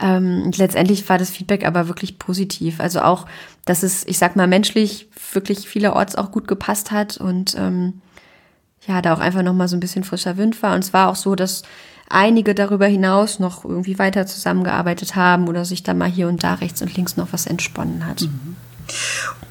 Ähm, 0.00 0.50
letztendlich 0.56 1.06
war 1.08 1.18
das 1.18 1.30
Feedback 1.30 1.66
aber 1.66 1.88
wirklich 1.88 2.18
positiv. 2.18 2.80
Also 2.80 3.00
auch, 3.00 3.26
dass 3.64 3.82
es, 3.82 4.06
ich 4.06 4.18
sag 4.18 4.36
mal, 4.36 4.46
menschlich 4.46 5.08
wirklich 5.32 5.68
vielerorts 5.68 6.16
auch 6.16 6.30
gut 6.30 6.48
gepasst 6.48 6.92
hat 6.92 7.16
und 7.16 7.56
ähm, 7.58 8.00
ja, 8.86 9.02
da 9.02 9.12
auch 9.12 9.20
einfach 9.20 9.42
nochmal 9.42 9.68
so 9.68 9.76
ein 9.76 9.80
bisschen 9.80 10.04
frischer 10.04 10.36
Wind 10.36 10.62
war. 10.62 10.74
Und 10.74 10.84
es 10.84 10.92
war 10.92 11.08
auch 11.08 11.16
so, 11.16 11.34
dass 11.34 11.62
einige 12.08 12.54
darüber 12.54 12.86
hinaus 12.86 13.40
noch 13.40 13.64
irgendwie 13.64 13.98
weiter 13.98 14.26
zusammengearbeitet 14.26 15.16
haben 15.16 15.48
oder 15.48 15.64
sich 15.64 15.82
da 15.82 15.92
mal 15.92 16.08
hier 16.08 16.28
und 16.28 16.44
da 16.44 16.54
rechts 16.54 16.82
und 16.82 16.96
links 16.96 17.16
noch 17.16 17.32
was 17.32 17.46
entsponnen 17.46 18.06
hat. 18.06 18.22
Mhm. 18.22 18.56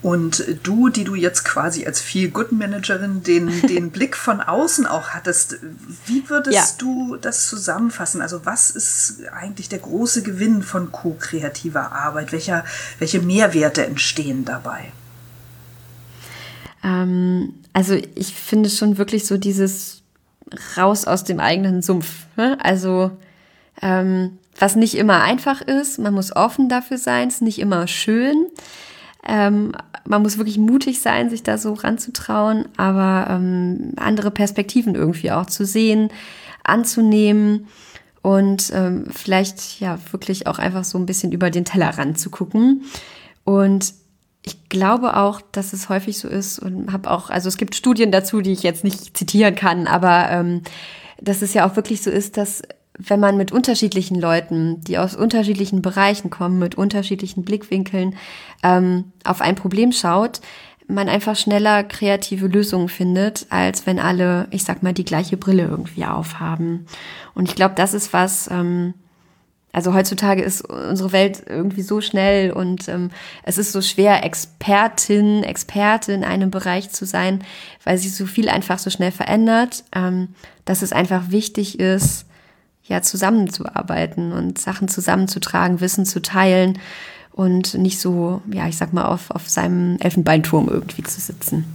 Und 0.02 0.46
du, 0.64 0.90
die 0.90 1.04
du 1.04 1.16
jetzt 1.16 1.46
quasi 1.46 1.86
als 1.86 2.00
Feel-Good-Managerin 2.00 3.24
den, 3.24 3.62
den 3.68 3.92
Blick 3.92 4.16
von 4.16 4.42
außen 4.42 4.86
auch 4.86 5.10
hattest, 5.10 5.58
wie 6.06 6.30
würdest 6.30 6.56
ja. 6.56 6.66
du 6.78 7.18
das 7.18 7.48
zusammenfassen? 7.48 8.22
Also 8.22 8.46
was 8.46 8.70
ist 8.70 9.22
eigentlich 9.34 9.70
der 9.70 9.80
große 9.80 10.24
Gewinn 10.24 10.64
von 10.64 10.92
co-kreativer 10.92 11.92
Arbeit? 11.92 12.32
Welcher, 12.32 12.66
welche 13.00 13.22
Mehrwerte 13.22 13.86
entstehen 13.86 14.46
dabei? 14.46 14.92
Ähm, 16.84 17.56
also 17.74 17.96
ich 18.16 18.36
finde 18.36 18.70
schon 18.70 18.98
wirklich 18.98 19.26
so 19.26 19.38
dieses 19.38 20.04
raus 20.78 21.06
aus 21.06 21.24
dem 21.24 21.40
eigenen 21.40 21.82
Sumpf. 21.82 22.28
Ne? 22.38 22.58
Also 22.62 23.12
ähm, 23.82 24.38
was 24.58 24.76
nicht 24.76 24.96
immer 24.96 25.22
einfach 25.22 25.62
ist, 25.62 26.00
man 26.00 26.14
muss 26.14 26.36
offen 26.36 26.70
dafür 26.70 26.98
sein, 26.98 27.28
ist 27.28 27.42
nicht 27.42 27.60
immer 27.60 27.88
schön. 27.88 28.46
Ähm, 29.28 29.74
man 30.08 30.22
muss 30.22 30.38
wirklich 30.38 30.58
mutig 30.58 31.02
sein, 31.02 31.30
sich 31.30 31.44
da 31.44 31.58
so 31.58 31.74
ranzutrauen, 31.74 32.68
aber 32.78 33.28
ähm, 33.30 33.94
andere 33.98 34.32
Perspektiven 34.32 34.96
irgendwie 34.96 35.32
auch 35.32 35.48
zu 35.48 35.66
sehen, 35.66 36.10
anzunehmen 36.64 37.68
und 38.22 38.72
ähm, 38.74 39.06
vielleicht 39.12 39.80
ja 39.80 40.00
wirklich 40.12 40.48
auch 40.48 40.60
einfach 40.60 40.84
so 40.84 40.98
ein 40.98 41.06
bisschen 41.06 41.32
über 41.32 41.50
den 41.50 41.66
Tellerrand 41.66 42.20
zu 42.20 42.30
gucken. 42.30 42.84
Und 43.44 43.94
ich 44.44 44.70
glaube 44.70 45.18
auch, 45.18 45.42
dass 45.52 45.74
es 45.74 45.90
häufig 45.90 46.20
so 46.20 46.28
ist 46.28 46.60
und 46.60 46.92
habe 46.92 47.10
auch, 47.10 47.30
also 47.30 47.50
es 47.50 47.58
gibt 47.58 47.76
Studien 47.76 48.12
dazu, 48.12 48.42
die 48.42 48.52
ich 48.52 48.64
jetzt 48.64 48.84
nicht 48.84 49.18
zitieren 49.18 49.56
kann, 49.56 49.88
aber 49.88 50.30
ähm, 50.30 50.62
dass 51.20 51.42
es 51.42 51.54
ja 51.54 51.68
auch 51.68 51.76
wirklich 51.76 52.02
so 52.02 52.12
ist, 52.12 52.38
dass 52.38 52.62
wenn 52.98 53.20
man 53.20 53.38
mit 53.38 53.52
unterschiedlichen 53.52 54.20
Leuten, 54.20 54.82
die 54.82 54.98
aus 54.98 55.16
unterschiedlichen 55.16 55.82
Bereichen 55.82 56.30
kommen, 56.30 56.60
mit 56.60 56.76
unterschiedlichen 56.76 57.44
Blickwinkeln 57.44 58.16
ähm, 58.64 59.12
auf 59.24 59.42
ein 59.42 59.56
Problem 59.56 59.92
schaut, 59.92 60.42
man 60.88 61.10
einfach 61.10 61.36
schneller 61.36 61.84
kreative 61.84 62.48
Lösungen 62.48 62.90
findet, 62.90 63.48
als 63.50 63.86
wenn 63.86 64.00
alle, 64.00 64.48
ich 64.52 64.64
sag 64.64 64.84
mal, 64.84 64.94
die 64.94 65.06
gleiche 65.06 65.38
Brille 65.38 65.64
irgendwie 65.64 66.06
aufhaben. 66.06 66.86
Und 67.34 67.50
ich 67.50 67.56
glaube, 67.56 67.76
das 67.76 67.94
ist 67.94 68.14
was, 68.14 68.50
ähm, 68.52 68.94
also 69.72 69.94
heutzutage 69.94 70.42
ist 70.42 70.62
unsere 70.62 71.12
Welt 71.12 71.44
irgendwie 71.48 71.82
so 71.82 72.00
schnell 72.02 72.52
und 72.52 72.88
ähm, 72.88 73.10
es 73.44 73.58
ist 73.58 73.74
so 73.74 73.82
schwer, 73.82 74.24
Expertin, 74.24 75.44
Experte 75.44 76.14
in 76.14 76.24
einem 76.24 76.50
Bereich 76.50 76.92
zu 76.92 77.06
sein, 77.06 77.44
weil 77.84 77.98
sich 77.98 78.16
so 78.16 78.26
viel 78.26 78.48
einfach 78.48 78.80
so 78.80 78.90
schnell 78.90 79.12
verändert, 79.12 79.84
ähm, 79.94 80.30
dass 80.64 80.82
es 80.82 80.94
einfach 80.94 81.32
wichtig 81.32 81.80
ist, 81.80 82.26
ja, 82.88 83.02
zusammenzuarbeiten 83.02 84.32
und 84.32 84.60
Sachen 84.60 84.88
zusammenzutragen, 84.88 85.82
Wissen 85.82 86.06
zu 86.06 86.22
teilen 86.22 86.80
und 87.32 87.74
nicht 87.74 88.00
so, 88.00 88.42
ja, 88.52 88.68
ich 88.68 88.78
sag 88.78 88.94
mal, 88.94 89.06
auf, 89.06 89.32
auf 89.32 89.50
seinem 89.50 89.98
Elfenbeinturm 90.00 90.70
irgendwie 90.70 91.04
zu 91.04 91.20
sitzen. 91.20 91.66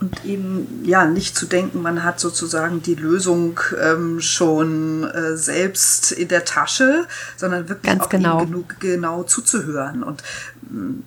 Und 0.00 0.24
eben, 0.24 0.82
ja, 0.84 1.04
nicht 1.04 1.36
zu 1.36 1.44
denken, 1.44 1.82
man 1.82 2.02
hat 2.02 2.20
sozusagen 2.20 2.80
die 2.82 2.94
Lösung 2.94 3.60
ähm, 3.82 4.20
schon 4.20 5.04
äh, 5.04 5.36
selbst 5.36 6.12
in 6.12 6.28
der 6.28 6.46
Tasche, 6.46 7.06
sondern 7.36 7.68
wirklich 7.68 7.92
Ganz 7.92 8.04
auch 8.04 8.08
genau. 8.08 8.38
genug, 8.38 8.80
genau 8.80 9.24
zuzuhören. 9.24 10.02
Und 10.02 10.22
ähm, 10.70 11.04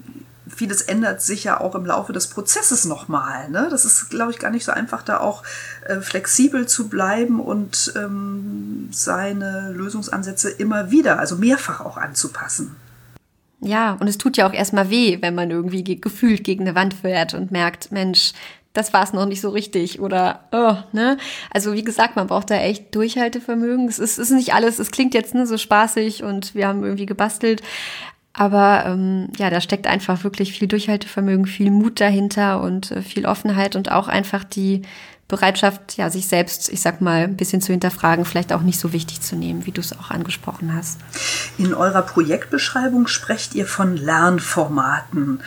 vieles 0.56 0.82
ändert 0.82 1.22
sich 1.22 1.44
ja 1.44 1.60
auch 1.60 1.76
im 1.76 1.86
Laufe 1.86 2.14
des 2.14 2.28
Prozesses 2.28 2.86
nochmal. 2.86 3.50
Ne? 3.50 3.68
Das 3.70 3.86
ist, 3.86 4.10
glaube 4.10 4.32
ich, 4.32 4.40
gar 4.40 4.52
nicht 4.52 4.66
so 4.66 4.72
einfach, 4.72 5.04
da 5.04 5.20
auch 5.20 5.44
äh, 5.88 6.00
flexibel 6.02 6.68
zu 6.68 6.90
bleiben 6.90 7.40
und 7.40 7.94
ähm, 7.96 8.90
seine 8.92 9.72
Lösungsansätze 9.72 10.50
immer 10.50 10.92
wieder, 10.92 11.20
also 11.20 11.36
mehrfach 11.36 11.82
auch 11.82 11.98
anzupassen. 11.98 12.76
Ja, 13.60 13.94
und 13.94 14.08
es 14.08 14.18
tut 14.18 14.36
ja 14.36 14.48
auch 14.48 14.54
erstmal 14.54 14.90
weh, 14.90 15.20
wenn 15.22 15.36
man 15.36 15.50
irgendwie 15.50 15.84
ge 15.84 15.96
gefühlt 15.96 16.44
gegen 16.44 16.64
eine 16.64 16.76
Wand 16.76 16.94
fährt 16.94 17.34
und 17.34 17.52
merkt, 17.52 17.92
Mensch, 17.94 18.34
das 18.74 18.92
war 18.92 19.04
es 19.04 19.14
noch 19.14 19.26
nicht 19.26 19.40
so 19.40 19.50
richtig 19.50 20.02
oder 20.02 20.42
oh, 20.52 20.76
ne? 20.92 21.18
Also 21.52 21.74
wie 21.74 21.84
gesagt, 21.84 22.16
man 22.16 22.28
braucht 22.28 22.50
da 22.50 22.56
echt 22.56 22.94
Durchhaltevermögen. 22.96 23.88
Es 23.88 24.00
ist, 24.00 24.18
ist 24.18 24.32
nicht 24.32 24.54
alles, 24.54 24.80
es 24.80 24.92
klingt 24.92 25.14
jetzt 25.14 25.36
ne, 25.36 25.46
so 25.46 25.58
spaßig 25.58 26.24
und 26.24 26.56
wir 26.56 26.68
haben 26.68 26.84
irgendwie 26.84 27.06
gebastelt. 27.06 27.62
Aber 28.34 28.84
ähm, 28.88 29.30
ja, 29.38 29.52
da 29.52 29.62
steckt 29.62 29.86
einfach 29.86 30.24
wirklich 30.24 30.58
viel 30.58 30.68
Durchhaltevermögen, 30.68 31.46
viel 31.46 31.70
Mut 31.70 32.02
dahinter 32.02 32.62
und 32.62 32.92
äh, 32.92 33.02
viel 33.04 33.28
Offenheit 33.28 33.76
und 33.76 33.92
auch 33.92 34.08
einfach 34.08 34.44
die 34.44 34.82
Bereitschaft, 35.28 35.98
ja, 35.98 36.10
sich 36.10 36.28
selbst, 36.28 36.70
ich 36.70 36.82
sag 36.82 37.00
mal, 37.00 37.24
ein 37.24 37.38
bisschen 37.38 37.62
zu 37.62 37.72
hinterfragen, 37.72 38.26
vielleicht 38.26 38.52
auch 38.52 38.62
nicht 38.62 38.80
so 38.80 38.92
wichtig 38.92 39.22
zu 39.22 39.36
nehmen, 39.36 39.66
wie 39.66 39.72
du 39.72 39.82
es 39.82 39.98
auch 39.98 40.12
angesprochen 40.12 40.76
hast. 40.76 41.00
In 41.58 41.74
eurer 41.74 42.02
Projektbeschreibung 42.02 43.08
sprecht 43.08 43.56
ihr 43.56 43.66
von 43.66 43.98
Lernformaten. 43.98 45.42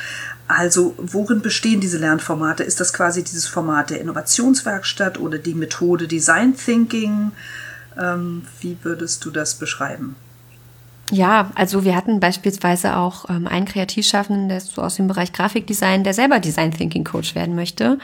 Also 0.49 0.95
worin 0.97 1.43
bestehen 1.43 1.81
diese 1.81 1.99
Lernformate? 1.99 2.63
Ist 2.63 2.81
das 2.81 2.93
quasi 2.93 3.23
dieses 3.23 3.47
Format 3.47 3.91
der 3.91 4.01
Innovationswerkstatt 4.01 5.19
oder 5.19 5.39
die 5.39 5.55
Methode 5.55 6.07
Design 6.07 6.57
Thinking? 6.57 7.33
Ähm, 8.01 8.47
wie 8.61 8.79
würdest 8.83 9.25
du 9.25 9.31
das 9.31 9.57
beschreiben? 9.57 10.17
Ja, 11.13 11.51
also 11.55 11.85
wir 11.85 11.95
hatten 11.95 12.19
beispielsweise 12.19 12.97
auch 12.97 13.31
ähm, 13.31 13.47
einen 13.47 13.67
Kreativschaffenden, 13.67 14.49
der 14.49 14.59
ist 14.59 14.75
so 14.75 14.83
aus 14.83 14.97
dem 14.97 15.07
Bereich 15.07 15.33
Grafikdesign, 15.33 16.03
der 16.03 16.15
selber 16.15 16.41
Design 16.41 16.73
Thinking 16.73 17.05
Coach 17.05 17.35
werden 17.35 17.55
möchte. 17.55 17.99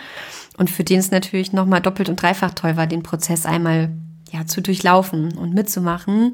Und 0.56 0.70
für 0.70 0.84
den 0.84 1.00
es 1.00 1.10
natürlich 1.10 1.52
nochmal 1.52 1.80
doppelt 1.80 2.08
und 2.08 2.20
dreifach 2.20 2.52
toll 2.52 2.76
war, 2.76 2.86
den 2.86 3.02
Prozess 3.02 3.46
einmal 3.46 3.90
ja, 4.30 4.46
zu 4.46 4.62
durchlaufen 4.62 5.36
und 5.36 5.52
mitzumachen. 5.52 6.32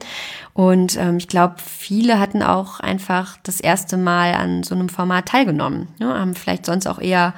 Und 0.53 0.97
ähm, 0.97 1.17
ich 1.17 1.29
glaube, 1.29 1.57
viele 1.65 2.21
hatten 2.21 2.43
auch 2.43 2.81
einfach 2.81 3.39
das 3.43 3.61
erste 3.61 3.97
Mal 3.97 4.35
an 4.35 4.63
so 4.63 4.75
einem 4.75 4.89
Format 4.89 5.27
teilgenommen. 5.27 5.89
Ne? 5.99 6.07
Haben 6.07 6.35
vielleicht 6.35 6.67
sonst 6.67 6.87
auch 6.87 7.01
eher 7.01 7.35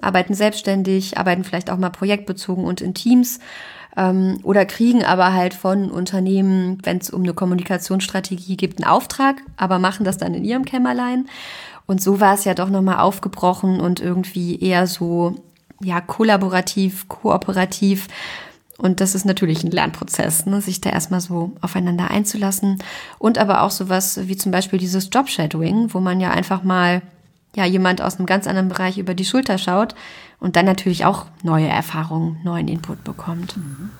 arbeiten 0.00 0.34
selbstständig, 0.34 1.18
arbeiten 1.18 1.44
vielleicht 1.44 1.70
auch 1.70 1.76
mal 1.76 1.90
projektbezogen 1.90 2.64
und 2.64 2.80
in 2.80 2.94
Teams 2.94 3.40
ähm, 3.98 4.38
oder 4.44 4.64
kriegen 4.64 5.04
aber 5.04 5.32
halt 5.32 5.52
von 5.52 5.90
Unternehmen, 5.90 6.78
wenn 6.84 6.98
es 6.98 7.10
um 7.10 7.24
eine 7.24 7.34
Kommunikationsstrategie 7.34 8.56
gibt, 8.56 8.78
einen 8.80 8.88
Auftrag, 8.88 9.42
aber 9.56 9.80
machen 9.80 10.04
das 10.04 10.18
dann 10.18 10.34
in 10.34 10.44
ihrem 10.44 10.64
Kämmerlein. 10.64 11.26
Und 11.86 12.00
so 12.00 12.20
war 12.20 12.34
es 12.34 12.44
ja 12.44 12.54
doch 12.54 12.70
nochmal 12.70 13.00
aufgebrochen 13.00 13.80
und 13.80 13.98
irgendwie 13.98 14.60
eher 14.60 14.86
so, 14.86 15.34
ja, 15.80 16.00
kollaborativ, 16.00 17.08
kooperativ. 17.08 18.06
Und 18.76 19.00
das 19.00 19.16
ist 19.16 19.24
natürlich 19.24 19.64
ein 19.64 19.72
Lernprozess, 19.72 20.46
ne? 20.46 20.60
sich 20.60 20.80
da 20.80 20.90
erstmal 20.90 21.20
so 21.20 21.52
aufeinander 21.60 22.10
einzulassen. 22.10 22.78
Und 23.18 23.38
aber 23.38 23.62
auch 23.62 23.72
sowas 23.72 24.20
wie 24.28 24.36
zum 24.36 24.52
Beispiel 24.52 24.78
dieses 24.78 25.08
Job-Shadowing, 25.10 25.92
wo 25.92 25.98
man 25.98 26.20
ja 26.20 26.30
einfach 26.30 26.62
mal 26.62 27.02
ja, 27.56 27.64
jemand 27.64 28.00
aus 28.00 28.18
einem 28.18 28.26
ganz 28.26 28.46
anderen 28.46 28.68
Bereich 28.68 28.98
über 28.98 29.14
die 29.14 29.24
Schulter 29.24 29.58
schaut 29.58 29.96
und 30.40 30.56
dann 30.56 30.64
natürlich 30.64 31.04
auch 31.04 31.26
neue 31.42 31.68
Erfahrungen, 31.68 32.40
neuen 32.44 32.68
Input 32.68 33.04
bekommt. 33.04 33.56
Mhm. 33.56 33.90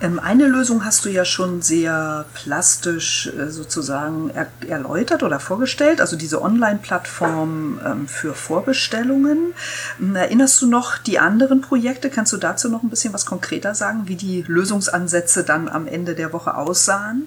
Ähm, 0.00 0.18
eine 0.18 0.46
Lösung 0.46 0.84
hast 0.84 1.04
du 1.04 1.10
ja 1.10 1.24
schon 1.24 1.62
sehr 1.62 2.24
plastisch 2.34 3.30
äh, 3.38 3.50
sozusagen 3.50 4.30
er 4.30 4.48
erläutert 4.68 5.22
oder 5.22 5.40
vorgestellt, 5.40 6.00
also 6.00 6.16
diese 6.16 6.42
Online-Plattform 6.42 7.80
ähm, 7.84 8.08
für 8.08 8.34
Vorbestellungen. 8.34 9.52
Ähm, 10.00 10.16
erinnerst 10.16 10.62
du 10.62 10.66
noch 10.66 10.98
die 10.98 11.18
anderen 11.18 11.60
Projekte? 11.60 12.10
Kannst 12.10 12.32
du 12.32 12.36
dazu 12.36 12.68
noch 12.68 12.82
ein 12.82 12.90
bisschen 12.90 13.12
was 13.12 13.26
konkreter 13.26 13.74
sagen, 13.74 14.02
wie 14.06 14.16
die 14.16 14.44
Lösungsansätze 14.46 15.44
dann 15.44 15.68
am 15.68 15.86
Ende 15.86 16.14
der 16.14 16.32
Woche 16.32 16.54
aussahen? 16.54 17.26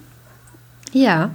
Ja, 0.94 1.32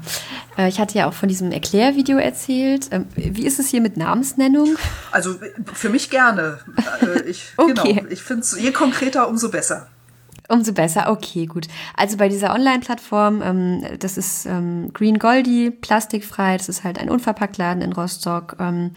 äh, 0.58 0.70
ich 0.70 0.80
hatte 0.80 0.98
ja 0.98 1.08
auch 1.08 1.14
von 1.14 1.28
diesem 1.28 1.52
Erklärvideo 1.52 2.18
erzählt. 2.18 2.88
Ähm, 2.92 3.08
wie 3.16 3.46
ist 3.46 3.60
es 3.60 3.68
hier 3.68 3.82
mit 3.82 3.98
Namensnennung? 3.98 4.78
Also 5.12 5.36
für 5.74 5.90
mich 5.90 6.10
gerne. 6.10 6.60
Äh, 7.02 7.30
ich, 7.30 7.52
okay. 7.58 7.94
Genau, 7.94 8.08
ich 8.10 8.24
finde 8.24 8.44
es 8.44 8.58
je 8.58 8.72
konkreter, 8.72 9.28
umso 9.28 9.50
besser. 9.50 9.88
Umso 10.48 10.72
besser, 10.72 11.12
okay, 11.12 11.46
gut. 11.46 11.68
Also 11.96 12.16
bei 12.16 12.30
dieser 12.30 12.54
Online-Plattform, 12.56 13.42
ähm, 13.44 13.86
das 14.00 14.18
ist 14.18 14.46
ähm, 14.46 14.92
Green 14.94 15.20
Goldie, 15.20 15.72
plastikfrei, 15.72 16.58
das 16.58 16.70
ist 16.70 16.86
halt 16.86 16.98
ein 16.98 17.10
Unverpacktladen 17.10 17.84
in 17.84 17.92
Rostock. 17.92 18.56
Ähm, 18.60 18.92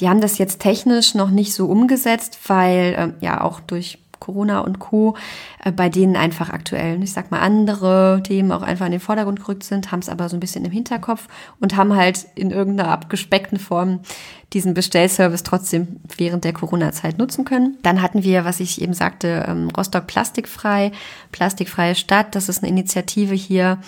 die 0.00 0.08
haben 0.08 0.20
das 0.20 0.36
jetzt 0.36 0.60
technisch 0.60 1.14
noch 1.14 1.30
nicht 1.30 1.54
so 1.54 1.66
umgesetzt, 1.66 2.38
weil 2.48 2.94
ähm, 2.98 3.14
ja 3.20 3.40
auch 3.40 3.60
durch 3.60 3.98
Corona 4.20 4.60
und 4.60 4.78
Co., 4.78 5.16
äh, 5.64 5.72
bei 5.72 5.88
denen 5.88 6.16
einfach 6.16 6.50
aktuell, 6.50 7.02
ich 7.02 7.12
sag 7.12 7.30
mal, 7.30 7.40
andere 7.40 8.22
Themen 8.24 8.52
auch 8.52 8.62
einfach 8.62 8.86
in 8.86 8.92
den 8.92 9.00
Vordergrund 9.00 9.40
gerückt 9.40 9.64
sind, 9.64 9.92
haben 9.92 10.00
es 10.00 10.08
aber 10.08 10.28
so 10.28 10.36
ein 10.36 10.40
bisschen 10.40 10.64
im 10.64 10.72
Hinterkopf 10.72 11.28
und 11.60 11.76
haben 11.76 11.94
halt 11.94 12.26
in 12.34 12.50
irgendeiner 12.50 12.90
abgespeckten 12.90 13.58
Form 13.58 14.00
diesen 14.52 14.72
Bestellservice 14.72 15.42
trotzdem 15.42 16.00
während 16.16 16.44
der 16.44 16.54
Corona-Zeit 16.54 17.18
nutzen 17.18 17.44
können. 17.44 17.76
Dann 17.82 18.00
hatten 18.00 18.22
wir, 18.22 18.44
was 18.44 18.60
ich 18.60 18.80
eben 18.80 18.94
sagte, 18.94 19.44
ähm, 19.46 19.68
Rostock 19.76 20.06
Plastikfrei, 20.06 20.92
Plastikfreie 21.32 21.94
Stadt. 21.94 22.34
Das 22.34 22.48
ist 22.48 22.62
eine 22.62 22.70
Initiative 22.70 23.34
hier, 23.34 23.78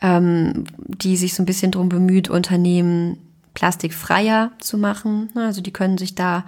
ähm, 0.00 0.64
die 0.86 1.16
sich 1.16 1.34
so 1.34 1.42
ein 1.42 1.46
bisschen 1.46 1.72
darum 1.72 1.88
bemüht, 1.88 2.28
Unternehmen 2.30 3.18
plastikfreier 3.54 4.52
zu 4.58 4.78
machen. 4.78 5.30
Also 5.34 5.60
die 5.60 5.72
können 5.72 5.98
sich 5.98 6.14
da 6.14 6.44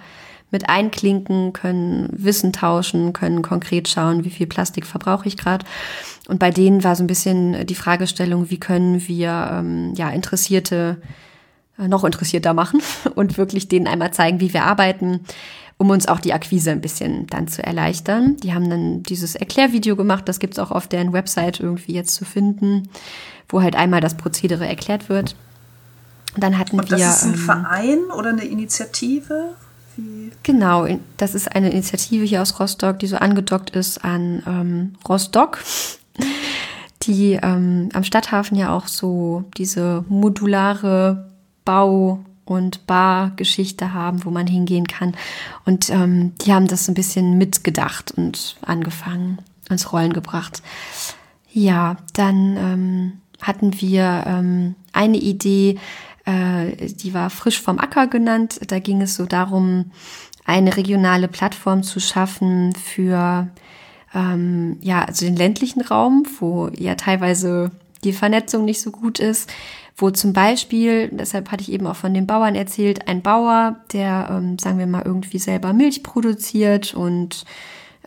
mit 0.51 0.69
einklinken, 0.69 1.53
können 1.53 2.09
Wissen 2.11 2.53
tauschen, 2.53 3.13
können 3.13 3.41
konkret 3.41 3.87
schauen, 3.87 4.23
wie 4.23 4.29
viel 4.29 4.47
Plastik 4.47 4.85
verbrauche 4.85 5.27
ich 5.27 5.37
gerade. 5.37 5.65
Und 6.27 6.39
bei 6.39 6.51
denen 6.51 6.83
war 6.83 6.95
so 6.95 7.03
ein 7.03 7.07
bisschen 7.07 7.65
die 7.65 7.75
Fragestellung, 7.75 8.49
wie 8.49 8.59
können 8.59 9.07
wir 9.07 9.49
ähm, 9.51 9.93
ja 9.95 10.09
Interessierte 10.09 10.97
äh, 11.77 11.87
noch 11.87 12.03
interessierter 12.03 12.53
machen 12.53 12.81
und 13.15 13.37
wirklich 13.37 13.67
denen 13.67 13.87
einmal 13.87 14.11
zeigen, 14.11 14.39
wie 14.39 14.53
wir 14.53 14.63
arbeiten, 14.63 15.21
um 15.77 15.89
uns 15.89 16.07
auch 16.07 16.19
die 16.19 16.33
Akquise 16.33 16.71
ein 16.71 16.81
bisschen 16.81 17.27
dann 17.27 17.47
zu 17.47 17.63
erleichtern. 17.63 18.37
Die 18.37 18.53
haben 18.53 18.69
dann 18.69 19.03
dieses 19.03 19.35
Erklärvideo 19.35 19.95
gemacht, 19.95 20.27
das 20.27 20.39
gibt's 20.39 20.59
auch 20.59 20.71
auf 20.71 20.87
deren 20.87 21.13
Website 21.13 21.59
irgendwie 21.59 21.93
jetzt 21.93 22.15
zu 22.15 22.25
finden, 22.25 22.89
wo 23.49 23.61
halt 23.61 23.75
einmal 23.75 24.01
das 24.01 24.17
Prozedere 24.17 24.65
erklärt 24.65 25.09
wird. 25.09 25.35
Dann 26.35 26.57
hatten 26.57 26.79
und 26.79 26.91
das 26.91 26.99
wir. 26.99 27.05
Das 27.05 27.17
ist 27.17 27.23
ein 27.23 27.33
ähm, 27.33 27.39
Verein 27.39 27.99
oder 28.17 28.29
eine 28.29 28.45
Initiative? 28.45 29.55
Genau, 30.43 30.87
das 31.17 31.33
ist 31.33 31.53
eine 31.53 31.71
Initiative 31.71 32.23
hier 32.23 32.41
aus 32.41 32.59
Rostock, 32.59 32.99
die 32.99 33.07
so 33.07 33.17
angedockt 33.17 33.71
ist 33.71 34.03
an 34.03 34.43
ähm, 34.45 34.93
Rostock, 35.07 35.63
die 37.03 37.39
ähm, 37.41 37.89
am 37.93 38.03
Stadthafen 38.03 38.57
ja 38.57 38.75
auch 38.75 38.87
so 38.87 39.43
diese 39.57 40.05
modulare 40.07 41.31
Bau 41.65 42.19
und 42.45 42.87
Bar-Geschichte 42.87 43.93
haben, 43.93 44.23
wo 44.23 44.29
man 44.29 44.47
hingehen 44.47 44.87
kann. 44.87 45.15
Und 45.65 45.89
ähm, 45.89 46.33
die 46.41 46.53
haben 46.53 46.67
das 46.67 46.85
so 46.85 46.91
ein 46.91 46.95
bisschen 46.95 47.37
mitgedacht 47.37 48.11
und 48.11 48.55
angefangen, 48.61 49.39
ins 49.69 49.91
Rollen 49.91 50.13
gebracht. 50.13 50.61
Ja, 51.51 51.97
dann 52.13 52.57
ähm, 52.57 53.13
hatten 53.41 53.81
wir 53.81 54.23
ähm, 54.25 54.75
eine 54.93 55.17
Idee, 55.17 55.77
äh, 56.27 56.87
die 56.87 57.13
war 57.13 57.29
frisch 57.29 57.61
vom 57.61 57.79
Acker 57.79 58.07
genannt. 58.07 58.59
Da 58.67 58.79
ging 58.79 59.01
es 59.01 59.15
so 59.15 59.25
darum, 59.25 59.91
eine 60.45 60.75
regionale 60.75 61.27
Plattform 61.27 61.83
zu 61.83 61.99
schaffen 61.99 62.75
für 62.75 63.47
ähm, 64.13 64.77
ja, 64.81 65.03
also 65.03 65.25
den 65.25 65.35
ländlichen 65.35 65.81
Raum, 65.81 66.25
wo 66.39 66.69
ja 66.77 66.95
teilweise 66.95 67.71
die 68.03 68.13
Vernetzung 68.13 68.65
nicht 68.65 68.81
so 68.81 68.91
gut 68.91 69.19
ist, 69.19 69.49
wo 69.95 70.11
zum 70.11 70.33
Beispiel, 70.33 71.09
deshalb 71.11 71.51
hatte 71.51 71.63
ich 71.63 71.71
eben 71.71 71.87
auch 71.87 71.95
von 71.95 72.13
den 72.13 72.27
Bauern 72.27 72.55
erzählt, 72.55 73.07
ein 73.07 73.21
Bauer, 73.21 73.77
der, 73.93 74.27
ähm, 74.29 74.59
sagen 74.59 74.77
wir 74.77 74.87
mal, 74.87 75.03
irgendwie 75.03 75.39
selber 75.39 75.73
Milch 75.73 76.03
produziert 76.03 76.93
und 76.93 77.45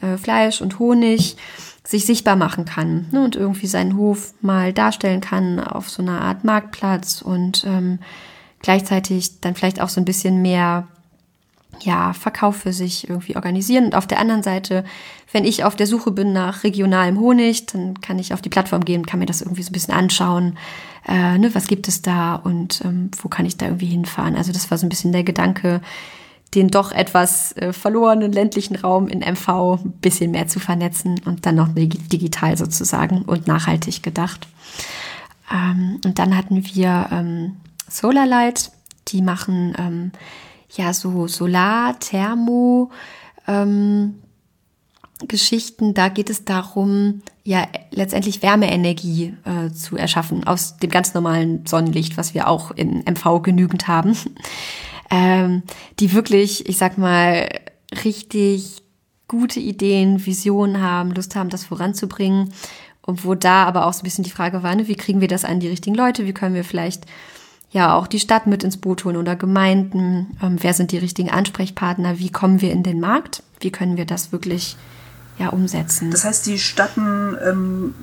äh, 0.01 0.17
Fleisch 0.17 0.61
und 0.61 0.79
Honig, 0.79 1.37
sich 1.85 2.05
sichtbar 2.05 2.37
machen 2.37 2.65
kann 2.65 3.07
ne, 3.11 3.23
und 3.23 3.37
irgendwie 3.37 3.67
seinen 3.67 3.97
Hof 3.97 4.35
mal 4.43 4.73
darstellen 4.73 5.21
kann 5.21 5.61
auf 5.61 5.89
so 5.89 6.03
einer 6.03 6.21
Art 6.21 6.45
Marktplatz 6.45 7.23
und 7.23 7.65
ähm, 7.67 7.99
gleichzeitig 8.61 9.41
dann 9.41 9.55
vielleicht 9.55 9.81
auch 9.81 9.89
so 9.89 10.01
ein 10.01 10.05
bisschen 10.05 10.43
mehr 10.43 10.87
ja, 11.83 12.13
Verkauf 12.13 12.57
für 12.57 12.73
sich 12.73 13.09
irgendwie 13.09 13.37
organisieren. 13.37 13.87
Und 13.87 13.95
auf 13.95 14.07
der 14.07 14.19
anderen 14.19 14.43
Seite, 14.43 14.85
wenn 15.33 15.45
ich 15.45 15.65
auf 15.65 15.77
der 15.77 15.87
Suche 15.87 16.11
bin 16.11 16.33
nach 16.33 16.65
regionalem 16.65 17.19
Honig, 17.19 17.67
dann 17.67 18.01
kann 18.01 18.19
ich 18.19 18.35
auf 18.35 18.43
die 18.43 18.51
Plattform 18.51 18.85
gehen, 18.85 19.07
kann 19.07 19.19
mir 19.19 19.27
das 19.27 19.41
irgendwie 19.41 19.63
so 19.63 19.71
ein 19.71 19.73
bisschen 19.73 19.95
anschauen. 19.95 20.59
Äh, 21.09 21.39
ne, 21.39 21.55
was 21.55 21.69
gibt 21.69 21.89
es 21.89 22.03
da 22.03 22.35
und 22.35 22.83
ähm, 22.85 23.11
wo 23.23 23.29
kann 23.29 23.47
ich 23.47 23.57
da 23.57 23.67
irgendwie 23.67 23.87
hinfahren? 23.87 24.37
Also 24.37 24.53
das 24.53 24.71
war 24.71 24.77
so 24.79 24.85
ein 24.85 24.91
bisschen 24.91 25.13
der 25.13 25.25
Gedanke, 25.25 25.81
den 26.55 26.69
doch 26.69 26.93
etwas 26.93 27.53
äh, 27.57 27.73
verlorenen 27.73 28.33
ländlichen 28.33 28.77
Raum 28.77 29.09
in 29.09 29.21
MV 29.21 29.49
ein 29.85 29.93
bisschen 30.01 30.33
mehr 30.33 30.49
zu 30.49 30.59
vernetzen 30.59 31.21
und 31.25 31.47
dann 31.47 31.55
noch 31.55 31.69
digital 31.75 32.57
sozusagen 32.57 33.23
und 33.23 33.47
nachhaltig 33.47 34.03
gedacht. 34.03 34.49
Ähm, 35.53 36.01
und 36.05 36.19
dann 36.19 36.37
hatten 36.37 36.65
wir 36.65 37.09
ähm, 37.13 37.57
Solarlight, 37.89 38.73
die 39.09 39.23
machen 39.23 39.75
ähm, 39.79 40.13
ja 40.71 40.93
so 40.93 41.27
Solar, 41.27 41.99
Thermo, 41.99 42.91
Geschichten, 45.27 45.95
da 45.95 46.09
geht 46.09 46.31
es 46.31 46.45
darum, 46.45 47.23
ja, 47.45 47.67
letztendlich 47.91 48.43
Wärmeenergie 48.43 49.35
äh, 49.45 49.73
zu 49.73 49.97
erschaffen 49.97 50.47
aus 50.47 50.77
dem 50.77 50.91
ganz 50.91 51.15
normalen 51.15 51.67
Sonnenlicht, 51.67 52.17
was 52.17 52.35
wir 52.35 52.49
auch 52.49 52.71
in 52.71 53.03
MV 53.05 53.43
genügend 53.43 53.89
haben. 53.89 54.17
Ähm, 55.11 55.63
die 55.99 56.13
wirklich, 56.13 56.69
ich 56.69 56.79
sag 56.79 56.97
mal, 56.97 57.49
richtig 58.05 58.83
gute 59.29 59.61
Ideen, 59.61 60.25
Visionen 60.25 60.81
haben, 60.81 61.13
Lust 61.13 61.37
haben, 61.37 61.51
das 61.51 61.65
voranzubringen. 61.65 62.53
Und 63.03 63.25
wo 63.25 63.35
da 63.35 63.65
aber 63.65 63.87
auch 63.87 63.93
so 63.93 64.01
ein 64.01 64.05
bisschen 64.05 64.25
die 64.25 64.31
Frage 64.31 64.63
war, 64.63 64.75
ne, 64.75 64.89
wie 64.89 64.97
kriegen 64.97 65.21
wir 65.21 65.29
das 65.29 65.45
an 65.45 65.61
die 65.61 65.69
richtigen 65.69 65.97
Leute? 65.97 66.27
Wie 66.27 66.33
können 66.33 66.55
wir 66.55 66.65
vielleicht 66.65 67.07
ja 67.71 67.97
auch 67.97 68.07
die 68.07 68.21
Stadt 68.21 68.47
mit 68.47 68.65
ins 68.65 68.77
Boot 68.77 69.05
holen 69.05 69.17
oder 69.17 69.37
Gemeinden? 69.37 70.37
Ähm, 70.43 70.57
wer 70.61 70.75
sind 70.75 70.93
die 70.93 70.99
richtigen 70.99 71.31
Ansprechpartner? 71.31 72.19
Wie 72.19 72.31
kommen 72.31 72.61
wir 72.61 72.73
in 72.73 72.83
den 72.83 73.01
Markt? 73.01 73.43
Wie 73.61 73.71
können 73.71 73.97
wir 73.97 74.05
das 74.05 74.33
wirklich 74.33 74.77
ja, 75.41 75.49
umsetzen? 75.49 76.11
Das 76.11 76.25
heißt, 76.25 76.47
die 76.47 76.59
statten 76.59 77.37
ähm, 77.43 77.95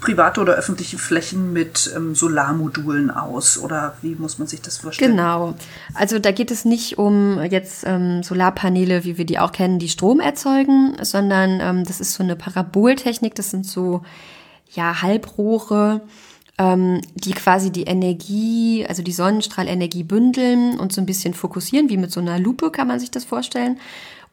private 0.00 0.42
oder 0.42 0.54
öffentliche 0.54 0.98
Flächen 0.98 1.52
mit 1.52 1.90
ähm, 1.96 2.14
Solarmodulen 2.14 3.10
aus 3.10 3.56
oder 3.56 3.96
wie 4.02 4.14
muss 4.14 4.38
man 4.38 4.46
sich 4.46 4.60
das 4.60 4.78
vorstellen? 4.78 5.12
Genau. 5.12 5.54
Also 5.94 6.18
da 6.18 6.32
geht 6.32 6.50
es 6.50 6.66
nicht 6.66 6.98
um 6.98 7.42
jetzt 7.42 7.84
ähm, 7.86 8.22
Solarpaneele, 8.22 9.04
wie 9.04 9.16
wir 9.16 9.24
die 9.24 9.38
auch 9.38 9.52
kennen, 9.52 9.78
die 9.78 9.88
Strom 9.88 10.20
erzeugen, 10.20 10.96
sondern 11.00 11.60
ähm, 11.60 11.84
das 11.84 12.00
ist 12.00 12.12
so 12.12 12.22
eine 12.22 12.36
Paraboltechnik. 12.36 13.34
Das 13.34 13.50
sind 13.50 13.66
so 13.66 14.02
ja 14.74 15.00
Halbrohre 15.00 16.02
ähm, 16.58 17.00
die 17.14 17.32
quasi 17.32 17.70
die 17.70 17.84
Energie, 17.84 18.86
also 18.88 19.02
die 19.02 19.12
Sonnenstrahlenergie 19.12 20.04
bündeln 20.04 20.78
und 20.78 20.92
so 20.92 21.00
ein 21.00 21.06
bisschen 21.06 21.34
fokussieren, 21.34 21.88
wie 21.90 21.98
mit 21.98 22.10
so 22.10 22.20
einer 22.20 22.38
Lupe 22.38 22.70
kann 22.70 22.88
man 22.88 22.98
sich 22.98 23.10
das 23.10 23.24
vorstellen. 23.24 23.78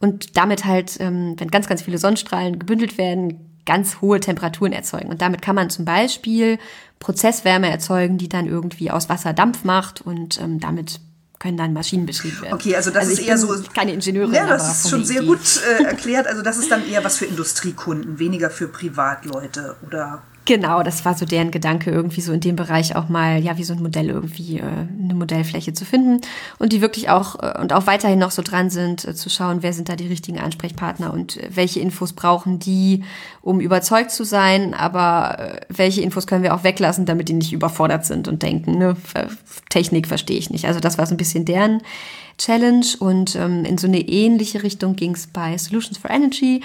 Und 0.04 0.36
damit 0.36 0.66
halt, 0.66 0.98
ähm, 1.00 1.36
wenn 1.38 1.50
ganz, 1.50 1.66
ganz 1.66 1.82
viele 1.82 1.98
Sonnenstrahlen 1.98 2.60
gebündelt 2.60 2.98
werden, 2.98 3.62
ganz 3.66 4.02
hohe 4.02 4.20
Temperaturen 4.20 4.74
erzeugen. 4.74 5.08
Und 5.08 5.22
damit 5.22 5.42
kann 5.42 5.56
man 5.56 5.70
zum 5.70 5.86
Beispiel 5.86 6.60
Prozesswärme 7.00 7.70
erzeugen, 7.70 8.18
die 8.18 8.28
dann 8.28 8.46
irgendwie 8.46 8.92
aus 8.92 9.08
Wasser 9.08 9.32
Dampf 9.32 9.64
macht 9.64 10.02
und 10.02 10.42
ähm, 10.42 10.60
damit 10.60 11.00
können 11.40 11.56
dann 11.56 11.72
Maschinen 11.72 12.06
beschrieben 12.06 12.42
werden. 12.42 12.54
Okay, 12.54 12.76
also 12.76 12.90
das 12.90 13.08
also 13.08 13.22
ist 13.22 13.26
eher 13.26 13.38
so 13.38 13.56
keine 13.74 13.94
Ingenieurin. 13.94 14.34
Ja, 14.34 14.46
das 14.46 14.84
ist 14.84 14.90
schon 14.90 15.06
sehr 15.06 15.24
gut 15.24 15.40
äh, 15.80 15.84
erklärt. 15.86 16.28
Also 16.28 16.42
das 16.42 16.58
ist 16.58 16.70
dann 16.70 16.86
eher 16.86 17.06
was 17.06 17.16
für 17.16 17.26
Industriekunden, 17.26 18.20
weniger 18.20 18.50
für 18.50 18.68
Privatleute 18.68 19.78
oder 19.88 20.22
Genau, 20.46 20.84
das 20.84 21.06
war 21.06 21.14
so 21.14 21.26
deren 21.26 21.52
Gedanke, 21.52 21.90
irgendwie 21.90 22.20
so 22.20 22.34
in 22.34 22.42
dem 22.42 22.58
Bereich 22.58 22.98
auch 22.98 23.08
mal, 23.08 23.42
ja, 23.42 23.58
wie 23.58 23.64
so 23.64 23.74
ein 23.74 23.82
Modell 23.82 24.10
irgendwie, 24.10 24.60
äh, 24.60 24.64
eine 24.64 25.14
Modellfläche 25.14 25.72
zu 25.72 25.86
finden. 25.86 26.20
Und 26.60 26.74
die 26.74 26.82
wirklich 26.82 27.10
auch 27.10 27.42
äh, 27.42 27.62
und 27.62 27.72
auch 27.72 27.88
weiterhin 27.88 28.20
noch 28.20 28.32
so 28.32 28.42
dran 28.42 28.70
sind, 28.70 29.06
äh, 29.06 29.16
zu 29.16 29.30
schauen, 29.30 29.64
wer 29.64 29.72
sind 29.72 29.88
da 29.88 29.96
die 29.96 30.08
richtigen 30.08 30.40
Ansprechpartner 30.40 31.14
und 31.14 31.38
äh, 31.38 31.50
welche 31.54 31.80
Infos 31.80 32.12
brauchen 32.12 32.60
die, 32.60 33.06
um 33.42 33.62
überzeugt 33.62 34.12
zu 34.12 34.26
sein, 34.26 34.74
aber 34.74 35.40
äh, 35.40 35.62
welche 35.70 36.02
Infos 36.02 36.28
können 36.28 36.44
wir 36.44 36.54
auch 36.54 36.66
weglassen, 36.66 37.06
damit 37.06 37.30
die 37.30 37.34
nicht 37.34 37.54
überfordert 37.54 38.06
sind 38.06 38.28
und 38.28 38.44
denken, 38.44 38.78
ne, 38.78 38.98
Technik 39.70 40.08
verstehe 40.08 40.38
ich 40.38 40.50
nicht. 40.50 40.66
Also 40.66 40.82
das 40.82 40.98
war 40.98 41.06
so 41.06 41.14
ein 41.14 41.18
bisschen 41.18 41.46
deren 41.46 41.82
Challenge. 42.38 42.86
Und 43.00 43.36
ähm, 43.36 43.64
in 43.64 43.78
so 43.78 43.88
eine 43.88 44.02
ähnliche 44.02 44.64
Richtung 44.64 44.96
ging 44.96 45.14
es 45.14 45.28
bei 45.28 45.58
Solutions 45.58 45.98
for 45.98 46.10
Energy 46.10 46.62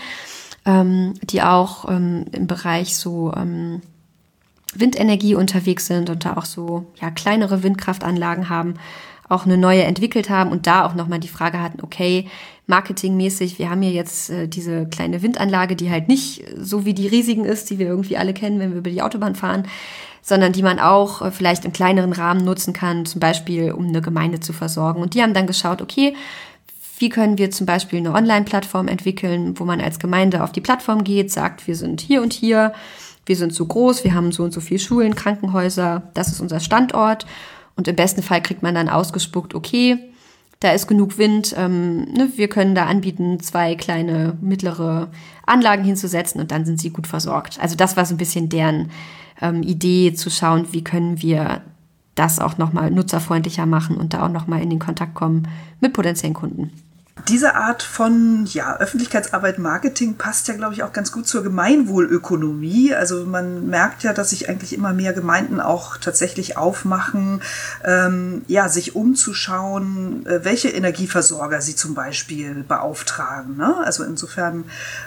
ähm, 0.69 1.15
die 1.23 1.41
auch 1.41 1.89
ähm, 1.89 2.27
im 2.33 2.47
Bereich 2.47 2.95
so 2.95 3.33
ähm, 3.35 3.81
Windenergie 4.75 5.35
unterwegs 5.35 5.87
sind 5.87 6.11
und 6.11 6.27
da 6.27 6.37
auch 6.37 6.45
so 6.45 6.85
ja 7.01 7.11
kleinere 7.11 7.63
Windkraftanlagen 7.63 8.51
haben, 8.51 8.75
auch 9.31 9.47
eine 9.47 9.57
neue 9.57 9.85
entwickelt 9.85 10.29
haben 10.29 10.51
und 10.51 10.67
da 10.67 10.85
auch 10.85 10.95
nochmal 10.95 11.21
die 11.21 11.29
Frage 11.29 11.63
hatten, 11.63 11.83
okay, 11.83 12.29
marketingmäßig, 12.67 13.59
wir 13.59 13.71
haben 13.71 13.81
hier 13.81 13.93
jetzt 13.93 14.29
äh, 14.29 14.47
diese 14.47 14.87
kleine 14.87 15.23
Windanlage, 15.23 15.75
die 15.75 15.91
halt 15.91 16.09
nicht 16.09 16.45
so 16.59 16.85
wie 16.85 16.93
die 16.93 17.09
riesigen 17.09 17.47
ist, 17.47 17.71
die 17.71 17.79
wir 17.79 17.87
irgendwie 17.87 18.19
alle 18.19 18.35
kennen, 18.35 18.61
wenn 18.61 18.73
wir 18.73 18.79
über 18.79 18.91
die 18.91 19.01
Autobahn 19.01 19.37
fahren, 19.37 19.67
sondern 20.21 20.53
die 20.53 20.63
man 20.63 20.79
auch 20.79 21.23
äh, 21.23 21.31
vielleicht 21.31 21.65
im 21.65 21.73
kleineren 21.73 22.13
Rahmen 22.13 22.45
nutzen 22.45 22.75
kann, 22.75 23.07
zum 23.07 23.21
Beispiel 23.21 23.73
um 23.73 23.89
eine 23.89 24.03
Gemeinde 24.03 24.41
zu 24.41 24.53
versorgen. 24.53 25.01
Und 25.01 25.15
die 25.15 25.23
haben 25.23 25.33
dann 25.33 25.47
geschaut, 25.47 25.81
okay, 25.81 26.15
wie 27.01 27.09
können 27.09 27.39
wir 27.39 27.51
zum 27.51 27.67
Beispiel 27.67 27.99
eine 27.99 28.13
Online-Plattform 28.13 28.89
entwickeln, 28.89 29.59
wo 29.59 29.65
man 29.65 29.81
als 29.81 29.99
Gemeinde 29.99 30.43
auf 30.43 30.53
die 30.53 30.61
Plattform 30.61 31.05
geht, 31.05 31.31
sagt, 31.33 31.67
wir 31.67 31.77
sind 31.77 32.01
hier 32.01 32.23
und 32.23 32.33
hier, 32.33 32.73
wir 33.27 33.37
sind 33.37 33.53
so 33.53 33.67
groß, 33.67 34.05
wir 34.05 34.15
haben 34.15 34.33
so 34.33 34.43
und 34.43 34.53
so 34.53 34.61
viele 34.61 34.81
Schulen, 34.81 35.15
Krankenhäuser, 35.15 36.03
das 36.15 36.29
ist 36.29 36.41
unser 36.41 36.61
Standort. 36.61 37.27
Und 37.77 37.87
im 37.87 37.97
besten 37.97 38.23
Fall 38.23 38.43
kriegt 38.43 38.63
man 38.63 38.75
dann 38.75 38.89
ausgespuckt, 38.89 39.55
okay, 39.55 39.99
da 40.61 40.73
ist 40.73 40.89
genug 40.89 41.19
Wind, 41.19 41.55
ähm, 41.57 42.01
ne, 42.13 42.31
wir 42.35 42.49
können 42.49 42.75
da 42.75 42.87
anbieten, 42.87 43.39
zwei 43.41 43.77
kleine, 43.77 44.37
mittlere 44.41 45.09
Anlagen 45.47 45.85
hinzusetzen 45.85 46.41
und 46.41 46.51
dann 46.51 46.65
sind 46.65 46.81
sie 46.81 46.91
gut 46.91 47.07
versorgt. 47.07 47.61
Also 47.61 47.77
das 47.77 47.97
war 47.97 48.05
so 48.05 48.15
ein 48.15 48.19
bisschen 48.19 48.49
deren 48.49 48.91
ähm, 49.41 49.63
Idee 49.63 50.15
zu 50.15 50.31
schauen, 50.31 50.67
wie 50.73 50.83
können 50.83 51.23
wir 51.23 51.63
das 52.17 52.41
auch 52.41 52.59
nochmal 52.59 52.91
nutzerfreundlicher 52.91 53.67
machen 53.67 53.97
und 53.97 54.13
da 54.13 54.27
auch 54.27 54.33
nochmal 54.33 54.61
in 54.61 54.71
den 54.71 54.81
Kontakt 54.81 55.15
kommen 55.15 55.47
mit 55.81 55.93
potenziellen 55.93 56.35
Kunden. 56.35 56.73
Diese 57.27 57.57
Art 57.57 57.83
von 57.83 58.47
ja, 58.47 58.77
Öffentlichkeitsarbeit, 58.79 59.59
Marketing 59.59 60.17
passt 60.17 60.49
ja, 60.49 60.55
glaube 60.55 60.75
ich, 60.75 60.83
auch 60.83 60.93
ganz 60.93 61.13
gut 61.13 61.27
zur 61.27 61.43
Gemeinwohlökonomie. 61.43 62.95
Also 62.95 63.27
man 63.27 63.67
merkt 63.67 64.03
ja, 64.03 64.13
dass 64.13 64.31
sich 64.31 64.49
eigentlich 64.49 64.73
immer 64.73 64.93
mehr 64.93 65.13
Gemeinden 65.13 65.61
auch 65.61 65.97
tatsächlich 65.97 66.57
aufmachen, 66.57 67.43
ähm, 67.85 68.43
ja, 68.47 68.69
sich 68.69 68.95
umzuschauen, 68.95 70.25
äh, 70.27 70.45
welche 70.45 70.69
Energieversorger 70.69 71.61
sie 71.61 71.75
zum 71.75 71.95
Beispiel 71.95 72.65
beauftragen. 72.67 73.57
Ne? 73.57 73.77
Also 73.85 74.05
insofern 74.05 74.65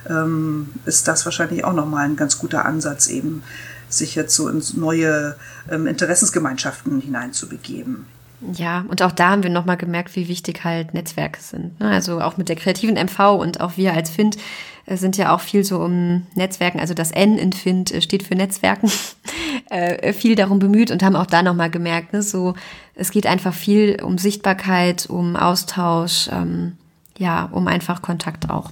ähm, 0.10 0.70
ist 0.86 1.08
das 1.08 1.26
wahrscheinlich 1.26 1.64
auch 1.64 1.74
nochmal 1.74 2.06
ein 2.06 2.18
ganz 2.18 2.38
guter 2.38 2.66
Ansatz, 2.66 3.08
eben 3.08 3.42
sich 3.90 4.16
jetzt 4.16 4.36
so 4.36 4.48
in 4.48 4.64
neue 4.76 5.36
ähm, 5.70 5.88
Interessensgemeinschaften 5.88 7.00
hineinzubegeben. 7.00 8.06
Ja, 8.54 8.86
und 8.88 9.02
auch 9.04 9.12
da 9.12 9.30
haben 9.30 9.44
wir 9.44 9.52
nochmal 9.52 9.78
gemerkt, 9.78 10.16
wie 10.16 10.28
wichtig 10.28 10.64
halt 10.64 10.94
Netzwerke 10.94 11.40
sind. 11.40 11.80
Ne? 11.80 11.90
Also 11.90 12.22
auch 12.22 12.38
mit 12.38 12.50
der 12.50 12.56
kreativen 12.56 12.96
MV 12.96 13.20
und 13.40 13.62
auch 13.62 13.78
wir 13.78 13.94
als 13.94 14.10
FIND 14.10 14.38
äh, 14.86 14.98
sind 14.98 15.18
ja 15.18 15.34
auch 15.34 15.42
viel 15.42 15.64
so 15.64 15.80
um 15.80 16.26
Netzwerken, 16.34 16.80
also 16.80 16.94
das 16.94 17.12
N 17.12 17.38
in 17.38 17.54
FIND 17.54 17.92
äh, 17.92 18.02
steht 18.02 18.24
für 18.24 18.36
Netzwerken, 18.36 18.92
äh, 19.70 20.14
viel 20.14 20.36
darum 20.36 20.60
bemüht 20.60 20.90
und 20.92 21.04
haben 21.04 21.16
auch 21.16 21.28
da 21.28 21.44
nochmal 21.44 21.70
gemerkt, 21.70 22.14
ne, 22.14 22.24
so 22.24 22.56
es 22.96 23.12
geht 23.12 23.28
einfach 23.28 23.54
viel 23.54 24.02
um 24.02 24.18
Sichtbarkeit, 24.18 25.06
um 25.08 25.36
Austausch, 25.36 26.30
ähm, 26.32 26.78
ja, 27.18 27.48
um 27.52 27.68
einfach 27.68 28.02
Kontakt 28.02 28.50
auch. 28.50 28.72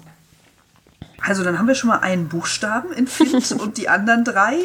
Also 1.22 1.44
dann 1.44 1.60
haben 1.60 1.68
wir 1.68 1.76
schon 1.76 1.90
mal 1.90 2.00
einen 2.00 2.28
Buchstaben 2.28 2.92
in 2.92 3.08
FIND 3.08 3.52
und 3.60 3.78
die 3.78 3.90
anderen 3.90 4.24
drei. 4.24 4.56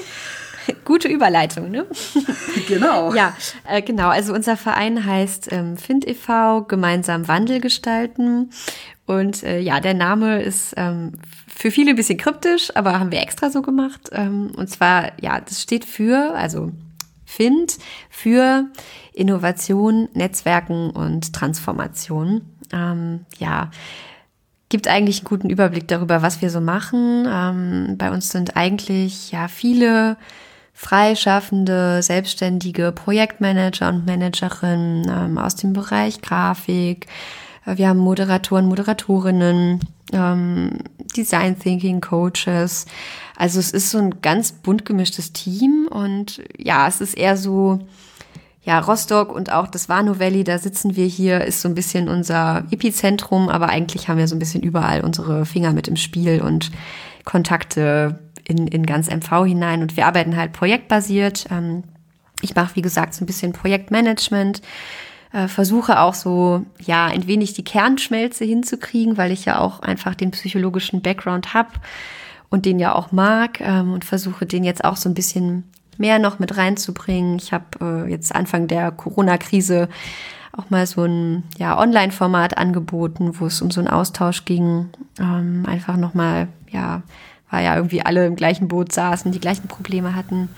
Gute 0.85 1.09
Überleitung, 1.09 1.71
ne? 1.71 1.87
Genau. 2.69 3.13
Ja, 3.15 3.37
äh, 3.69 3.83
genau. 3.83 4.09
Also 4.09 4.33
unser 4.33 4.57
Verein 4.57 5.05
heißt 5.05 5.53
ähm, 5.53 5.77
Find 5.77 6.07
e.V., 6.07 6.63
gemeinsam 6.63 7.29
Wandel 7.29 7.61
gestalten. 7.61 8.51
Und 9.07 9.43
äh, 9.43 9.59
ja, 9.59 9.81
der 9.81 9.95
Name 9.95 10.43
ist 10.43 10.75
ähm, 10.77 11.13
für 11.47 11.71
viele 11.71 11.91
ein 11.91 11.97
bisschen 11.97 12.19
kryptisch, 12.19 12.75
aber 12.75 12.99
haben 12.99 13.13
wir 13.13 13.21
extra 13.21 13.51
so 13.51 13.61
gemacht. 13.61 14.11
Ähm, 14.13 14.53
und 14.57 14.71
zwar, 14.71 15.13
ja, 15.21 15.41
das 15.41 15.61
steht 15.61 15.85
für, 15.85 16.35
also 16.35 16.73
Find, 17.27 17.79
für 18.09 18.67
Innovation, 19.13 20.09
Netzwerken 20.15 20.91
und 20.91 21.33
Transformation. 21.33 22.43
Ähm, 22.73 23.27
ja, 23.39 23.71
gibt 24.69 24.89
eigentlich 24.89 25.19
einen 25.19 25.29
guten 25.29 25.51
Überblick 25.51 25.87
darüber, 25.89 26.23
was 26.23 26.43
wir 26.43 26.51
so 26.51 26.61
machen. 26.61 27.27
Ähm, 27.29 27.97
bei 27.99 28.11
uns 28.11 28.31
sind 28.31 28.57
eigentlich 28.57 29.31
ja 29.31 29.49
viele 29.49 30.17
freischaffende, 30.75 32.03
selbstständige 32.03 32.93
Projektmanager 32.93 33.89
und 33.89 34.05
Managerinnen 34.05 35.07
ähm, 35.09 35.39
aus 35.39 35.55
dem 35.55 35.73
Bereich 35.73 36.21
Grafik. 36.21 37.07
Äh, 37.65 37.79
wir 37.79 37.89
haben 37.89 38.01
Moderatoren, 38.01 38.67
Moderatorinnen, 38.67 39.81
ähm, 40.13 40.79
Design 41.17 41.59
Thinking 41.59 42.01
Coaches. 42.01 42.87
Also 43.37 43.61
es 43.61 43.71
ist 43.71 43.91
so 43.91 43.99
ein 43.99 44.21
ganz 44.21 44.53
bunt 44.53 44.85
gemischtes 44.85 45.33
Team 45.33 45.89
und 45.89 46.43
ja, 46.59 46.89
es 46.89 47.01
ist 47.01 47.17
eher 47.17 47.37
so, 47.37 47.79
ja, 48.65 48.81
Rostock 48.81 49.33
und 49.33 49.53
auch 49.53 49.69
das 49.69 49.89
Warnow 49.89 50.19
Valley, 50.19 50.43
da 50.43 50.59
sitzen 50.59 50.97
wir 50.97 51.07
hier, 51.07 51.45
ist 51.45 51.61
so 51.61 51.69
ein 51.69 51.75
bisschen 51.75 52.09
unser 52.09 52.65
Epizentrum, 52.71 53.49
aber 53.49 53.69
eigentlich 53.69 54.09
haben 54.09 54.19
wir 54.19 54.27
so 54.27 54.35
ein 54.35 54.41
bisschen 54.41 54.63
überall 54.63 55.03
unsere 55.03 55.47
Finger 55.47 55.73
mit 55.73 55.87
im 55.87 55.97
Spiel 55.97 56.43
und 56.43 56.73
Kontakte 57.25 58.19
in, 58.47 58.67
in 58.67 58.87
ganz 58.87 59.09
MV 59.09 59.45
hinein 59.45 59.83
und 59.83 59.97
wir 59.97 60.07
arbeiten 60.07 60.37
halt 60.37 60.53
projektbasiert. 60.53 61.47
Ähm, 61.51 61.85
ich 62.41 62.55
mache, 62.55 62.77
wie 62.77 62.83
gesagt, 62.83 63.15
so 63.15 63.25
ein 63.25 63.27
bisschen 63.27 63.53
Projektmanagement, 63.53 64.61
äh, 65.33 65.49
versuche 65.49 66.01
auch 66.01 66.15
so, 66.15 66.65
ja, 66.81 67.07
ein 67.07 67.27
wenig 67.27 67.55
die 67.55 67.65
Kernschmelze 67.65 68.45
hinzukriegen, 68.45 69.17
weil 69.17 69.33
ich 69.33 69.45
ja 69.45 69.61
auch 69.61 69.81
einfach 69.81 70.15
den 70.15 70.31
psychologischen 70.31 71.03
Background 71.03 71.55
habe 71.55 71.71
und 72.51 72.67
den 72.67 72.79
ja 72.79 72.95
auch 72.95 73.13
mag 73.13 73.61
ähm, 73.61 73.93
und 73.93 74.05
versuche 74.05 74.47
den 74.47 74.63
jetzt 74.63 74.85
auch 74.85 74.97
so 74.97 75.09
ein 75.09 75.15
bisschen 75.15 75.65
mehr 75.99 76.19
noch 76.19 76.39
mit 76.39 76.57
reinzubringen. 76.57 77.37
Ich 77.37 77.53
habe 77.53 77.65
äh, 78.07 78.11
jetzt 78.11 78.35
Anfang 78.35 78.69
der 78.69 78.91
Corona-Krise 78.91 79.89
auch 80.57 80.71
mal 80.71 80.87
so 80.87 81.03
ein 81.03 81.43
ja, 81.59 81.79
Online-Format 81.79 82.57
angeboten, 82.57 83.41
wo 83.41 83.47
es 83.47 83.61
um 83.61 83.71
so 83.71 83.81
einen 83.81 83.89
Austausch 83.89 84.45
ging. 84.45 84.91
Ähm, 85.19 85.65
einfach 85.67 85.97
nochmal, 85.97 86.49
ja, 86.71 87.03
weil 87.55 87.65
ja 87.65 87.77
irgendwie 87.77 88.03
alle 88.03 88.27
im 88.27 88.35
gleichen 88.35 88.67
Boot 88.67 88.93
saßen, 88.93 89.31
die 89.31 89.39
gleichen 89.39 89.69
Probleme 89.69 90.17
hatten. 90.17 90.49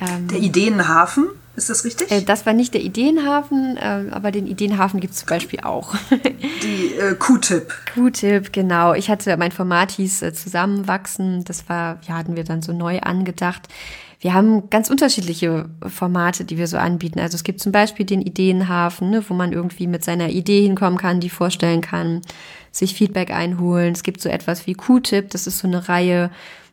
Ähm, 0.00 0.28
der 0.28 0.38
Ideenhafen, 0.38 1.26
ist 1.56 1.68
das 1.68 1.84
richtig? 1.84 2.10
Äh, 2.10 2.22
das 2.22 2.46
war 2.46 2.54
nicht 2.54 2.72
der 2.72 2.82
Ideenhafen, 2.82 3.76
äh, 3.76 4.04
aber 4.10 4.30
den 4.30 4.46
Ideenhafen 4.46 5.00
gibt 5.00 5.12
es 5.12 5.20
zum 5.20 5.28
Beispiel 5.28 5.60
auch. 5.60 5.94
Die 6.62 6.94
äh, 6.94 7.14
Q-Tip. 7.14 7.72
Q-Tip, 7.94 8.52
genau. 8.52 8.94
Ich 8.94 9.10
hatte, 9.10 9.36
mein 9.36 9.52
Format 9.52 9.92
hieß 9.92 10.22
äh, 10.22 10.32
Zusammenwachsen. 10.32 11.44
Das 11.44 11.68
war, 11.68 11.98
ja, 12.08 12.14
hatten 12.14 12.36
wir 12.36 12.44
dann 12.44 12.62
so 12.62 12.72
neu 12.72 13.00
angedacht. 13.00 13.68
Wir 14.18 14.32
haben 14.32 14.70
ganz 14.70 14.88
unterschiedliche 14.88 15.68
Formate, 15.86 16.44
die 16.44 16.56
wir 16.56 16.66
so 16.66 16.78
anbieten. 16.78 17.20
Also 17.20 17.34
es 17.34 17.44
gibt 17.44 17.60
zum 17.60 17.72
Beispiel 17.72 18.06
den 18.06 18.22
Ideenhafen, 18.22 19.10
ne, 19.10 19.24
wo 19.28 19.34
man 19.34 19.52
irgendwie 19.52 19.86
mit 19.86 20.04
seiner 20.04 20.30
Idee 20.30 20.62
hinkommen 20.62 20.98
kann, 20.98 21.20
die 21.20 21.28
vorstellen 21.28 21.82
kann, 21.82 22.22
sich 22.72 22.94
Feedback 22.94 23.30
einholen. 23.30 23.92
Es 23.92 24.02
gibt 24.02 24.20
so 24.20 24.28
etwas 24.28 24.66
wie 24.66 24.74
Q-Tip, 24.74 25.30
das 25.30 25.46
ist 25.46 25.58
so 25.58 25.68
eine 25.68 25.88
Reihe, 25.88 26.30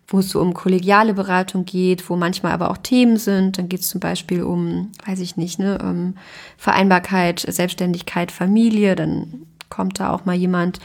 wo 0.07 0.19
es 0.19 0.29
so 0.29 0.41
um 0.41 0.53
kollegiale 0.53 1.13
Beratung 1.13 1.65
geht, 1.65 2.09
wo 2.09 2.15
manchmal 2.15 2.51
aber 2.53 2.71
auch 2.71 2.77
Themen 2.77 3.17
sind. 3.17 3.57
Dann 3.57 3.69
geht 3.69 3.81
es 3.81 3.89
zum 3.89 3.99
Beispiel 3.99 4.43
um, 4.43 4.91
weiß 5.05 5.19
ich 5.19 5.37
nicht, 5.37 5.59
ne, 5.59 5.79
um 5.79 6.15
Vereinbarkeit, 6.57 7.39
Selbstständigkeit, 7.39 8.31
Familie. 8.31 8.95
Dann 8.95 9.45
kommt 9.69 9.99
da 9.99 10.11
auch 10.11 10.25
mal 10.25 10.35
jemand 10.35 10.79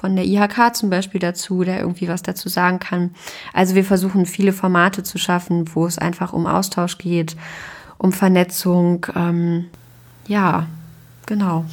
von 0.00 0.16
der 0.16 0.24
IHK 0.24 0.74
zum 0.74 0.90
Beispiel 0.90 1.20
dazu, 1.20 1.62
der 1.62 1.80
irgendwie 1.80 2.08
was 2.08 2.22
dazu 2.22 2.48
sagen 2.48 2.80
kann. 2.80 3.14
Also 3.52 3.74
wir 3.76 3.84
versuchen 3.84 4.26
viele 4.26 4.52
Formate 4.52 5.04
zu 5.04 5.18
schaffen, 5.18 5.70
wo 5.74 5.86
es 5.86 5.98
einfach 5.98 6.32
um 6.32 6.46
Austausch 6.46 6.98
geht, 6.98 7.36
um 7.96 8.12
Vernetzung. 8.12 9.06
Ähm, 9.14 9.66
ja, 10.26 10.66
genau. 11.26 11.64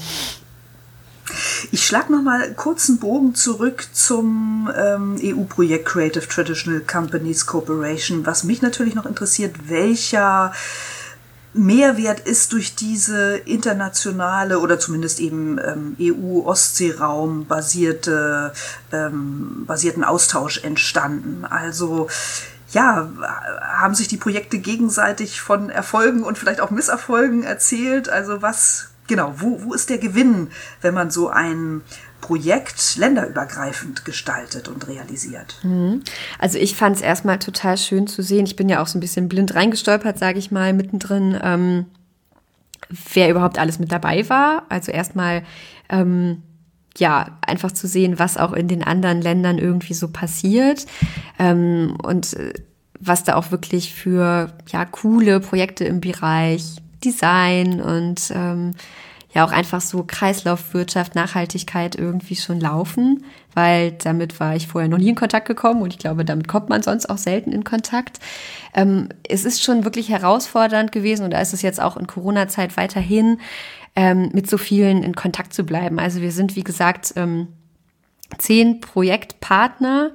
Ich 1.71 1.85
schlage 1.85 2.11
noch 2.11 2.21
mal 2.21 2.53
kurz 2.53 2.89
einen 2.89 2.99
Bogen 2.99 3.33
zurück 3.33 3.87
zum 3.91 4.69
ähm, 4.77 5.17
EU-Projekt 5.21 5.85
Creative 5.85 6.27
Traditional 6.27 6.81
Companies 6.81 7.45
Corporation. 7.47 8.25
Was 8.25 8.43
mich 8.43 8.61
natürlich 8.61 8.93
noch 8.93 9.05
interessiert, 9.05 9.67
welcher 9.67 10.53
Mehrwert 11.53 12.21
ist 12.21 12.53
durch 12.53 12.75
diese 12.75 13.35
internationale 13.35 14.59
oder 14.59 14.79
zumindest 14.79 15.19
eben 15.19 15.59
ähm, 15.59 15.97
EU-Ostseeraum 15.99 17.45
basierte 17.45 18.53
ähm, 18.93 19.65
basierten 19.67 20.03
Austausch 20.03 20.63
entstanden. 20.63 21.43
Also 21.43 22.07
ja, 22.71 23.09
haben 23.61 23.95
sich 23.95 24.07
die 24.07 24.17
Projekte 24.17 24.59
gegenseitig 24.59 25.41
von 25.41 25.69
Erfolgen 25.69 26.23
und 26.23 26.37
vielleicht 26.37 26.61
auch 26.61 26.71
Misserfolgen 26.71 27.43
erzählt. 27.43 28.07
Also 28.07 28.41
was 28.41 28.91
genau, 29.07 29.33
wo, 29.37 29.61
wo 29.63 29.73
ist 29.73 29.89
der 29.89 29.97
Gewinn, 29.97 30.51
wenn 30.81 30.93
man 30.93 31.11
so 31.11 31.27
ein 31.27 31.81
Projekt 32.21 32.95
länderübergreifend 32.97 34.05
gestaltet 34.05 34.67
und 34.67 34.87
realisiert. 34.87 35.57
Mhm. 35.63 36.03
Also 36.39 36.57
ich 36.57 36.75
fand 36.75 36.95
es 36.95 37.01
erstmal 37.01 37.39
total 37.39 37.77
schön 37.77 38.07
zu 38.07 38.21
sehen. 38.21 38.45
Ich 38.45 38.55
bin 38.55 38.69
ja 38.69 38.81
auch 38.81 38.87
so 38.87 38.97
ein 38.97 39.01
bisschen 39.01 39.27
blind 39.27 39.55
reingestolpert, 39.55 40.17
sage 40.17 40.39
ich 40.39 40.51
mal, 40.51 40.73
mittendrin, 40.73 41.37
ähm, 41.41 41.85
wer 43.13 43.29
überhaupt 43.29 43.59
alles 43.59 43.79
mit 43.79 43.91
dabei 43.91 44.29
war. 44.29 44.63
Also 44.69 44.91
erstmal 44.91 45.43
ähm, 45.89 46.43
ja, 46.97 47.37
einfach 47.41 47.71
zu 47.71 47.87
sehen, 47.87 48.19
was 48.19 48.37
auch 48.37 48.53
in 48.53 48.67
den 48.67 48.83
anderen 48.83 49.21
Ländern 49.21 49.57
irgendwie 49.57 49.93
so 49.93 50.09
passiert 50.09 50.85
ähm, 51.39 51.97
und 52.03 52.33
äh, 52.33 52.53
was 52.99 53.23
da 53.23 53.35
auch 53.35 53.51
wirklich 53.51 53.93
für 53.93 54.53
ja 54.67 54.85
coole 54.85 55.39
Projekte 55.39 55.85
im 55.85 56.01
Bereich 56.01 56.75
Design 57.03 57.81
und 57.81 58.31
ähm, 58.33 58.73
ja 59.33 59.45
auch 59.45 59.51
einfach 59.51 59.81
so 59.81 60.03
Kreislaufwirtschaft, 60.05 61.15
Nachhaltigkeit 61.15 61.95
irgendwie 61.95 62.35
schon 62.35 62.59
laufen, 62.59 63.23
weil 63.53 63.93
damit 63.93 64.39
war 64.39 64.55
ich 64.55 64.67
vorher 64.67 64.89
noch 64.89 64.97
nie 64.97 65.09
in 65.09 65.15
Kontakt 65.15 65.47
gekommen 65.47 65.81
und 65.81 65.93
ich 65.93 65.99
glaube, 65.99 66.25
damit 66.25 66.47
kommt 66.47 66.69
man 66.69 66.83
sonst 66.83 67.09
auch 67.09 67.17
selten 67.17 67.51
in 67.51 67.63
Kontakt. 67.63 68.19
Ähm, 68.73 69.09
es 69.27 69.45
ist 69.45 69.63
schon 69.63 69.83
wirklich 69.83 70.09
herausfordernd 70.09 70.91
gewesen 70.91 71.23
und 71.23 71.31
da 71.31 71.39
ist 71.39 71.53
es 71.53 71.61
jetzt 71.61 71.81
auch 71.81 71.97
in 71.97 72.07
Corona-Zeit 72.07 72.75
weiterhin, 72.77 73.39
ähm, 73.95 74.29
mit 74.33 74.49
so 74.49 74.57
vielen 74.57 75.03
in 75.03 75.15
Kontakt 75.15 75.53
zu 75.53 75.63
bleiben. 75.63 75.99
Also 75.99 76.21
wir 76.21 76.31
sind, 76.31 76.55
wie 76.55 76.63
gesagt, 76.63 77.13
ähm, 77.15 77.47
zehn 78.37 78.79
Projektpartner, 78.79 80.11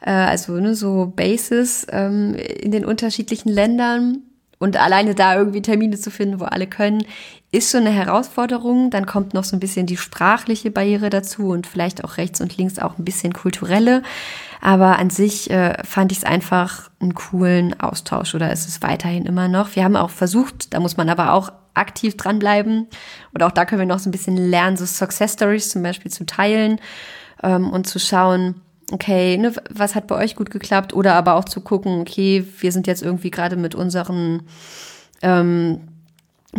äh, 0.00 0.10
also 0.10 0.54
ne, 0.54 0.74
so 0.74 1.12
Bases 1.14 1.86
ähm, 1.90 2.34
in 2.34 2.72
den 2.72 2.84
unterschiedlichen 2.84 3.50
Ländern 3.50 4.22
und 4.58 4.76
alleine 4.76 5.14
da 5.14 5.36
irgendwie 5.36 5.62
Termine 5.62 5.98
zu 5.98 6.10
finden, 6.10 6.40
wo 6.40 6.44
alle 6.44 6.66
können, 6.66 7.04
ist 7.54 7.70
schon 7.70 7.80
eine 7.80 7.90
Herausforderung. 7.90 8.90
Dann 8.90 9.06
kommt 9.06 9.34
noch 9.34 9.44
so 9.44 9.56
ein 9.56 9.60
bisschen 9.60 9.86
die 9.86 9.96
sprachliche 9.96 10.70
Barriere 10.70 11.10
dazu 11.10 11.48
und 11.48 11.66
vielleicht 11.66 12.04
auch 12.04 12.16
rechts 12.16 12.40
und 12.40 12.56
links 12.56 12.78
auch 12.78 12.98
ein 12.98 13.04
bisschen 13.04 13.32
kulturelle. 13.32 14.02
Aber 14.60 14.98
an 14.98 15.10
sich 15.10 15.50
äh, 15.50 15.74
fand 15.84 16.10
ich 16.12 16.18
es 16.18 16.24
einfach 16.24 16.90
einen 17.00 17.14
coolen 17.14 17.78
Austausch 17.78 18.34
oder 18.34 18.52
ist 18.52 18.66
es 18.66 18.82
weiterhin 18.82 19.26
immer 19.26 19.48
noch. 19.48 19.76
Wir 19.76 19.84
haben 19.84 19.96
auch 19.96 20.10
versucht, 20.10 20.72
da 20.74 20.80
muss 20.80 20.96
man 20.96 21.08
aber 21.08 21.32
auch 21.32 21.52
aktiv 21.74 22.16
dranbleiben. 22.16 22.88
Und 23.32 23.42
auch 23.42 23.52
da 23.52 23.64
können 23.64 23.80
wir 23.80 23.86
noch 23.86 23.98
so 23.98 24.08
ein 24.08 24.12
bisschen 24.12 24.36
lernen, 24.36 24.76
so 24.76 24.86
Success 24.86 25.34
Stories 25.34 25.70
zum 25.70 25.82
Beispiel 25.82 26.10
zu 26.10 26.24
teilen 26.24 26.80
ähm, 27.42 27.70
und 27.70 27.86
zu 27.86 27.98
schauen, 27.98 28.62
okay, 28.90 29.36
ne, 29.36 29.52
was 29.70 29.94
hat 29.94 30.06
bei 30.06 30.16
euch 30.16 30.34
gut 30.34 30.50
geklappt? 30.50 30.92
Oder 30.92 31.14
aber 31.14 31.34
auch 31.34 31.44
zu 31.44 31.60
gucken, 31.60 32.00
okay, 32.00 32.46
wir 32.60 32.72
sind 32.72 32.86
jetzt 32.86 33.02
irgendwie 33.02 33.30
gerade 33.30 33.56
mit 33.56 33.74
unseren 33.74 34.42
ähm, 35.22 35.80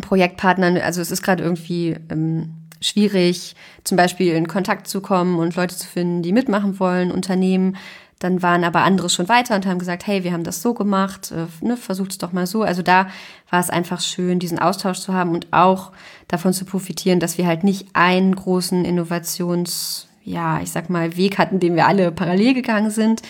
Projektpartnern, 0.02 0.78
also 0.78 1.02
es 1.02 1.12
ist 1.12 1.24
gerade 1.24 1.44
irgendwie 1.44 1.98
ähm, 2.10 2.54
schwierig, 2.82 3.56
zum 3.84 3.98
Beispiel 3.98 4.34
in 4.34 4.48
Kontakt 4.48 4.88
zu 4.88 5.02
kommen 5.02 5.40
und 5.40 5.56
Leute 5.56 5.76
zu 5.76 5.88
finden, 5.88 6.22
die 6.22 6.32
mitmachen 6.32 6.80
wollen, 6.80 7.12
Unternehmen. 7.12 7.78
Dann 8.20 8.42
waren 8.42 8.64
aber 8.64 8.84
andere 8.84 9.10
schon 9.10 9.28
weiter 9.28 9.56
und 9.56 9.66
haben 9.66 9.80
gesagt, 9.80 10.08
hey, 10.08 10.24
wir 10.24 10.32
haben 10.32 10.46
das 10.46 10.62
so 10.62 10.74
gemacht, 10.74 11.32
äh, 11.32 11.48
ne, 11.66 11.78
versucht 11.78 12.12
es 12.12 12.18
doch 12.18 12.32
mal 12.32 12.48
so. 12.48 12.64
Also 12.64 12.82
da 12.82 13.08
war 13.50 13.60
es 13.60 13.70
einfach 13.70 14.00
schön, 14.02 14.40
diesen 14.40 14.60
Austausch 14.60 15.00
zu 15.00 15.14
haben 15.14 15.32
und 15.32 15.48
auch 15.52 15.92
davon 16.28 16.54
zu 16.54 16.66
profitieren, 16.66 17.20
dass 17.20 17.38
wir 17.38 17.46
halt 17.46 17.64
nicht 17.64 17.88
einen 17.94 18.36
großen 18.36 18.86
Innovations 18.86 20.08
ja, 20.26 20.60
ich 20.60 20.72
sag 20.72 20.90
mal, 20.90 21.16
Weg 21.16 21.38
hatten, 21.38 21.60
den 21.60 21.76
wir 21.76 21.88
alle 21.88 22.12
parallel 22.12 22.56
gegangen 22.56 22.90
sind, 22.90 23.22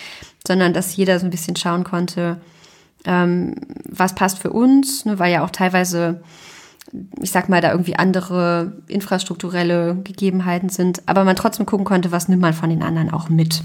sondern 0.48 0.74
dass 0.74 0.96
jeder 0.96 1.20
so 1.20 1.26
ein 1.26 1.30
bisschen 1.30 1.58
schauen 1.58 1.84
konnte, 1.84 2.40
ähm, 3.04 3.56
was 3.84 4.16
passt 4.16 4.40
für 4.40 4.52
uns, 4.52 5.06
ne, 5.06 5.20
weil 5.20 5.32
ja 5.32 5.44
auch 5.44 5.50
teilweise, 5.50 6.24
ich 7.22 7.32
sag 7.32 7.50
mal, 7.50 7.62
da 7.62 7.72
irgendwie 7.72 7.96
andere 7.96 8.74
infrastrukturelle 8.88 9.96
Gegebenheiten 10.04 10.70
sind, 10.70 11.02
aber 11.06 11.24
man 11.24 11.36
trotzdem 11.36 11.66
gucken 11.66 11.86
konnte, 11.86 12.12
was 12.12 12.28
nimmt 12.28 12.42
man 12.42 12.54
von 12.54 12.70
den 12.70 12.84
anderen 12.84 13.12
auch 13.12 13.30
mit. 13.30 13.64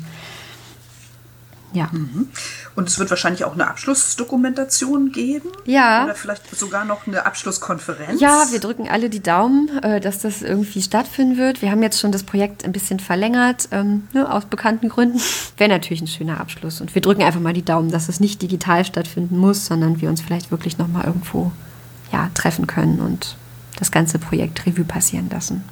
Ja. 1.73 1.89
Mhm. 1.93 2.29
Und 2.75 2.89
es 2.89 2.99
wird 2.99 3.11
wahrscheinlich 3.11 3.45
auch 3.45 3.53
eine 3.53 3.69
Abschlussdokumentation 3.69 5.13
geben. 5.13 5.51
Ja. 5.67 6.05
Oder 6.05 6.15
vielleicht 6.15 6.59
sogar 6.59 6.85
noch 6.85 7.07
eine 7.07 7.27
Abschlusskonferenz. 7.27 8.21
Ja, 8.21 8.47
wir 8.51 8.59
drücken 8.59 8.89
alle 8.89 9.09
die 9.09 9.23
Daumen, 9.23 9.69
äh, 9.83 10.01
dass 10.01 10.19
das 10.19 10.43
irgendwie 10.43 10.83
stattfinden 10.83 11.37
wird. 11.37 11.63
Wir 11.63 11.71
haben 11.71 11.83
jetzt 11.83 12.01
schon 12.01 12.11
das 12.11 12.25
Projekt 12.25 12.65
ein 12.65 12.73
bisschen 12.73 12.99
verlängert, 12.99 13.69
ähm, 13.71 14.09
ne, 14.13 14.33
aus 14.33 14.47
bekannten 14.47 14.89
Gründen. 14.89 15.21
Wäre 15.59 15.71
natürlich 15.71 16.03
ein 16.03 16.09
schöner 16.09 16.41
Abschluss. 16.41 16.81
Und 16.81 16.95
wir 16.95 17.03
drücken 17.03 17.23
einfach 17.23 17.41
mal 17.41 17.53
die 17.53 17.65
Daumen, 17.65 17.91
dass 17.91 18.09
es 18.09 18.19
nicht 18.19 18.43
digital 18.43 18.85
stattfinden 18.85 19.39
muss, 19.39 19.67
sondern 19.67 20.01
wir 20.01 20.09
uns 20.09 20.21
vielleicht 20.21 20.51
wirklich 20.51 20.79
nochmal 20.79 21.05
irgendwo 21.05 21.53
ja, 22.13 22.31
treffen 22.35 22.67
können 22.67 23.01
und 23.01 23.37
das 23.79 23.91
ganze 23.91 24.19
Projekt 24.19 24.67
Revue 24.67 24.85
passieren 24.85 25.29
lassen. 25.31 25.65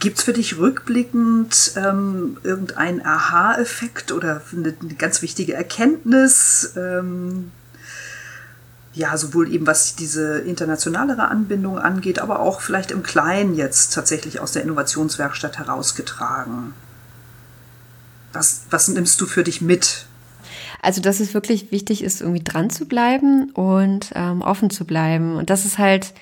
Gibt 0.00 0.18
es 0.18 0.24
für 0.24 0.32
dich 0.32 0.58
rückblickend 0.58 1.72
ähm, 1.76 2.36
irgendeinen 2.44 3.04
Aha-Effekt 3.04 4.12
oder 4.12 4.42
eine, 4.52 4.74
eine, 4.80 4.94
ganz 4.94 5.22
wichtige 5.22 5.54
Erkenntnis? 5.54 6.72
Ähm, 6.76 7.50
ja, 8.94 9.16
sowohl 9.16 9.52
eben 9.52 9.66
was 9.66 9.96
diese 9.96 10.38
internationalere 10.40 11.28
Anbindung 11.28 11.78
angeht, 11.78 12.20
aber 12.20 12.40
auch 12.40 12.60
vielleicht 12.60 12.90
im 12.90 13.02
Kleinen 13.02 13.54
jetzt 13.54 13.94
tatsächlich 13.94 14.40
aus 14.40 14.52
der 14.52 14.62
Innovationswerkstatt 14.62 15.58
herausgetragen. 15.58 16.74
Was, 18.32 18.62
was 18.70 18.88
nimmst 18.88 19.20
du 19.20 19.26
für 19.26 19.44
dich 19.44 19.60
mit? 19.60 20.07
Also, 20.80 21.00
dass 21.00 21.20
es 21.20 21.34
wirklich 21.34 21.72
wichtig 21.72 22.04
ist, 22.04 22.20
irgendwie 22.20 22.44
dran 22.44 22.70
zu 22.70 22.86
bleiben 22.86 23.50
und 23.50 24.10
ähm, 24.14 24.42
offen 24.42 24.70
zu 24.70 24.84
bleiben. 24.84 25.36
Und 25.36 25.50
das 25.50 25.64
ist 25.64 25.78
halt 25.78 26.14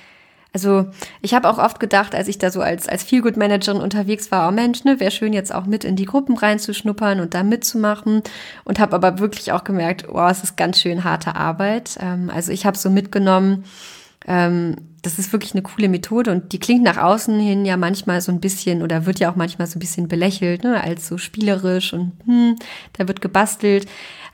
also 0.57 0.87
ich 1.21 1.35
habe 1.35 1.51
auch 1.51 1.59
oft 1.59 1.81
gedacht, 1.81 2.15
als 2.15 2.29
ich 2.29 2.39
da 2.39 2.51
so 2.51 2.63
als, 2.63 2.89
als 2.89 3.03
Feelgood-Managerin 3.03 3.79
unterwegs 3.79 4.31
war, 4.31 4.49
oh 4.49 4.53
Mensch, 4.53 4.85
ne, 4.85 4.99
wäre 5.01 5.11
schön 5.11 5.35
jetzt 5.35 5.55
auch 5.55 5.67
mit 5.67 5.85
in 5.85 5.97
die 5.97 6.07
Gruppen 6.07 6.35
reinzuschnuppern 6.35 7.21
und 7.21 7.35
da 7.35 7.43
mitzumachen. 7.43 8.23
Und 8.65 8.79
habe 8.79 8.97
aber 8.97 9.19
wirklich 9.19 9.53
auch 9.53 9.65
gemerkt, 9.65 10.07
oh, 10.11 10.27
es 10.27 10.43
ist 10.43 10.57
ganz 10.57 10.81
schön 10.81 11.05
harte 11.05 11.37
Arbeit. 11.37 11.99
Ähm, 12.01 12.31
also 12.35 12.53
ich 12.53 12.65
habe 12.65 12.79
so 12.79 12.89
mitgenommen, 12.89 13.65
ähm, 14.27 14.77
das 15.03 15.19
ist 15.19 15.31
wirklich 15.31 15.53
eine 15.53 15.61
coole 15.61 15.91
Methode 15.91 16.33
und 16.33 16.55
die 16.55 16.59
klingt 16.59 16.83
nach 16.83 16.97
außen 16.97 17.39
hin 17.39 17.67
ja 17.67 17.77
manchmal 17.77 18.23
so 18.23 18.33
ein 18.33 18.41
bisschen 18.41 18.83
oder 18.83 19.05
wird 19.05 19.19
ja 19.21 19.31
auch 19.31 19.37
manchmal 19.37 19.67
so 19.67 19.77
ein 19.77 19.81
bisschen 19.81 20.09
belächelt, 20.09 20.65
ne, 20.65 20.83
als 20.83 21.07
so 21.07 21.19
spielerisch 21.19 21.93
und 21.93 22.13
hm, 22.25 22.57
da 22.95 23.07
wird 23.07 23.21
gebastelt. 23.21 23.87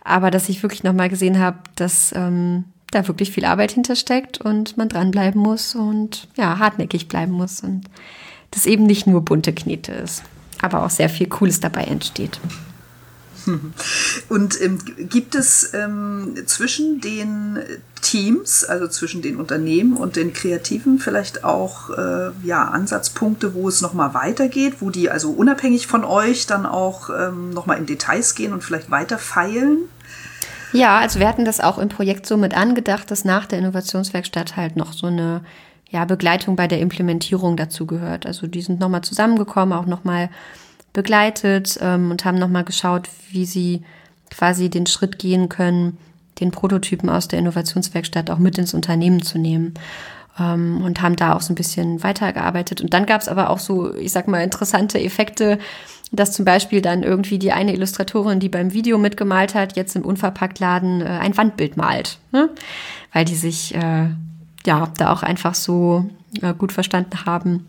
Aber 0.05 0.31
dass 0.31 0.49
ich 0.49 0.63
wirklich 0.63 0.83
nochmal 0.83 1.09
gesehen 1.09 1.39
habe, 1.39 1.59
dass 1.77 2.13
ähm, 2.17 2.65
da 2.91 3.07
wirklich 3.09 3.31
viel 3.31 3.45
Arbeit 3.45 3.73
hintersteckt 3.73 4.41
und 4.41 4.77
man 4.77 4.89
dranbleiben 4.89 5.41
muss 5.41 5.75
und 5.75 6.29
ja, 6.37 6.59
hartnäckig 6.59 7.09
bleiben 7.09 7.33
muss 7.33 7.61
und 7.61 7.85
das 8.51 8.67
eben 8.67 8.85
nicht 8.85 9.07
nur 9.07 9.23
bunte 9.23 9.53
Knete 9.53 9.93
ist, 9.93 10.23
aber 10.61 10.85
auch 10.85 10.91
sehr 10.91 11.09
viel 11.09 11.29
Cooles 11.29 11.61
dabei 11.61 11.85
entsteht. 11.85 12.41
Und 14.29 14.61
ähm, 14.61 14.79
gibt 15.09 15.35
es 15.35 15.75
ähm, 15.75 16.35
zwischen 16.47 17.01
den 17.01 17.59
Teams, 18.01 18.65
also 18.65 18.89
zwischen 18.89 19.23
den 19.23 19.37
Unternehmen 19.37 19.97
und 19.97 20.17
den 20.17 20.33
Kreativen 20.33 20.99
vielleicht 20.99 21.45
auch 21.45 21.91
äh, 21.91 22.31
ja, 22.45 22.65
Ansatzpunkte, 22.65 23.55
wo 23.55 23.69
es 23.69 23.81
nochmal 23.81 24.15
weitergeht, 24.15 24.75
wo 24.81 24.91
die 24.91 25.11
also 25.11 25.31
unabhängig 25.31 25.87
von 25.87 26.05
euch 26.05 26.47
dann 26.47 26.67
auch 26.67 27.11
ähm, 27.11 27.51
nochmal 27.51 27.79
in 27.79 27.87
Details 27.87 28.35
gehen 28.35 28.53
und 28.53 28.63
vielleicht 28.63 28.91
weiter 28.91 29.19
feilen? 29.19 29.89
Ja, 30.73 30.99
also 30.99 31.21
wir 31.21 31.29
hatten 31.29 31.45
das 31.45 31.61
auch 31.61 31.79
im 31.79 31.89
Projekt 31.89 32.27
so 32.27 32.37
mit 32.37 32.57
angedacht, 32.57 33.11
dass 33.11 33.25
nach 33.25 33.47
der 33.47 33.59
Innovationswerkstatt 33.59 34.57
halt 34.57 34.77
noch 34.77 34.93
so 34.93 35.07
eine 35.07 35.43
ja, 35.91 36.05
Begleitung 36.07 36.57
bei 36.57 36.67
der 36.67 36.81
Implementierung 36.81 37.57
dazu 37.57 37.87
gehört. 37.87 38.25
Also 38.25 38.47
die 38.47 38.63
sind 38.63 38.81
nochmal 38.81 39.03
zusammengekommen, 39.03 39.79
auch 39.79 39.87
nochmal 39.87 40.31
begleitet 40.93 41.79
ähm, 41.81 42.11
und 42.11 42.25
haben 42.25 42.39
nochmal 42.39 42.65
geschaut, 42.65 43.09
wie 43.31 43.45
sie 43.45 43.83
quasi 44.31 44.71
den 44.71 44.87
Schritt 44.87 45.19
gehen 45.19 45.51
können, 45.51 45.99
den 46.41 46.51
Prototypen 46.51 47.11
aus 47.11 47.29
der 47.29 47.39
Innovationswerkstatt 47.39 48.31
auch 48.31 48.39
mit 48.39 48.57
ins 48.57 48.73
Unternehmen 48.73 49.23
zu 49.23 49.39
nehmen. 49.39 49.75
Ähm, 50.39 50.81
und 50.83 51.03
haben 51.03 51.17
da 51.17 51.35
auch 51.35 51.43
so 51.43 51.53
ein 51.53 51.57
bisschen 51.57 52.03
weitergearbeitet. 52.03 52.81
Und 52.81 52.95
dann 52.95 53.05
gab 53.05 53.21
es 53.21 53.29
aber 53.29 53.51
auch 53.51 53.59
so, 53.59 53.95
ich 53.95 54.13
sag 54.13 54.29
mal, 54.29 54.43
interessante 54.43 54.99
Effekte, 54.99 55.59
dass 56.13 56.33
zum 56.33 56.45
Beispiel 56.45 56.83
dann 56.83 57.03
irgendwie 57.03 57.39
die 57.39 57.53
eine 57.53 57.73
Illustratorin, 57.73 58.39
die 58.39 58.51
beim 58.51 58.73
Video 58.73 58.99
mitgemalt 58.99 59.55
hat, 59.55 59.77
jetzt 59.77 59.97
im 59.97 60.03
Unverpacktladen 60.03 61.01
äh, 61.01 61.05
ein 61.05 61.37
Wandbild 61.37 61.77
malt, 61.77 62.19
ne? 62.31 62.51
weil 63.13 63.25
die 63.25 63.35
sich 63.35 63.75
äh, 63.75 64.09
ja 64.67 64.93
da 64.99 65.13
auch 65.13 65.23
einfach 65.23 65.55
so 65.55 66.09
äh, 66.41 66.53
gut 66.55 66.73
verstanden 66.73 67.25
haben 67.25 67.67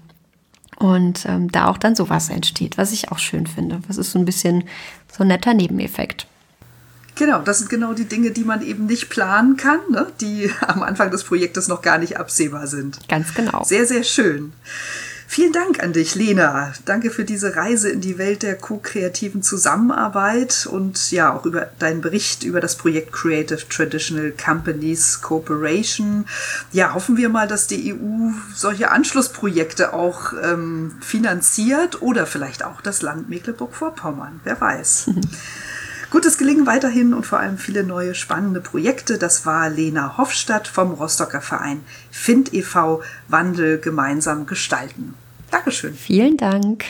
und 0.77 1.25
ähm, 1.25 1.51
da 1.51 1.67
auch 1.67 1.77
dann 1.77 1.95
sowas 1.95 2.29
entsteht, 2.29 2.77
was 2.77 2.91
ich 2.91 3.11
auch 3.11 3.19
schön 3.19 3.47
finde. 3.47 3.79
Das 3.87 3.97
ist 3.97 4.11
so 4.11 4.19
ein 4.19 4.25
bisschen 4.25 4.65
so 5.11 5.23
ein 5.23 5.27
netter 5.27 5.53
Nebeneffekt. 5.53 6.27
Genau, 7.15 7.39
das 7.39 7.59
sind 7.59 7.69
genau 7.69 7.93
die 7.93 8.05
Dinge, 8.05 8.31
die 8.31 8.43
man 8.43 8.61
eben 8.61 8.87
nicht 8.87 9.09
planen 9.09 9.55
kann, 9.55 9.79
ne? 9.89 10.07
die 10.19 10.51
am 10.67 10.83
Anfang 10.83 11.11
des 11.11 11.23
Projektes 11.23 11.69
noch 11.69 11.81
gar 11.81 11.97
nicht 11.97 12.17
absehbar 12.17 12.67
sind. 12.67 13.07
Ganz 13.07 13.33
genau. 13.33 13.63
Sehr, 13.63 13.85
sehr 13.85 14.03
schön. 14.03 14.51
Vielen 15.33 15.51
Dank 15.51 15.81
an 15.81 15.93
dich, 15.93 16.13
Lena. 16.13 16.73
Danke 16.85 17.09
für 17.09 17.25
diese 17.25 17.55
Reise 17.55 17.89
in 17.89 18.01
die 18.01 18.19
Welt 18.19 18.43
der 18.43 18.55
co-kreativen 18.55 19.41
Zusammenarbeit 19.41 20.67
und 20.69 21.09
ja 21.09 21.33
auch 21.33 21.47
über 21.47 21.71
deinen 21.79 22.01
Bericht 22.01 22.43
über 22.43 22.61
das 22.61 22.75
Projekt 22.75 23.13
Creative 23.13 23.67
Traditional 23.67 24.31
Companies 24.31 25.23
Cooperation. 25.23 26.27
Ja, 26.71 26.93
hoffen 26.93 27.17
wir 27.17 27.29
mal, 27.29 27.47
dass 27.47 27.65
die 27.65 27.95
EU 27.95 28.29
solche 28.53 28.91
Anschlussprojekte 28.91 29.93
auch 29.93 30.33
ähm, 30.39 30.97
finanziert 31.01 32.03
oder 32.03 32.27
vielleicht 32.27 32.63
auch 32.63 32.81
das 32.81 33.01
Land 33.01 33.27
Mecklenburg-Vorpommern. 33.27 34.39
Wer 34.43 34.61
weiß. 34.61 35.09
Gutes 36.11 36.37
Gelingen 36.37 36.67
weiterhin 36.67 37.11
und 37.15 37.25
vor 37.25 37.39
allem 37.39 37.57
viele 37.57 37.83
neue 37.83 38.13
spannende 38.13 38.61
Projekte. 38.61 39.17
Das 39.17 39.47
war 39.47 39.67
Lena 39.71 40.15
Hofstadt 40.15 40.67
vom 40.67 40.91
Rostocker 40.91 41.41
Verein 41.41 41.83
Find 42.11 42.53
e.V. 42.53 43.01
Wandel 43.29 43.79
gemeinsam 43.79 44.45
gestalten. 44.45 45.15
Dankeschön. 45.53 45.93
Vielen 45.93 46.35
Dank. 46.35 46.85